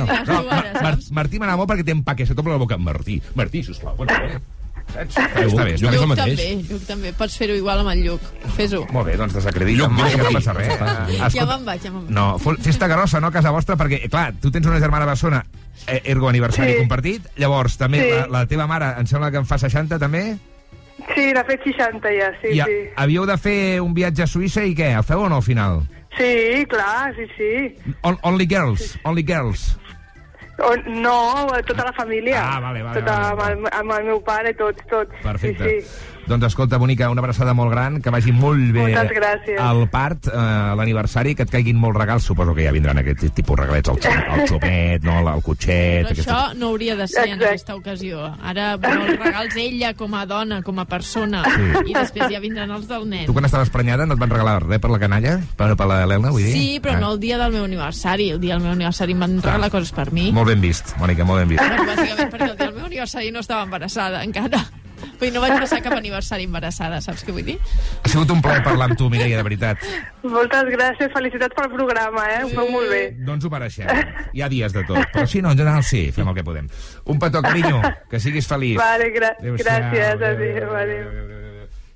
pare. 0.49 0.71
Saps? 0.80 1.09
Martí 1.13 1.38
m'anava 1.38 1.59
molt 1.61 1.69
perquè 1.69 1.86
té 1.86 1.93
empaque, 1.93 2.25
se 2.25 2.34
t'omple 2.34 2.55
la 2.55 2.61
boca. 2.61 2.78
Martí, 2.82 3.19
Martí, 3.38 3.61
sisplau. 3.67 3.93
Bueno, 3.99 4.17
bé. 4.17 4.39
Saps? 4.94 5.18
Està 5.18 5.28
bé, 5.36 5.46
està 5.46 5.64
bé. 5.66 5.74
Està 5.76 5.92
Lluc 5.92 5.94
Lluc 6.00 6.08
mateix. 6.14 6.40
també, 6.40 6.64
Lluc 6.72 6.86
també. 6.88 7.14
Pots 7.14 7.38
fer-ho 7.38 7.56
igual 7.56 7.80
amb 7.84 7.90
el 7.92 8.04
Lluc. 8.06 8.22
Fes-ho. 8.56 8.86
Molt 8.96 9.08
bé, 9.08 9.18
doncs 9.20 9.34
desacredita. 9.36 9.84
Lluc, 9.84 9.92
Lluc, 10.00 10.18
no 10.18 10.24
Lluc. 10.24 10.34
passa 10.40 10.54
res. 10.54 11.34
Ja 11.36 11.46
me'n 11.46 11.66
vaig, 11.66 11.82
ja 11.84 11.92
me'n 11.92 12.06
vaig. 12.08 12.16
No, 12.16 12.40
festa 12.64 12.88
grossa, 12.88 13.20
no, 13.20 13.28
a 13.28 13.32
casa 13.32 13.52
vostra, 13.52 13.76
perquè, 13.78 14.10
clar, 14.10 14.34
tu 14.42 14.50
tens 14.52 14.66
una 14.66 14.80
germana 14.80 15.06
bessona, 15.06 15.44
eh, 15.88 16.02
ergo 16.06 16.30
aniversari 16.30 16.74
Sí. 16.74 16.78
compartit, 16.80 17.28
llavors 17.38 17.78
també 17.78 18.02
Sí. 18.02 18.10
la, 18.12 18.28
la 18.28 18.46
teva 18.48 18.66
mare, 18.68 18.94
em 19.00 19.06
sembla 19.06 19.30
que 19.32 19.38
en 19.38 19.46
fa 19.46 19.58
60 19.58 20.00
també, 20.00 20.38
Sí, 21.14 21.32
n'ha 21.32 21.44
fet 21.46 21.62
60 21.64 22.10
ja, 22.12 22.32
sí, 22.42 22.56
i 22.56 22.60
a, 22.60 22.66
sí. 22.66 22.72
havíeu 22.96 23.26
de 23.28 23.38
fer 23.38 23.80
un 23.82 23.94
viatge 23.94 24.24
a 24.24 24.28
Suïssa 24.28 24.66
i 24.66 24.74
què, 24.76 24.96
el 24.98 25.04
feu 25.06 25.22
o 25.22 25.30
no 25.30 25.36
al 25.38 25.44
final? 25.44 25.84
Sí, 26.18 26.66
clar, 26.68 27.14
sí, 27.16 27.28
sí. 27.38 27.94
On, 28.02 28.18
only 28.24 28.48
girls, 28.50 28.98
only 29.04 29.24
girls. 29.24 29.78
O, 30.58 30.76
no, 30.89 31.47
tota 31.68 31.84
la 31.86 31.93
família. 31.93 32.41
Ah, 32.41 32.60
vale, 32.60 32.82
vale, 32.82 32.99
Tota, 32.99 33.18
vale, 33.36 33.36
vale. 33.36 33.53
Amb, 33.53 33.68
el, 33.68 33.74
amb 33.80 33.91
el 33.99 34.05
meu 34.12 34.22
pare, 34.26 34.53
tots, 34.58 34.82
tots. 34.89 35.14
Perfecte. 35.22 35.70
Sí, 35.70 35.82
sí. 35.82 36.16
Doncs 36.28 36.43
escolta, 36.43 36.75
bonica, 36.78 37.09
una 37.09 37.21
abraçada 37.21 37.53
molt 37.55 37.71
gran, 37.71 38.01
que 38.03 38.09
vagi 38.11 38.34
molt 38.36 38.73
bé 38.75 38.89
el 38.91 39.84
part, 39.89 40.28
eh, 40.28 40.32
l'aniversari, 40.75 41.34
que 41.36 41.43
et 41.47 41.49
caiguin 41.53 41.78
molts 41.80 41.97
regals, 41.97 42.23
suposo 42.28 42.53
que 42.53 42.65
ja 42.65 42.71
vindran 42.75 42.97
aquest 42.99 43.21
tipus 43.34 43.55
de 43.55 43.61
regalets, 43.63 43.88
el, 43.93 43.99
xo- 44.03 44.36
el 44.36 44.43
xopet, 44.49 45.03
no, 45.07 45.19
el 45.34 45.41
cotxet... 45.41 46.03
Però 46.03 46.11
aquesta- 46.11 46.34
això 46.49 46.57
no 46.59 46.67
hauria 46.73 46.97
de 46.99 47.07
ser 47.07 47.30
en 47.30 47.39
aquesta 47.41 47.75
ocasió. 47.78 48.25
Ara 48.43 48.73
vol 48.75 49.05
els 49.07 49.19
regals 49.21 49.55
ella 49.55 49.93
com 49.95 50.13
a 50.19 50.25
dona, 50.25 50.61
com 50.63 50.80
a 50.80 50.86
persona, 50.86 51.45
Sí. 51.47 51.91
i 51.91 51.93
després 51.95 52.28
ja 52.34 52.39
vindran 52.43 52.71
els 52.75 52.88
del 52.89 53.07
nen. 53.09 53.25
Tu 53.25 53.34
quan 53.34 53.45
estaves 53.47 53.69
prenyada 53.71 54.05
no 54.05 54.15
et 54.15 54.19
van 54.19 54.30
regalar 54.30 54.57
res 54.65 54.80
per 54.84 54.91
la 54.91 54.99
canalla? 54.99 55.38
Per, 55.55 55.69
per 55.80 55.88
l'Helena, 55.88 56.30
vull 56.36 56.43
dir? 56.43 56.51
Sí, 56.51 56.80
però 56.84 56.97
Ah, 56.97 56.99
no 56.99 57.13
el 57.13 57.19
dia 57.21 57.38
del 57.38 57.53
meu 57.53 57.63
aniversari. 57.63 58.30
El 58.36 58.41
dia 58.41 58.55
del 58.55 58.63
meu 58.63 58.73
aniversari 58.75 59.13
em 59.15 59.19
van 59.23 59.39
regalar 59.41 59.69
coses 59.71 59.91
per 59.95 60.11
mi. 60.11 60.28
Molt 60.34 60.49
ben 60.51 60.59
vist, 60.59 60.91
Mònica, 60.99 61.23
molt 61.23 61.39
ben 61.45 61.55
vist. 61.55 61.63
Bueno, 61.63 61.88
bàsicament 61.88 62.32
perquè 62.36 62.49
el 62.51 62.57
dia 62.57 62.65
del 62.67 62.75
meu 62.75 62.86
aniversari 62.91 63.32
no 63.32 63.39
estava 63.39 63.63
embarassada 63.63 64.23
encara. 64.28 64.65
Vull 64.98 65.28
dir, 65.28 65.32
no 65.36 65.41
vaig 65.43 65.54
passar 65.62 65.80
cap 65.86 65.93
aniversari 65.98 66.45
embarassada, 66.50 67.00
saps 67.02 67.24
què 67.26 67.34
vull 67.36 67.45
dir? 67.45 67.58
Ha 68.04 68.10
sigut 68.12 68.32
un 68.34 68.41
plaer 68.41 68.64
parlar 68.66 68.89
amb 68.89 68.98
tu, 69.00 69.10
Mireia, 69.14 69.38
de 69.38 69.45
veritat. 69.45 69.84
Moltes 70.24 70.70
gràcies, 70.74 71.12
felicitats 71.14 71.56
pel 71.58 71.70
programa, 71.74 72.26
eh? 72.34 72.43
Ho 72.45 72.50
feu 72.54 72.70
molt 72.74 72.89
bé. 72.91 73.02
No 73.26 73.38
ens 73.38 73.45
ho 73.45 73.52
mereixem. 73.54 73.88
Hi 74.34 74.41
ha 74.45 74.50
dies 74.52 74.74
de 74.76 74.84
tot. 74.89 75.00
Però 75.14 75.26
sí, 75.30 75.41
no, 75.41 75.52
en 75.54 75.58
general 75.62 75.84
sí, 75.88 76.08
fem 76.16 76.28
el 76.28 76.36
que 76.38 76.43
podem. 76.48 76.70
Un 77.06 77.20
petó, 77.22 77.41
carinyo, 77.45 77.82
que 78.10 78.20
siguis 78.20 78.48
feliç. 78.50 78.78
Vale, 78.82 79.12
gra 79.16 79.34
Adéu-siau. 79.39 79.66
gràcies, 79.66 80.16
Adéu, 80.22 80.76
adéu, 80.76 81.10
adéu. 81.10 81.47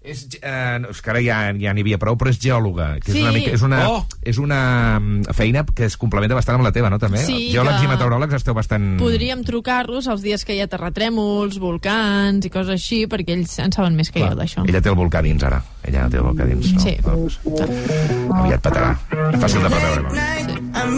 És, 0.04 0.24
eh, 0.42 0.80
no, 0.82 0.90
és 0.90 1.00
que 1.00 1.12
ara 1.12 1.20
ja 1.22 1.36
ja 1.54 1.74
n'hi 1.76 1.84
havia 1.84 2.00
prou, 2.02 2.16
però 2.18 2.32
és 2.32 2.40
geòloga, 2.42 2.96
que 3.00 3.12
és 3.12 3.18
Sí. 3.18 3.22
una, 3.22 3.32
mica, 3.36 3.52
és 3.54 3.62
una, 3.62 3.82
Oh! 3.88 4.06
és 4.24 4.40
una 4.42 5.00
mm, 5.00 5.26
feina 5.38 5.64
que 5.64 5.86
es 5.86 5.96
complementa 5.96 6.34
bastant 6.34 6.56
amb 6.58 6.64
la 6.66 6.72
teva, 6.72 6.90
no, 6.90 6.98
també? 6.98 7.20
Sí, 7.24 7.52
Geòlegs 7.54 7.78
que- 7.80 7.86
i 7.86 7.88
meteoròlegs 7.88 8.34
esteu 8.34 8.56
bastant... 8.58 8.98
Podríem 8.98 9.44
trucar-los 9.46 10.08
els 10.08 10.24
dies 10.24 10.44
que 10.44 10.56
hi 10.56 10.62
ha 10.62 10.68
terratrèmols, 10.68 11.60
volcans 11.62 12.44
i 12.44 12.50
coses 12.50 12.74
així, 12.80 13.06
perquè 13.06 13.36
ells 13.38 13.60
en 13.60 13.72
saben 13.72 13.96
més 13.96 14.10
que 14.10 14.22
jo 14.26 14.34
d'això. 14.34 14.66
Ella 14.68 14.82
té 14.82 14.90
el 14.90 14.96
volcà 14.98 15.22
dins, 15.22 15.44
ara. 15.44 15.62
Ella 15.84 16.10
té 16.10 16.18
el 16.18 16.24
volcà 16.24 16.48
dins, 16.50 16.74
no? 16.74 16.80
Sí. 16.82 16.98
Doncs, 17.06 17.40
aviat 17.46 18.62
petarà. 18.62 18.98
Fàcil 19.38 19.62
de 19.62 19.70
preveure, 19.70 20.02
no? 20.02 20.10
I'm 20.82 20.98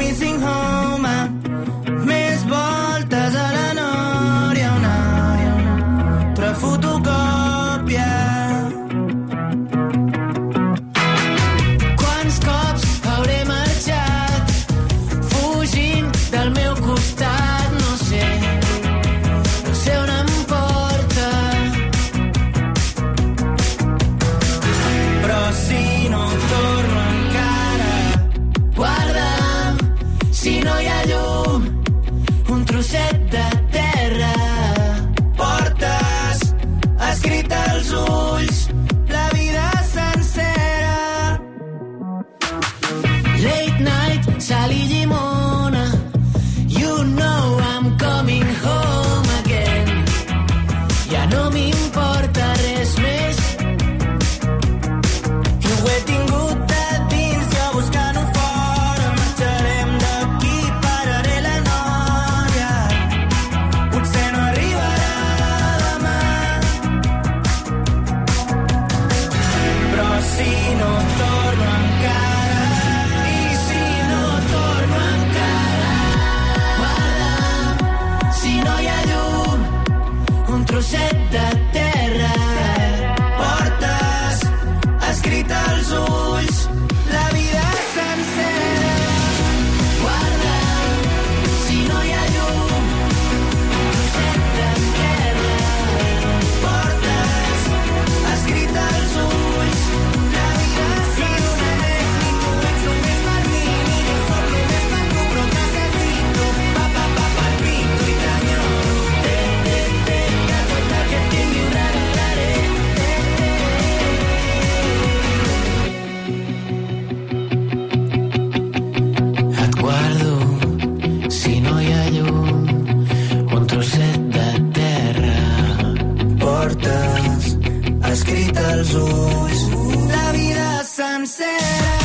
els 128.73 128.95
ulls 128.95 129.67
la 130.09 130.31
vida 130.37 130.69
sencera. 130.95 132.02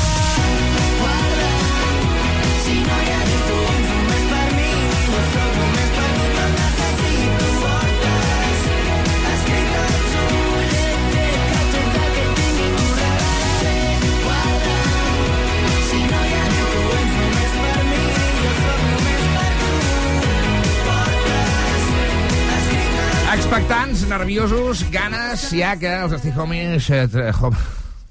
Nerviosos, 24.09 24.85
ganes, 24.91 25.49
ja 25.51 25.75
que 25.79 25.91
els 26.05 26.13
Stay 26.21 26.33
Homies... 26.37 26.89
Eh, 26.91 27.09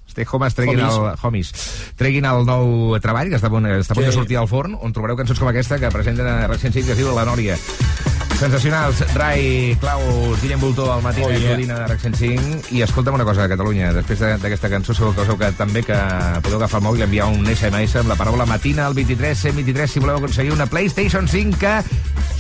Stay 0.09 0.25
Homes 0.31 0.55
treguin 0.57 0.79
el, 0.79 0.89
Homies. 0.91 1.23
homies, 1.23 1.51
treguin 1.95 2.25
el 2.25 2.43
nou 2.47 2.97
treball, 2.99 3.29
que 3.31 3.37
està 3.39 3.47
a 3.47 3.53
punt, 3.53 3.67
està 3.69 3.93
a 3.93 3.95
punt 3.95 4.07
Sí. 4.07 4.11
de 4.11 4.17
sortir 4.17 4.37
al 4.41 4.47
forn, 4.49 4.75
on 4.81 4.91
trobareu 4.93 5.15
cançons 5.15 5.39
com 5.39 5.47
aquesta 5.47 5.79
que 5.79 5.91
presenten 5.93 6.27
Evil, 6.51 6.85
que 6.85 6.91
es 6.97 6.97
diu 6.99 7.13
La 7.15 7.23
Nòria. 7.25 7.55
Sensacionals, 8.37 9.01
Rai, 9.15 9.75
Claus, 9.79 10.39
Guillem 10.41 10.59
Voltor, 10.59 10.91
al 10.91 11.01
matí 11.01 11.21
Oh, 11.23 11.29
yeah. 11.31 11.55
Codina 11.55 11.79
de 11.79 11.87
RAC 11.87 11.99
105. 11.99 12.67
I 12.71 12.83
escolta'm 12.83 13.15
una 13.15 13.25
cosa, 13.25 13.47
Catalunya, 13.49 13.91
després 13.93 14.19
de- 14.19 14.37
d'aquesta 14.37 14.69
cançó 14.69 14.93
segur 14.93 15.15
que 15.15 15.25
que 15.37 15.51
també 15.57 15.81
que 15.83 15.97
podeu 16.43 16.57
agafar 16.57 16.79
el 16.79 16.85
mòbil 16.85 17.01
i 17.01 17.03
enviar 17.03 17.25
un 17.27 17.45
SMS 17.47 17.95
amb 17.97 18.09
la 18.09 18.15
paraula 18.15 18.45
matina 18.45 18.85
al 18.85 18.93
23 18.93 19.37
123 19.37 19.89
si 19.91 19.99
voleu 19.99 20.17
aconseguir 20.17 20.51
una 20.53 20.67
PlayStation 20.67 21.27
5 21.27 21.57
que 21.57 21.83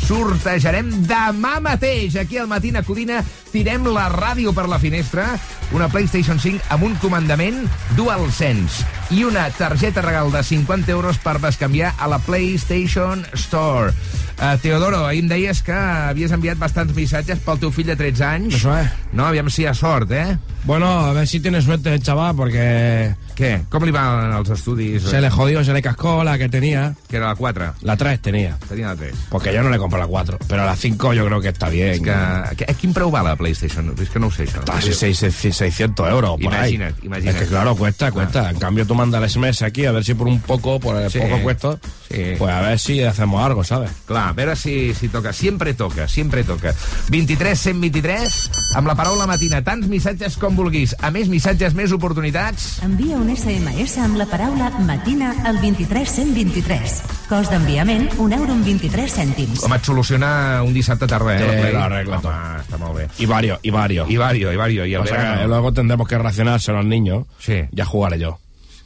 sortejarem 0.05 0.89
demà 1.07 1.59
mateix. 1.59 2.15
Aquí 2.15 2.37
al 2.37 2.47
Matina 2.47 2.83
Codina 2.83 3.23
tirem 3.57 3.87
la 3.89 4.05
ràdio 4.11 4.51
per 4.53 4.67
la 4.69 4.77
finestra, 4.77 5.31
una 5.73 5.87
PlayStation 5.89 6.37
5 6.37 6.67
amb 6.75 6.85
un 6.85 6.93
comandament 7.01 7.63
DualSense 7.97 8.85
i 9.17 9.23
una 9.25 9.47
targeta 9.57 10.03
regal 10.05 10.29
de 10.29 10.43
50 10.45 10.93
euros 10.93 11.17
per 11.23 11.39
bescanviar 11.41 11.95
a 11.97 12.09
la 12.11 12.19
PlayStation 12.21 13.25
Store. 13.33 13.95
Uh, 14.37 14.53
Teodoro, 14.61 14.99
ahir 15.07 15.23
em 15.23 15.31
deies 15.31 15.63
que 15.65 15.73
havies 15.73 16.35
enviat 16.35 16.59
bastants 16.61 16.93
missatges 16.93 17.41
pel 17.41 17.57
teu 17.63 17.73
fill 17.73 17.89
de 17.89 17.97
13 17.97 18.27
anys. 18.27 18.59
Eso 18.59 18.75
es. 18.77 18.93
No, 19.09 19.25
aviam 19.25 19.49
si 19.49 19.63
hi 19.63 19.71
ha 19.71 19.73
sort, 19.73 20.13
eh? 20.13 20.37
Bueno, 20.67 20.91
a 21.07 21.13
ver 21.17 21.25
si 21.25 21.39
tiene 21.41 21.63
suerte 21.65 21.95
el 21.95 22.03
chaval, 22.03 22.35
porque 22.37 23.15
Què? 23.37 23.51
Com 23.69 23.83
li 23.85 23.91
van 23.93 24.31
els 24.33 24.49
estudis? 24.49 25.03
se 25.03 25.21
le 25.21 25.29
jodió, 25.29 25.63
se 25.63 25.71
le 25.71 25.81
cascó 25.83 26.23
la 26.23 26.39
que 26.39 26.49
tenía. 26.49 26.95
Que 27.07 27.17
era 27.17 27.27
la 27.27 27.35
4. 27.35 27.73
La 27.81 27.95
3 27.95 28.19
tenía. 28.19 28.57
Tenia 28.67 28.87
la 28.87 28.95
3. 28.95 29.13
Porque 29.29 29.53
yo 29.53 29.61
no 29.61 29.69
le 29.69 29.77
compro 29.77 29.99
la 29.99 30.07
4. 30.07 30.39
Pero 30.47 30.65
la 30.65 30.75
5 30.75 31.13
yo 31.13 31.25
creo 31.27 31.39
que 31.39 31.49
está 31.49 31.69
bien. 31.69 32.03
Que, 32.03 32.13
que, 32.57 32.65
a 32.65 32.73
quin 32.73 32.93
preu 32.93 33.11
va 33.13 33.21
la 33.21 33.35
PlayStation? 33.35 33.93
És 34.01 34.09
que 34.09 34.19
no 34.19 34.27
ho 34.27 34.31
sé, 34.31 34.47
això. 34.47 34.63
Casi 34.65 34.91
seis- 34.93 35.19
seis- 35.19 35.55
600 35.55 36.09
euros 36.09 36.31
por 36.31 36.41
Imagina't, 36.41 36.97
ahí. 36.97 37.05
imagina't. 37.05 37.35
Es 37.37 37.43
que 37.43 37.47
claro, 37.47 37.75
cuesta, 37.75 38.11
cuesta. 38.11 38.49
En 38.49 38.57
cambio 38.57 38.87
tú 38.87 38.95
mandas 38.95 39.21
el 39.21 39.29
SMS 39.29 39.61
aquí 39.63 39.85
a 39.85 39.91
ver 39.91 40.03
si 40.03 40.15
por 40.15 40.27
un 40.27 40.39
poco, 40.41 40.79
por 40.79 40.95
el 40.99 41.11
Sí. 41.11 41.19
poco 41.19 41.39
cuesta, 41.43 41.77
Sí. 42.09 42.35
pues 42.37 42.53
a 42.53 42.61
ver 42.61 42.79
si 42.79 43.03
hacemos 43.03 43.43
algo, 43.43 43.63
¿sabes? 43.63 43.91
Clar, 44.05 44.29
a 44.29 44.33
veure 44.33 44.55
si, 44.55 44.93
si 44.93 45.09
toca. 45.09 45.33
Sempre 45.33 45.73
toca, 45.73 46.07
sempre 46.07 46.43
toca. 46.43 46.73
23 47.09 47.59
123, 47.59 48.37
amb 48.75 48.87
la 48.87 48.95
paraula 48.95 49.27
matina, 49.27 49.61
tants 49.63 49.87
missatges 49.91 50.37
com 50.39 50.55
vulguis. 50.55 50.95
A 51.03 51.11
més 51.11 51.27
missatges, 51.27 51.75
més 51.75 51.91
oportunitats. 51.91 52.77
Envia 52.85 53.17
un 53.19 53.29
SMS 53.35 53.97
amb 54.03 54.17
la 54.19 54.27
paraula 54.29 54.69
matina 54.87 55.33
al 55.45 55.59
23123. 55.61 56.97
Cost 57.27 57.51
d'enviament, 57.51 58.07
un 58.23 58.33
euro 58.33 58.55
amb 58.55 58.65
23 58.65 59.17
cèntims. 59.19 59.59
Com 59.63 59.75
et 59.75 59.83
soluciona 59.87 60.63
un 60.63 60.73
dissabte 60.73 61.07
tarda, 61.11 61.35
eh? 61.35 61.43
La 61.43 61.61
Play? 61.61 61.73
lo 61.73 61.83
arregla 61.83 62.21
Home, 62.21 62.23
todo. 62.23 62.63
Està 62.63 62.79
molt 62.81 62.97
bé. 62.97 63.09
Y 63.19 63.25
varios, 63.25 63.59
y 63.63 63.71
varios. 63.71 64.09
I 64.09 64.17
vario, 64.17 64.51
i 64.53 64.57
vario. 64.57 64.85
I 64.85 64.93
el 64.95 65.01
o 65.01 65.05
sea, 65.05 65.39
que 65.41 65.47
luego 65.47 65.73
tendremos 65.73 66.07
que 66.07 66.17
racionarse 66.17 66.71
a 66.71 66.75
los 66.75 66.85
niños. 66.85 67.25
Sí. 67.39 67.63
Ya 67.71 67.85
jugaré 67.85 68.19
yo. 68.19 68.39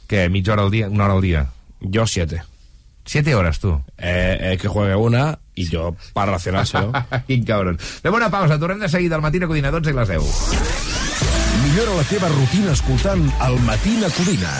Què, 0.08 0.28
mitja 0.28 0.52
hora 0.52 0.62
al 0.66 0.70
dia? 0.70 0.88
Una 0.88 1.04
hora 1.04 1.14
al 1.14 1.22
dia? 1.22 1.46
Yo 1.80 2.06
siete. 2.06 2.42
Siete 3.04 3.34
hores, 3.34 3.58
tu? 3.58 3.82
Eh, 3.98 4.52
es 4.52 4.60
que 4.60 4.68
juegue 4.68 4.94
una 4.94 5.38
y 5.54 5.68
yo 5.68 5.96
para 6.12 6.32
racionárselo. 6.32 6.92
Quin 7.26 7.44
cabron. 7.44 7.78
Fem 7.78 8.14
una 8.14 8.30
pausa, 8.30 8.58
tornem 8.58 8.80
de 8.80 8.88
seguida 8.88 9.16
al 9.16 9.22
matí 9.22 9.42
a 9.42 9.46
Codina, 9.46 9.70
12 9.70 9.90
i 9.90 9.96
les 9.98 10.08
10. 10.08 10.22
Millora 11.62 11.96
la 11.98 12.04
teva 12.04 12.28
rutina 12.28 12.72
escoltant 12.72 13.26
el 13.46 13.58
Matina 13.66 14.08
Codina. 14.16 14.54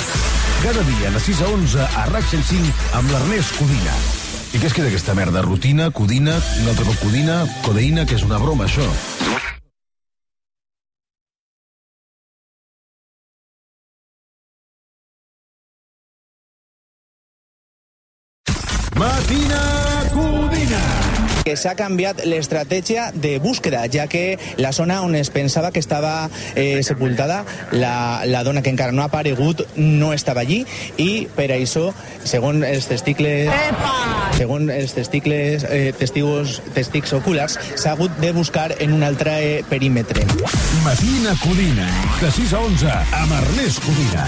Cada 0.63 0.83
dia 0.87 1.11
de 1.11 1.21
6 1.21 1.41
a 1.43 1.49
11 1.49 1.87
a 1.87 2.05
RAC 2.11 2.29
105 2.35 2.99
amb 2.99 3.11
l'Ernest 3.11 3.57
Codina. 3.59 3.97
I 4.53 4.61
què 4.61 4.69
es 4.69 4.77
queda 4.77 4.91
aquesta 4.93 5.15
merda? 5.17 5.41
Rutina, 5.43 5.89
codina, 5.91 6.37
un 6.61 6.69
altre 6.69 6.85
cop 6.85 6.99
codina, 7.01 7.41
codeïna, 7.65 8.05
que 8.05 8.19
és 8.21 8.27
una 8.27 8.39
broma, 8.43 8.69
això. 8.69 8.85
Que 21.53 21.59
s'ha 21.61 21.75
canviat 21.77 22.23
l'estratègia 22.25 23.11
de 23.13 23.35
búsqueda, 23.43 23.83
ja 23.93 24.07
que 24.09 24.39
la 24.57 24.73
zona 24.73 25.03
on 25.05 25.13
es 25.19 25.29
pensava 25.29 25.69
que 25.71 25.83
estava 25.83 26.31
eh, 26.57 26.81
sepultada 26.83 27.45
la, 27.73 28.25
la 28.25 28.41
dona 28.43 28.63
que 28.65 28.73
encara 28.73 28.93
no 28.97 29.03
ha 29.03 29.11
aparegut 29.11 29.61
no 29.77 30.15
estava 30.17 30.47
allí 30.47 30.63
i 30.97 31.29
per 31.37 31.51
això, 31.53 31.91
segons 32.25 32.65
els 32.65 32.89
testicles 32.89 33.53
segons 34.39 34.73
els 34.73 34.97
testicles 34.97 35.69
eh, 35.69 35.93
testigos, 35.99 36.63
testics 36.73 37.13
oculars 37.21 37.59
s'ha 37.75 37.93
hagut 37.93 38.17
de 38.25 38.33
buscar 38.33 38.71
en 38.79 38.97
un 38.97 39.05
altre 39.05 39.37
eh, 39.43 39.61
perímetre. 39.69 40.25
Matina 40.87 41.37
Codina. 41.45 41.93
De 42.23 42.33
6 42.33 42.57
a 42.57 42.65
11 42.73 42.99
amb 43.21 43.39
Ernest 43.43 43.85
Codina. 43.85 44.27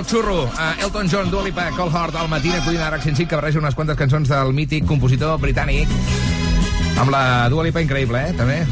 Del 0.00 0.06
xurro, 0.08 0.44
uh, 0.44 0.82
Elton 0.82 1.08
John, 1.12 1.30
Dua 1.30 1.42
Lipa, 1.44 1.66
Cold 1.76 1.92
Heart, 1.94 2.14
al 2.16 2.28
matí 2.32 2.48
a 2.50 2.64
Codina 2.64 2.88
RAC 2.88 3.02
105, 3.02 3.28
que 3.28 3.36
barreja 3.36 3.58
unes 3.60 3.74
quantes 3.76 3.98
cançons 4.00 4.30
del 4.32 4.54
mític 4.56 4.86
compositor 4.88 5.36
britànic 5.42 5.90
Amb 7.02 7.12
la 7.12 7.50
Dua 7.52 7.66
Lipa 7.66 7.82
increïble, 7.84 8.22
eh, 8.30 8.32
també. 8.32 8.62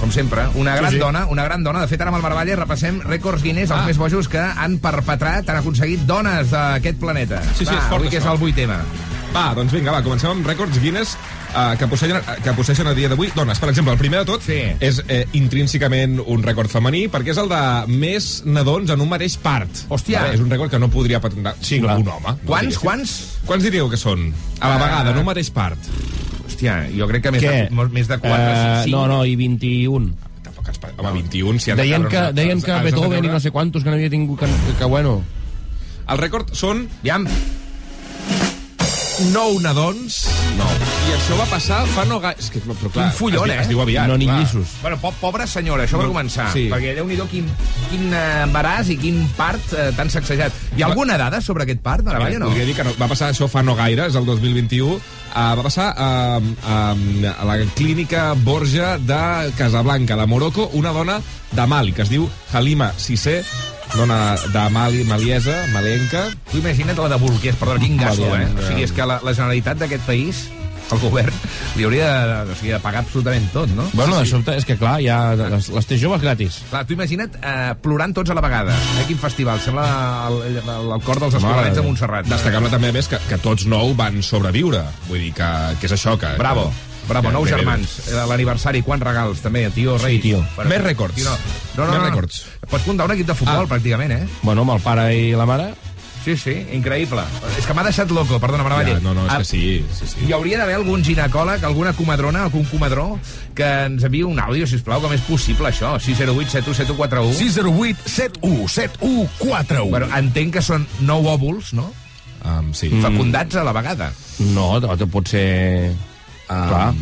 Com 0.00 0.10
sempre, 0.10 0.46
una 0.54 0.72
Sí, 0.76 0.80
gran 0.80 0.92
sí. 0.92 0.98
dona, 0.98 1.26
una 1.26 1.44
gran 1.44 1.62
dona. 1.62 1.82
De 1.82 1.88
fet, 1.88 2.00
ara 2.00 2.08
amb 2.08 2.16
el 2.16 2.22
Marvalla 2.24 2.56
repassem 2.56 3.02
rècords 3.02 3.42
Guinness, 3.42 3.70
els 3.70 3.80
Ah. 3.82 3.86
més 3.86 3.98
bojos 3.98 4.28
que 4.28 4.38
han 4.40 4.78
perpetrat, 4.78 5.48
han 5.50 5.56
aconseguit 5.60 6.06
dones 6.06 6.50
d'aquest 6.50 6.98
planeta. 6.98 7.42
Sí, 7.52 7.66
sí, 7.66 7.72
Va, 7.72 7.72
és 7.74 7.84
fort, 7.84 7.96
avui 8.00 8.08
que 8.08 8.16
és 8.16 8.24
això. 8.24 8.32
el 8.32 8.38
vuit 8.38 8.54
tema. 8.54 8.78
Va, 9.28 9.52
doncs 9.54 9.72
vinga, 9.76 9.92
va, 9.92 10.00
comencem 10.02 10.30
amb 10.32 10.46
rècords 10.48 10.78
Guinness 10.80 11.12
eh, 11.52 11.74
que, 11.78 11.86
posseixen, 11.90 12.22
que 12.42 12.52
posseixen 12.56 12.88
a 12.88 12.94
dia 12.96 13.10
d'avui 13.12 13.28
dones. 13.36 13.58
Per 13.60 13.68
exemple, 13.70 13.92
el 13.92 14.00
primer 14.00 14.22
de 14.22 14.28
tot 14.30 14.42
sí. 14.46 14.56
és 14.80 15.02
eh, 15.06 15.20
intrínsecament 15.36 16.16
un 16.24 16.42
rècord 16.46 16.72
femení 16.72 17.04
perquè 17.12 17.34
és 17.34 17.40
el 17.42 17.50
de 17.52 17.60
més 17.92 18.28
nadons 18.48 18.90
en 18.94 19.04
un 19.04 19.10
mateix 19.10 19.36
part. 19.42 19.82
Hòstia. 19.92 20.22
Vale, 20.24 20.38
és 20.38 20.44
un 20.44 20.48
rècord 20.50 20.72
que 20.72 20.80
no 20.80 20.88
podria 20.92 21.20
patentar 21.20 21.54
sí, 21.60 21.78
un 21.82 21.90
home. 21.92 22.08
Quants, 22.48 22.72
diguéssim. 22.72 22.80
quants? 22.86 23.12
Quants 23.48 23.68
diríeu 23.68 23.90
que 23.92 24.00
són? 24.00 24.30
A 24.60 24.72
la 24.72 24.78
Ah. 24.78 24.82
vegada, 24.86 25.12
en 25.12 25.20
un 25.20 25.28
mateix 25.28 25.50
part. 25.54 25.90
Hòstia, 26.48 26.78
jo 26.96 27.06
crec 27.12 27.22
que 27.28 27.34
més, 27.36 27.44
Què? 27.44 27.68
de, 27.68 27.88
més 27.92 28.08
de 28.08 28.18
4, 28.18 28.32
Eh, 28.32 28.82
5... 28.88 28.96
no, 28.96 29.06
no, 29.12 29.20
i 29.28 29.36
21. 29.36 30.08
Home, 30.98 31.12
21, 31.22 31.60
si 31.62 31.70
han 31.70 31.76
de 31.78 31.84
Deien 31.84 32.02
que, 32.08 32.16
una- 32.18 32.32
deien 32.32 32.60
que 32.60 32.74
Beethoven 32.84 33.24
i 33.24 33.28
no 33.28 33.38
sé 33.40 33.50
quantos 33.50 33.84
que 33.84 33.90
n'havia 33.92 34.10
tingut, 34.10 34.40
que, 34.40 34.46
que, 34.46 34.74
que 34.80 34.84
bueno... 34.84 35.22
El 36.08 36.16
rècord 36.18 36.50
són... 36.56 36.86
Jam. 37.04 37.26
9 39.18 39.58
nadons. 39.64 40.28
9. 40.56 40.86
I 41.08 41.14
això 41.16 41.36
va 41.40 41.46
passar 41.50 41.80
fa 41.90 42.04
no 42.06 42.20
gaire... 42.22 42.38
És 42.38 42.50
que, 42.54 42.60
però 42.62 42.90
clar, 42.92 43.08
Quin 43.08 43.14
follon, 43.16 43.50
es, 43.50 43.56
eh? 43.56 43.62
Es 43.64 43.70
diu 43.72 43.80
aviat. 43.82 44.06
No 44.10 44.16
ni 44.20 44.28
clar. 44.28 44.36
llissos. 44.44 44.76
Bueno, 44.82 44.98
po 45.02 45.10
pobra 45.20 45.46
senyora, 45.50 45.86
això 45.88 45.98
per 45.98 46.06
No, 46.06 46.12
començar. 46.12 46.46
sí. 46.54 46.68
Perquè 46.70 46.92
déu-n'hi-do 46.98 47.26
quin, 47.30 47.48
quin 47.90 48.12
eh, 48.14 48.44
embaràs 48.44 48.92
i 48.94 48.98
quin 49.00 49.18
part 49.36 49.72
eh, 49.74 49.88
tan 49.98 50.10
sacsejat. 50.12 50.54
Hi 50.76 50.84
ha 50.84 50.90
alguna 50.92 51.18
dada 51.18 51.40
sobre 51.42 51.66
aquest 51.66 51.82
part, 51.82 52.04
de 52.06 52.14
la 52.14 52.20
Valla, 52.22 52.38
no? 52.44 52.52
Podria 52.52 52.68
dir 52.68 52.76
que 52.78 52.86
no. 52.86 52.94
Va 53.00 53.10
passar 53.10 53.32
això 53.32 53.48
fa 53.50 53.64
no 53.66 53.74
gaire, 53.78 54.06
és 54.06 54.18
el 54.18 54.28
2021. 54.28 54.94
Uh, 55.28 55.40
va 55.58 55.64
passar 55.66 55.88
uh, 55.92 56.38
uh, 56.40 57.32
a 57.34 57.44
la 57.48 57.58
clínica 57.76 58.30
Borja 58.38 58.96
de 58.98 59.50
Casablanca, 59.58 60.16
de 60.16 60.26
Morocco, 60.30 60.70
una 60.78 60.92
dona 60.94 61.18
de 61.52 61.66
Mali, 61.66 61.92
que 61.92 62.02
es 62.06 62.12
diu 62.12 62.28
Halima 62.52 62.92
Sissé, 62.96 63.42
dona 63.96 64.36
de 64.52 64.68
Mali, 64.74 65.02
maliesa, 65.08 65.64
malenca. 65.72 66.28
Tu 66.52 66.60
imagina't 66.60 66.98
la 66.98 67.08
de 67.14 67.18
Bolquers, 67.22 67.56
perdó, 67.56 67.78
quin 67.80 67.96
gasto, 67.96 68.28
eh? 68.36 68.46
O 68.52 68.62
sigui, 68.66 68.86
és 68.86 68.94
que 68.94 69.06
la, 69.06 69.20
la 69.24 69.34
Generalitat 69.36 69.80
d'aquest 69.82 70.06
país, 70.08 70.46
el 70.88 71.00
govern, 71.02 71.34
li 71.76 71.84
hauria 71.84 72.08
de, 72.24 72.52
o 72.54 72.56
sigui, 72.56 72.72
de 72.72 72.80
pagar 72.80 73.02
absolutament 73.04 73.48
tot, 73.52 73.70
no? 73.76 73.84
Bueno, 73.92 74.18
de 74.18 74.28
sobte, 74.28 74.54
és 74.56 74.64
que 74.68 74.78
clar, 74.80 74.96
ja 75.04 75.18
les, 75.36 75.70
les 75.74 75.88
té 75.88 75.98
joves 76.00 76.22
gratis. 76.24 76.60
Clar, 76.70 76.84
tu 76.88 76.96
imagina't 76.96 77.38
eh, 77.40 77.72
plorant 77.84 78.14
tots 78.16 78.32
a 78.32 78.36
la 78.38 78.44
vegada. 78.44 78.76
Eh, 78.98 79.06
quin 79.08 79.20
festival, 79.20 79.60
sembla 79.64 79.86
el, 80.28 80.60
el, 80.62 80.92
el 80.96 81.06
cor 81.06 81.20
dels 81.24 81.36
escolarets 81.40 81.76
de 81.76 81.84
Montserrat. 81.86 82.28
Destacable 82.30 82.72
també, 82.72 82.92
a 82.92 82.96
més, 82.96 83.10
que, 83.10 83.20
que 83.28 83.40
tots 83.44 83.68
nou 83.68 83.92
van 83.98 84.20
sobreviure. 84.24 84.84
Vull 85.08 85.28
dir 85.28 85.34
que, 85.36 85.50
que 85.80 85.90
és 85.90 85.96
això 85.98 86.16
que... 86.20 86.36
Bravo. 86.40 86.70
Bravo, 87.08 87.30
nou 87.32 87.46
germans. 87.48 87.98
Eh, 88.08 88.22
L'aniversari, 88.28 88.82
quants 88.84 89.02
regals, 89.04 89.40
també, 89.40 89.66
tio 89.74 89.96
rei. 89.98 90.16
Sí, 90.18 90.28
tio. 90.30 90.44
Més 90.68 90.82
rècords. 90.84 91.14
Tio, 91.16 91.24
no. 91.24 91.36
No, 91.76 91.86
no, 91.86 91.92
Més 91.92 92.00
no, 92.02 92.06
rècords. 92.10 92.42
Pots 92.68 92.84
comptar 92.84 93.06
un 93.08 93.12
equip 93.16 93.26
de 93.26 93.34
futbol, 93.34 93.64
Ah. 93.64 93.68
pràcticament, 93.74 94.12
eh? 94.12 94.26
Bueno, 94.42 94.62
amb 94.62 94.76
el 94.76 94.80
pare 94.84 95.14
i 95.16 95.30
la 95.32 95.46
mare... 95.46 95.74
Sí, 96.24 96.34
sí, 96.36 96.50
increïble. 96.74 97.22
És 97.56 97.64
que 97.64 97.72
m'ha 97.72 97.84
deixat 97.86 98.10
loco, 98.12 98.36
perdona, 98.42 98.64
Maravalle. 98.66 98.96
Ja, 98.98 99.00
no, 99.00 99.14
no, 99.14 99.24
és 99.24 99.32
Ah, 99.32 99.38
que 99.38 99.44
sí, 99.48 99.60
sí, 99.96 100.04
sí. 100.10 100.26
Hi 100.26 100.32
hauria 100.36 100.58
d'haver 100.58 100.74
algun 100.74 101.00
ginecòleg, 101.06 101.62
alguna 101.64 101.94
comadrona, 101.96 102.42
algun 102.44 102.66
comadró, 102.68 103.18
que 103.54 103.64
ens 103.86 104.04
enviï 104.04 104.24
un 104.24 104.38
àudio, 104.38 104.66
si 104.66 104.76
plau, 104.84 105.00
com 105.00 105.12
és 105.14 105.22
possible, 105.22 105.70
això. 105.70 105.94
608 105.98 106.50
71 106.50 106.74
7141. 106.74 107.32
608 107.38 107.96
71 108.04 108.68
7141. 108.68 109.88
Bueno, 109.94 110.10
entenc 110.18 110.52
que 110.58 110.62
són 110.62 110.84
nou 111.00 111.24
òvuls, 111.32 111.72
no? 111.72 111.88
Um, 112.44 112.74
sí. 112.74 112.90
Fecundats 112.90 113.56
a 113.56 113.64
la 113.64 113.72
vegada. 113.72 114.12
No, 114.52 114.78
no 114.80 114.96
pot 115.08 115.28
ser... 115.32 115.94
Clar. 116.48 116.92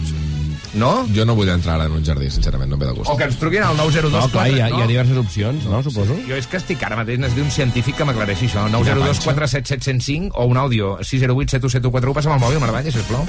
No? 0.76 1.06
Jo 1.08 1.24
no 1.24 1.32
vull 1.36 1.48
entrar 1.48 1.78
ara 1.78 1.86
en 1.88 1.94
un 1.96 2.04
jardí, 2.04 2.28
sincerament, 2.30 2.68
no 2.68 2.76
em 2.76 2.82
ve 2.82 2.88
de 2.90 2.92
gust. 2.98 3.08
O 3.08 3.16
que 3.16 3.24
ens 3.24 3.38
truquin 3.40 3.62
al 3.64 3.78
902... 3.78 4.12
No, 4.12 4.28
clar, 4.28 4.44
hi 4.52 4.60
ha, 4.60 4.66
hi 4.68 4.82
ha 4.84 4.88
diverses 4.90 5.16
opcions, 5.16 5.64
no, 5.72 5.80
suposo? 5.86 6.18
Jo 6.28 6.36
és 6.36 6.48
que 6.50 6.60
estic 6.60 6.82
ara 6.84 6.98
mateix, 7.00 7.18
necessito 7.22 7.46
un 7.46 7.54
científic 7.54 7.96
que 7.96 8.04
m'aclareixi 8.08 8.50
això. 8.50 8.66
902 8.74 9.22
47 9.24 9.72
705 9.72 10.36
o 10.36 10.46
un 10.52 10.60
àudio 10.60 10.92
608 11.00 11.56
717141. 11.56 12.16
Passa'm 12.20 12.36
el 12.36 12.44
mòbil, 12.44 12.60
Marvanya, 12.60 12.92
sisplau. 12.92 13.24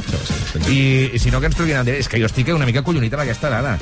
I, 0.68 0.82
I 1.16 1.24
si 1.24 1.32
no, 1.32 1.40
que 1.40 1.48
ens 1.54 1.56
truquin 1.56 1.80
al. 1.80 1.94
És 1.96 2.12
que 2.12 2.20
jo 2.20 2.28
estic 2.28 2.52
una 2.52 2.68
mica 2.68 2.84
collonit 2.84 3.16
amb 3.16 3.24
aquesta 3.24 3.54
dada. 3.54 3.78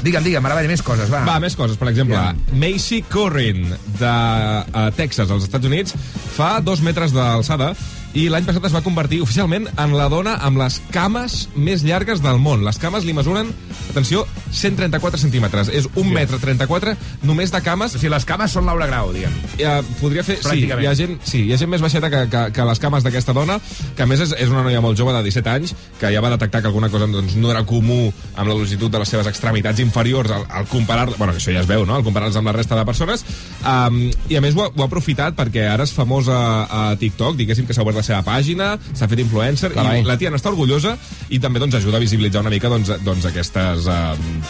Digue'm, 0.00 0.24
digue'm, 0.24 0.44
Marvanya, 0.48 0.72
més 0.72 0.80
coses, 0.86 1.12
va. 1.12 1.20
Va, 1.28 1.36
més 1.44 1.56
coses. 1.60 1.76
Per 1.76 1.90
exemple, 1.92 2.16
Ja. 2.16 2.32
Macy 2.56 3.02
Corrin, 3.04 3.66
de 4.00 4.16
uh, 4.64 4.88
Texas, 4.96 5.28
als 5.28 5.44
Estats 5.44 5.68
Units, 5.68 5.92
fa 6.38 6.54
dos 6.64 6.80
metres 6.80 7.12
d'alçada 7.12 7.74
i 8.10 8.24
l'any 8.26 8.42
passat 8.42 8.64
es 8.66 8.72
va 8.74 8.82
convertir 8.82 9.20
oficialment 9.22 9.68
en 9.78 9.92
la 9.94 10.08
dona 10.10 10.32
amb 10.42 10.58
les 10.58 10.80
cames 10.90 11.44
més 11.54 11.84
llargues 11.86 12.18
del 12.24 12.40
món. 12.42 12.64
Les 12.66 12.78
cames 12.82 13.04
li 13.06 13.14
mesuren, 13.14 13.52
atenció, 13.92 14.24
134 14.50 15.20
centímetres. 15.20 15.70
És 15.70 15.86
un 15.94 16.10
metre 16.10 16.40
34 16.42 16.96
només 17.22 17.54
de 17.54 17.60
cames. 17.62 17.94
O 17.94 18.00
sigui, 18.00 18.10
les 18.10 18.26
cames 18.26 18.50
són 18.50 18.66
Laura 18.66 18.88
Grau, 18.90 19.12
diguem. 19.14 19.36
Ja, 19.60 19.76
podria 20.00 20.24
fer... 20.26 20.40
Sí, 20.42 20.66
hi 20.66 20.88
ha 20.90 20.94
gent, 20.98 21.20
sí, 21.22 21.44
hi 21.46 21.54
ha 21.54 21.60
gent 21.60 21.70
més 21.70 21.84
baixeta 21.84 22.10
que, 22.10 22.24
que, 22.32 22.42
que 22.56 22.66
les 22.66 22.82
cames 22.82 23.06
d'aquesta 23.06 23.34
dona, 23.36 23.60
que 23.94 24.02
a 24.02 24.08
més 24.10 24.24
és, 24.26 24.34
és 24.42 24.50
una 24.50 24.64
noia 24.66 24.82
molt 24.82 24.98
jove 24.98 25.14
de 25.14 25.22
17 25.28 25.54
anys, 25.54 25.76
que 26.00 26.10
ja 26.10 26.24
va 26.24 26.32
detectar 26.34 26.64
que 26.64 26.70
alguna 26.72 26.90
cosa 26.90 27.06
doncs, 27.10 27.38
no 27.38 27.54
era 27.54 27.62
comú 27.68 28.00
amb 28.34 28.48
la 28.48 28.56
longitud 28.56 28.90
de 28.90 29.04
les 29.04 29.14
seves 29.14 29.30
extremitats 29.30 29.82
inferiors 29.86 30.34
al, 30.34 30.48
al 30.50 30.66
comparar... 30.70 31.06
Bueno, 31.14 31.30
que 31.30 31.42
això 31.42 31.54
ja 31.54 31.62
es 31.62 31.70
veu, 31.70 31.86
no?, 31.86 31.94
al 31.94 32.06
comparar-les 32.06 32.40
amb 32.42 32.50
la 32.50 32.56
resta 32.58 32.74
de 32.74 32.86
persones. 32.88 33.22
Um, 33.62 34.02
I 34.26 34.40
a 34.40 34.42
més 34.42 34.58
ho 34.58 34.66
ha, 34.66 34.70
ho 34.74 34.82
ha 34.82 34.90
aprofitat 34.90 35.38
perquè 35.38 35.68
ara 35.70 35.86
és 35.86 35.94
famosa 35.94 36.40
a 36.66 36.84
TikTok, 36.98 37.38
diguéssim 37.38 37.70
que 37.70 37.76
s'ha 37.76 37.86
obert 37.86 37.99
la 38.00 38.06
seva 38.06 38.22
pàgina, 38.26 38.72
s'ha 38.96 39.08
fet 39.10 39.22
influencer, 39.22 39.70
Carai. 39.76 40.00
i 40.02 40.08
la 40.08 40.16
tia 40.20 40.32
n'està 40.32 40.50
orgullosa 40.52 40.96
i 41.30 41.38
també 41.42 41.60
doncs, 41.62 41.76
ajuda 41.78 42.00
a 42.00 42.04
visibilitzar 42.04 42.42
una 42.42 42.50
mica 42.52 42.72
doncs, 42.72 42.90
doncs 43.06 43.28
aquestes... 43.30 43.86
Um, 43.86 44.42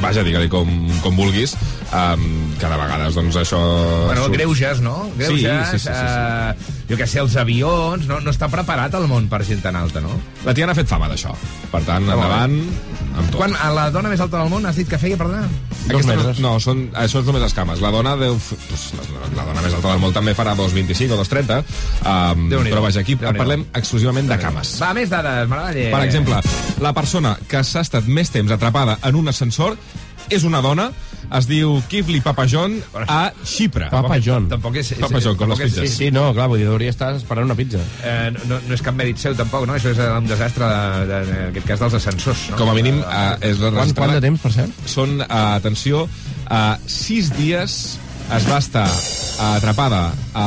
vaja, 0.00 0.22
digue-li 0.24 0.48
com, 0.50 0.68
com 1.04 1.16
vulguis, 1.18 1.52
um, 1.92 2.22
que 2.58 2.66
de 2.68 2.76
vegades 2.80 3.16
doncs, 3.18 3.36
això... 3.42 3.58
Bueno, 4.06 4.24
surt- 4.26 4.36
greuges, 4.38 4.80
no? 4.84 4.94
Greuges, 5.18 5.74
Sí, 5.74 5.78
sí, 5.78 5.78
sí, 5.78 5.88
sí, 5.88 5.92
sí. 5.92 5.98
Eh, 6.00 6.79
jo 6.90 6.98
què 6.98 7.06
sé, 7.06 7.20
els 7.22 7.36
avions... 7.38 8.06
No, 8.10 8.18
no 8.24 8.32
està 8.34 8.48
preparat 8.50 8.94
el 8.98 9.06
món 9.10 9.28
per 9.30 9.42
gent 9.46 9.62
tan 9.62 9.76
alta, 9.78 10.02
no? 10.02 10.10
La 10.46 10.54
tia 10.56 10.66
n'ha 10.66 10.74
fet 10.74 10.90
fama 10.90 11.08
d'això. 11.10 11.32
Per 11.70 11.82
tant, 11.86 12.08
Ah, 12.10 12.16
endavant 12.16 12.56
amb 12.58 13.28
tot. 13.30 13.36
Quan, 13.38 13.54
a 13.54 13.70
la 13.76 13.84
dona 13.94 14.10
més 14.10 14.20
alta 14.22 14.40
del 14.40 14.50
món 14.50 14.66
has 14.66 14.78
dit 14.80 14.88
que 14.90 14.98
feia, 14.98 15.18
perdona? 15.20 15.46
Aquesta 15.86 16.16
no, 16.18 16.32
no, 16.42 16.52
són, 16.62 16.82
això 16.98 17.22
és 17.22 17.28
només 17.30 17.42
les 17.44 17.54
cames. 17.56 17.80
La 17.82 17.92
dona 17.94 18.16
deu... 18.18 18.36
Pues, 18.40 18.88
la, 18.98 19.06
la 19.38 19.46
dona 19.48 19.62
més 19.62 19.76
alta 19.78 19.92
del 19.92 20.02
món 20.02 20.14
també 20.16 20.34
farà 20.38 20.56
2,25 20.58 21.14
o 21.14 21.20
2,30. 21.22 21.60
Um, 22.02 22.44
però 22.66 22.82
vaja, 22.84 23.04
aquí 23.04 23.16
parlem 23.20 23.64
exclusivament 23.70 24.30
de 24.30 24.38
cames. 24.42 24.76
Va, 24.82 24.92
més 24.96 25.10
dades, 25.12 25.48
Maravalle. 25.50 25.88
Per 25.94 26.02
exemple, 26.06 26.42
la 26.82 26.94
persona 26.96 27.36
que 27.50 27.62
s'ha 27.66 27.86
estat 27.86 28.10
més 28.10 28.30
temps 28.34 28.50
atrapada 28.54 28.98
en 29.06 29.18
un 29.22 29.30
ascensor 29.30 29.78
és 30.30 30.44
una 30.46 30.60
dona, 30.64 30.88
es 31.36 31.46
diu 31.46 31.76
Kifli 31.90 32.20
Papajon 32.24 32.76
a 33.06 33.20
Xipre. 33.46 33.88
Papa 33.92 34.18
John. 34.22 34.48
Tampoc 34.50 34.80
és... 34.80 34.92
és 34.96 35.02
Papajon, 35.02 35.36
com 35.38 35.50
les 35.52 35.58
tampoc 35.60 35.66
és- 35.66 35.76
pizzas. 35.76 35.94
Sí, 35.96 36.06
sí, 36.06 36.10
no, 36.14 36.28
clar, 36.34 36.48
vull 36.50 36.62
dir, 36.62 36.68
hauria 36.70 36.90
estar 36.94 37.12
esperant 37.18 37.46
una 37.46 37.56
pizza. 37.58 37.82
Eh, 38.02 38.30
no, 38.50 38.58
no 38.58 38.76
és 38.76 38.82
cap 38.86 38.96
mèrit 38.98 39.20
seu, 39.22 39.36
tampoc, 39.38 39.66
no? 39.68 39.76
Això 39.78 39.94
és 39.94 40.02
eh, 40.02 40.10
un 40.16 40.28
desastre, 40.30 40.66
de, 40.66 41.06
de, 41.10 41.22
en 41.38 41.48
aquest 41.52 41.70
cas, 41.70 41.82
dels 41.84 41.98
ascensors, 42.00 42.46
no? 42.52 42.60
Com 42.60 42.72
a 42.72 42.76
mínim, 42.78 43.02
uh, 43.04 43.34
és 43.46 43.62
la 43.62 43.72
Quant, 43.78 43.96
quant 44.02 44.14
de 44.18 44.22
temps, 44.26 44.42
per 44.42 44.54
cert? 44.58 44.84
Són, 44.90 45.18
uh, 45.22 45.40
atenció, 45.56 46.06
uh, 46.46 46.62
sis 46.86 47.30
dies 47.38 47.80
es 48.30 48.44
va 48.46 48.60
estar 48.62 48.86
atrapada 49.42 50.12
a 50.38 50.44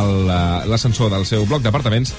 l'ascensor 0.71 1.09
del 1.11 1.25
seu 1.27 1.43
bloc 1.49 1.63
d'apartaments 1.65 2.13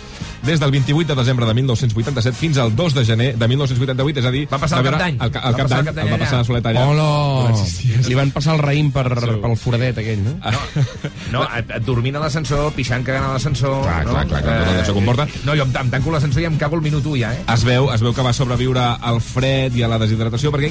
des 0.44 0.60
del 0.60 0.70
28 0.70 1.08
de 1.08 1.18
desembre 1.20 1.46
de 1.46 1.54
1987 1.54 2.36
fins 2.36 2.58
al 2.58 2.74
2 2.76 2.94
de 2.94 3.04
gener 3.04 3.28
de 3.38 3.48
1988, 3.48 4.20
és 4.20 4.26
a 4.26 4.32
dir... 4.34 4.44
Va 4.50 4.60
passar 4.60 4.80
el 4.82 4.88
cap 4.90 4.98
d'any. 5.00 5.16
El, 5.16 5.32
el 5.32 5.56
cap 5.58 5.70
d'any, 5.72 5.90
el 5.94 6.10
va 6.12 6.18
passar 6.20 6.40
a 6.40 6.46
solet 6.46 6.68
allà. 6.70 6.84
Hola! 6.90 7.54
Dies. 7.54 8.08
Li 8.08 8.18
van 8.18 8.32
passar 8.34 8.56
el 8.58 8.62
raïm 8.62 8.90
per, 8.94 9.06
pel 9.14 9.56
foradet 9.60 10.00
aquell, 10.04 10.20
no? 10.24 10.36
No, 11.34 11.42
et, 11.56 11.70
et 11.78 11.86
dormint 11.86 12.14
a 12.18 12.22
l'ascensor, 12.22 12.68
pixant, 12.76 13.02
cagant 13.06 13.24
a 13.26 13.32
l'ascensor... 13.34 13.80
Clar, 13.84 14.02
no? 14.06 14.12
clar, 14.14 14.26
clar, 14.30 14.42
clar, 14.44 14.58
tot 14.68 14.82
això 14.84 14.96
comporta. 14.96 15.26
No, 15.48 15.56
jo 15.58 15.64
em, 15.66 15.72
em 15.80 15.94
tanco 15.96 16.12
l'ascensor 16.14 16.44
i 16.44 16.48
em 16.50 16.58
cago 16.60 16.78
el 16.78 16.84
minut 16.84 17.06
1 17.08 17.16
ja, 17.18 17.32
eh? 17.34 17.42
Es 17.54 17.64
veu, 17.66 17.88
es 17.94 18.04
veu 18.04 18.14
que 18.14 18.26
va 18.26 18.34
sobreviure 18.36 18.84
al 19.00 19.20
fred 19.24 19.74
i 19.78 19.82
a 19.82 19.90
la 19.90 19.98
deshidratació 20.02 20.52
perquè 20.54 20.70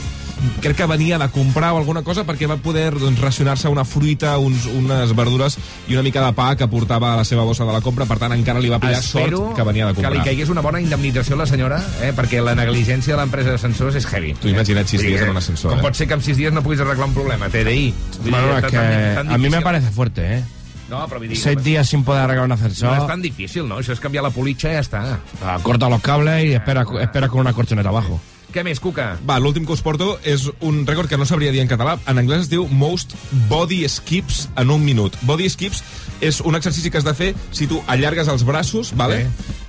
crec 0.63 0.78
que 0.78 0.88
venia 0.89 1.17
de 1.19 1.28
comprar 1.34 1.74
o 1.74 1.82
alguna 1.82 2.03
cosa 2.03 2.26
perquè 2.28 2.47
va 2.49 2.57
poder 2.61 2.91
doncs, 2.95 3.21
racionar-se 3.21 3.71
una 3.71 3.86
fruita, 3.88 4.38
uns, 4.38 4.65
unes 4.67 5.13
verdures 5.15 5.57
i 5.88 5.97
una 5.97 6.03
mica 6.05 6.24
de 6.26 6.32
pa 6.36 6.53
que 6.59 6.67
portava 6.71 7.13
a 7.13 7.21
la 7.21 7.28
seva 7.28 7.45
bossa 7.47 7.65
de 7.67 7.76
la 7.76 7.82
compra, 7.82 8.07
per 8.09 8.19
tant 8.21 8.36
encara 8.36 8.61
li 8.63 8.71
va 8.71 8.82
pillar 8.84 8.99
Espero 8.99 9.39
sort 9.39 9.57
que 9.57 9.62
venia 9.66 9.88
de 9.88 9.93
que 9.93 10.01
li 10.01 10.05
comprar. 10.07 10.26
caigués 10.26 10.49
una 10.49 10.61
bona 10.61 10.80
indemnització 10.82 11.36
a 11.36 11.38
la 11.43 11.45
senyora, 11.45 11.82
eh? 12.01 12.11
perquè 12.16 12.41
la 12.43 12.55
negligència 12.55 13.14
de 13.16 13.20
l'empresa 13.22 13.51
d'ascensors 13.51 13.95
és 13.95 14.05
heavy. 14.11 14.34
Tu 14.41 14.49
imagina't 14.49 14.88
sis 14.88 15.01
dies 15.01 15.20
que 15.20 15.26
en 15.26 15.32
un 15.32 15.38
ascensor, 15.38 15.72
Com 15.72 15.80
eh? 15.80 15.84
pot 15.84 15.95
ser 15.95 16.07
que 16.07 16.14
en 16.16 16.22
sis 16.22 16.38
dies 16.38 16.53
no 16.53 16.61
puguis 16.64 16.80
arreglar 16.82 17.07
un 17.07 17.14
problema? 17.14 17.49
TDI. 17.49 17.93
Bueno, 18.30 18.61
que 18.68 18.78
a 18.78 19.38
mí 19.38 19.49
me 19.49 19.61
parece 19.61 19.89
fuerte, 19.91 20.38
¿eh? 20.39 20.43
No, 20.89 21.07
però 21.07 21.18
vull 21.18 21.30
dir... 21.32 21.38
Seis 21.39 21.64
días 21.64 21.88
sin 21.89 22.03
poder 22.03 22.22
arreglar 22.24 22.43
un 22.45 22.49
No 22.49 22.55
és 22.55 22.61
ascensor. 22.61 23.07
tan 23.07 23.22
difícil, 23.22 23.66
no? 23.68 23.80
Això 23.80 23.93
és 23.95 23.99
canviar 24.03 24.22
la 24.24 24.30
politxa 24.36 24.70
i 24.70 24.76
ja 24.76 24.82
està. 24.84 25.01
Ah, 25.41 25.57
Corta 25.64 25.89
los 25.89 26.01
cables 26.01 26.43
y 26.43 26.53
espera, 26.53 26.84
espera 27.01 27.30
con 27.30 27.39
una 27.39 27.53
corchoneta 27.53 27.89
abajo. 27.89 28.20
Què 28.54 28.62
més, 28.62 28.78
Cuca? 28.78 29.16
Va, 29.26 29.39
l'últim 29.41 29.64
que 29.66 29.74
us 29.74 29.82
porto 29.82 30.12
és 30.30 30.43
un 30.62 30.84
rècord 30.86 31.10
que 31.10 31.18
no 31.18 31.26
sabria 31.26 31.49
dir 31.49 31.64
en 31.64 31.70
català. 31.72 31.95
En 32.06 32.22
anglès 32.22 32.43
es 32.43 32.49
diu 32.51 32.68
Most 32.70 33.16
Body 33.49 33.80
Skips 33.89 34.43
en 34.62 34.70
un 34.70 34.84
minut. 34.86 35.18
Body 35.26 35.47
Skips 35.49 35.82
és 36.22 36.38
un 36.45 36.54
exercici 36.54 36.91
que 36.93 37.01
has 37.01 37.08
de 37.08 37.16
fer 37.18 37.32
si 37.49 37.66
tu 37.72 37.82
allargues 37.89 38.30
els 38.30 38.45
braços, 38.45 38.93
vale? 38.99 39.24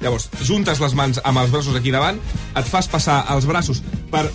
Llavors, 0.05 0.29
juntes 0.45 0.85
les 0.85 0.97
mans 1.01 1.23
amb 1.25 1.41
els 1.41 1.55
braços 1.55 1.81
aquí 1.81 1.95
davant, 1.95 2.21
et 2.53 2.69
fas 2.69 2.91
passar 2.93 3.23
els 3.33 3.49
braços 3.49 3.81
per 4.13 4.27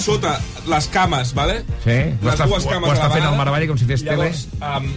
sota 0.00 0.36
les 0.66 0.88
cames, 0.92 1.32
vale? 1.36 1.60
Sí, 1.84 1.96
ho 1.96 2.26
les 2.26 2.34
està, 2.34 2.46
dues 2.48 2.66
ho, 2.66 2.70
cames 2.70 2.90
ho 2.90 2.94
està 2.94 3.06
a 3.06 3.08
la 3.08 3.14
fent 3.14 3.22
el 3.22 3.28
vegada. 3.28 3.40
Maravall 3.40 3.66
com 3.70 3.80
si 3.80 3.88
fes 3.88 4.04
tele. 4.06 4.30
Llavors, 4.30 4.46
um, 4.60 4.88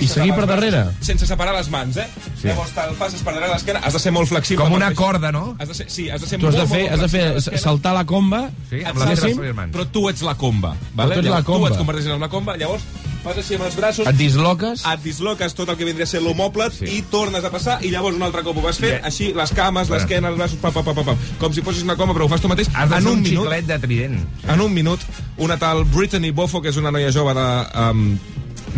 I 0.00 0.10
seguir 0.10 0.36
per 0.36 0.46
darrere. 0.50 0.82
Sense 1.06 1.28
separar 1.28 1.56
les 1.56 1.70
mans, 1.72 1.98
eh? 2.02 2.06
Sí. 2.28 2.48
Llavors 2.48 2.74
te'l 2.76 2.94
passes 3.00 3.24
per 3.26 3.34
darrere 3.36 3.52
l'esquena, 3.54 3.82
has 3.86 3.98
de 3.98 4.02
ser 4.02 4.14
molt 4.16 4.30
flexible. 4.30 4.64
Com 4.64 4.78
una 4.78 4.92
corda, 4.98 5.32
no? 5.34 5.56
Has 5.58 5.72
de 5.72 5.80
ser, 5.80 5.88
sí, 5.92 6.08
has 6.10 6.22
de 6.22 6.30
ser 6.30 6.40
Tu 6.40 6.50
has 6.50 6.58
de 6.58 6.64
molt, 6.64 6.74
fer, 6.74 6.84
molt 6.90 6.94
has 6.94 7.04
de 7.06 7.50
fer 7.50 7.60
saltar 7.62 7.96
la 7.96 8.06
comba. 8.08 8.46
Sí, 8.70 8.84
amb 8.84 9.02
les 9.02 9.26
teves 9.26 9.56
mans. 9.56 9.74
Però 9.76 9.88
tu 9.92 10.06
ets 10.12 10.24
la 10.26 10.36
comba, 10.38 10.76
vale? 10.94 11.20
tu 11.20 11.26
ets 11.26 11.34
la 11.34 11.42
comba. 11.46 11.70
Tu 11.70 11.74
et 11.74 11.84
converteixes 11.84 12.16
en 12.16 12.26
la 12.26 12.32
comba, 12.32 12.56
llavors 12.60 12.86
fas 13.26 13.40
així 13.42 13.58
amb 13.58 13.66
els 13.66 13.76
braços... 13.78 14.06
Et 14.08 14.16
disloques. 14.18 14.84
Et 14.92 15.02
disloques 15.04 15.56
tot 15.58 15.68
el 15.72 15.76
que 15.80 15.88
vindria 15.88 16.06
a 16.06 16.10
ser 16.10 16.22
l'homòplat 16.24 16.78
sí. 16.78 16.88
i 16.96 17.02
tornes 17.12 17.44
a 17.44 17.50
passar 17.52 17.78
i 17.84 17.90
llavors 17.92 18.16
un 18.16 18.22
altre 18.26 18.44
cop 18.46 18.56
ho 18.60 18.64
vas 18.64 18.78
fent, 18.82 19.00
així, 19.06 19.32
les 19.36 19.52
cames, 19.56 19.88
Bueno. 19.90 19.98
l'esquena, 20.00 20.30
els 20.32 20.38
braços, 20.40 20.60
pa, 20.62 20.70
pa, 20.74 20.82
pa, 20.86 20.94
pa, 20.96 21.04
pa, 21.10 21.16
com 21.42 21.52
si 21.56 21.64
fossis 21.66 21.84
una 21.86 21.98
comba, 21.98 22.14
però 22.16 22.26
ho 22.28 22.32
fas 22.32 22.40
tu 22.44 22.48
mateix 22.52 22.70
Has 22.72 22.88
de 22.90 22.96
en 23.00 23.02
fer 23.02 23.10
un 23.12 23.18
un 23.18 23.22
minut. 23.26 23.44
xiclet 23.44 23.66
de 23.68 23.78
trident. 23.82 24.16
En 24.48 24.60
un 24.64 24.72
minut, 24.74 25.00
una 25.42 25.58
tal 25.58 25.84
Brittany 25.84 26.30
Bofo, 26.32 26.62
que 26.62 26.70
és 26.72 26.80
una 26.80 26.90
noia 26.94 27.10
jove 27.14 27.34
de... 27.36 27.46
Um, 27.74 28.08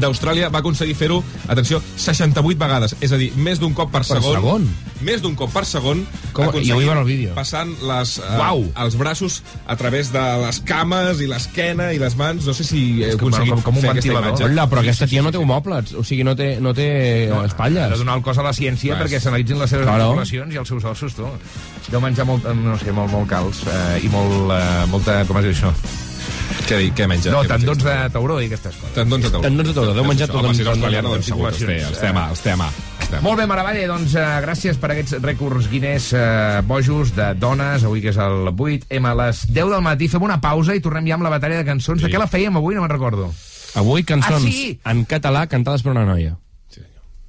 d'Austràlia 0.00 0.48
va 0.50 0.58
aconseguir 0.60 0.94
fer-ho, 0.94 1.22
atenció, 1.48 1.82
68 1.96 2.58
vegades, 2.58 2.96
és 3.00 3.12
a 3.12 3.16
dir, 3.16 3.32
més 3.36 3.58
d'un 3.60 3.74
cop 3.74 3.90
per, 3.92 4.00
Per 4.06 4.16
segon. 4.16 4.34
segon? 4.34 4.68
Més 5.02 5.22
d'un 5.22 5.34
cop 5.38 5.52
per 5.52 5.64
segon. 5.64 6.04
Com- 6.32 6.46
jo 6.58 6.74
vull 6.74 6.84
veure 6.86 7.00
el 7.00 7.06
vídeo. 7.06 7.34
Passant 7.34 7.70
les, 7.82 8.18
uh, 8.18 8.64
els 8.82 8.96
braços 8.98 9.42
a 9.66 9.76
través 9.76 10.10
de 10.12 10.22
les 10.44 10.60
cames 10.66 11.20
i 11.20 11.26
l'esquena 11.30 11.92
i 11.94 11.98
les 11.98 12.16
mans. 12.16 12.44
No 12.46 12.54
sé 12.54 12.64
si 12.64 13.02
he 13.02 13.12
aconseguit 13.12 13.52
com- 13.54 13.62
com 13.62 13.76
un 13.76 13.80
fer 13.82 13.90
aquesta 13.90 14.12
imatge. 14.12 14.44
Hola, 14.44 14.68
però 14.68 14.80
aquesta 14.80 15.06
tia 15.06 15.22
no 15.22 15.30
té 15.30 15.38
homòplats, 15.38 15.94
o 15.94 16.02
sigui, 16.04 16.24
no 16.24 16.34
té, 16.36 16.58
no 16.60 16.74
té 16.74 17.30
Ha 17.32 17.44
espatlles. 17.46 17.90
de 17.90 17.96
donar 17.98 18.16
el 18.16 18.22
cos 18.22 18.38
a 18.38 18.42
la 18.42 18.52
ciència 18.52 18.94
Vas. 18.96 19.02
perquè 19.04 19.20
s'analitzin 19.20 19.58
les 19.58 19.70
seves 19.70 19.86
Claro. 19.86 20.02
articulacions 20.04 20.54
i 20.54 20.56
els 20.58 20.68
seus 20.68 20.84
ossos, 20.84 21.14
tu. 21.14 21.26
Deu 21.90 22.00
menjar 22.00 22.26
molt, 22.26 22.44
no 22.54 22.76
sé, 22.78 22.92
molt, 22.92 23.10
molt 23.10 23.28
calç 23.30 23.62
eh, 23.66 24.00
i 24.04 24.08
molt, 24.08 24.50
eh, 24.52 24.86
molta, 24.90 25.24
com 25.26 25.36
es 25.38 25.44
diu 25.44 25.52
això? 25.52 25.72
Què, 26.68 26.78
què 26.92 27.06
menja? 27.08 27.32
No, 27.32 27.40
tendons 27.48 27.80
de 27.80 27.94
tauró 28.12 28.34
i 28.42 28.48
aquestes 28.50 28.74
coses. 28.76 28.92
Tendons 28.92 29.24
de 29.24 29.30
tauró. 29.32 29.44
Tendons 29.46 29.70
de 29.70 29.74
tauró, 29.74 29.94
deu 29.96 30.04
menjar 30.04 30.26
tot 30.28 30.42
Home, 30.42 30.52
si 30.52 30.60
és 30.60 30.66
tendons 30.68 30.76
australiana, 30.76 31.08
de 31.08 31.14
doncs 31.14 31.30
segur 31.30 31.46
que 31.46 31.54
els 31.54 31.62
té, 31.64 31.76
els 31.88 32.00
té 32.02 32.08
a 32.10 32.12
mà, 32.12 32.24
els 32.34 32.42
té 32.44 32.52
a. 32.52 32.68
Molt 33.24 33.38
bé, 33.40 33.46
Maravall, 33.48 33.78
doncs 33.88 34.12
eh, 34.20 34.24
gràcies 34.44 34.76
per 34.76 34.90
aquests 34.92 35.14
rècords 35.24 35.70
Guinness 35.72 36.10
eh, 36.12 36.60
bojos 36.68 37.14
de 37.16 37.30
dones, 37.40 37.86
avui 37.88 38.02
que 38.04 38.12
és 38.12 38.18
el 38.20 38.50
8. 38.52 38.90
Hem 38.92 39.06
a 39.08 39.14
les 39.22 39.46
10 39.48 39.70
del 39.72 39.80
matí, 39.86 40.10
fem 40.12 40.26
una 40.28 40.36
pausa 40.44 40.76
i 40.76 40.82
tornem 40.84 41.08
ja 41.08 41.16
amb 41.16 41.24
la 41.24 41.32
batalla 41.32 41.62
de 41.62 41.64
cançons. 41.70 42.04
De 42.04 42.10
què 42.12 42.20
la 42.20 42.28
fèiem 42.28 42.60
avui? 42.60 42.76
No 42.76 42.84
me'n 42.84 42.92
recordo. 42.92 43.30
Avui 43.80 44.04
cançons 44.04 44.44
Ah, 44.44 44.52
sí? 44.52 44.78
en 44.84 45.06
català 45.08 45.46
cantades 45.48 45.80
per 45.86 45.94
una 45.96 46.04
noia. 46.04 46.36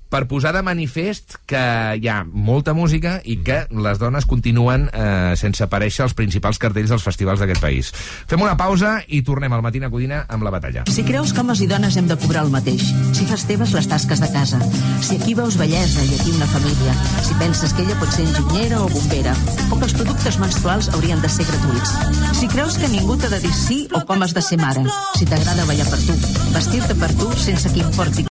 Per 0.10 0.26
posar 0.28 0.52
de 0.56 0.64
manifest 0.66 1.38
que 1.50 1.62
hi 2.02 2.10
ha 2.10 2.24
molta 2.26 2.74
música 2.74 3.20
i 3.24 3.38
que 3.46 3.62
les 3.70 4.00
dones 4.02 4.26
continuen 4.30 4.88
eh, 4.90 5.36
sense 5.40 5.64
aparèixer 5.64 6.04
als 6.06 6.16
principals 6.18 6.60
cartells 6.62 6.90
dels 6.90 7.06
festivals 7.06 7.40
d'aquest 7.42 7.62
país. 7.62 7.92
Fem 8.30 8.42
una 8.42 8.58
pausa 8.58 8.98
i 9.08 9.22
tornem 9.26 9.54
al 9.54 9.64
Matina 9.66 9.92
Codina 9.94 10.24
amb 10.28 10.46
la 10.46 10.54
batalla. 10.54 10.86
Si 10.90 11.06
creus 11.06 11.34
que 11.34 11.44
homes 11.44 11.62
i 11.62 11.70
dones 11.70 11.98
hem 12.00 12.10
de 12.10 12.18
cobrar 12.18 12.48
el 12.48 12.54
mateix, 12.54 12.90
si 13.14 13.28
fas 13.30 13.46
teves 13.50 13.74
les 13.78 13.90
tasques 13.90 14.22
de 14.24 14.32
casa, 14.34 14.60
si 15.06 15.20
aquí 15.20 15.36
veus 15.38 15.60
bellesa 15.62 16.04
i 16.04 16.16
aquí 16.18 16.34
una 16.34 16.50
família, 16.50 16.96
si 17.22 17.38
penses 17.42 17.74
que 17.74 17.86
ella 17.86 18.00
pot 18.02 18.12
ser 18.16 18.26
enginyera 18.26 18.82
o 18.82 18.90
bombera, 18.90 19.36
o 19.70 19.78
que 19.78 19.86
els 19.86 19.96
productes 19.98 20.40
menstruals 20.42 20.90
haurien 20.96 21.22
de 21.22 21.30
ser 21.30 21.46
gratuïts, 21.50 21.94
si 22.40 22.50
creus 22.50 22.80
que 22.82 22.90
ningú 22.90 23.18
t'ha 23.20 23.30
de 23.30 23.42
dir 23.46 23.54
sí 23.54 23.80
o 23.94 24.02
com 24.10 24.26
has 24.26 24.34
de 24.34 24.42
ser 24.42 24.58
mare, 24.62 24.86
si 25.20 25.30
t'agrada 25.30 25.68
ballar 25.70 25.86
per 25.92 26.02
tu, 26.02 26.18
vestir-te 26.56 26.98
per 26.98 27.12
tu 27.20 27.30
sense 27.38 27.70
que 27.74 27.84
importi 27.86 28.26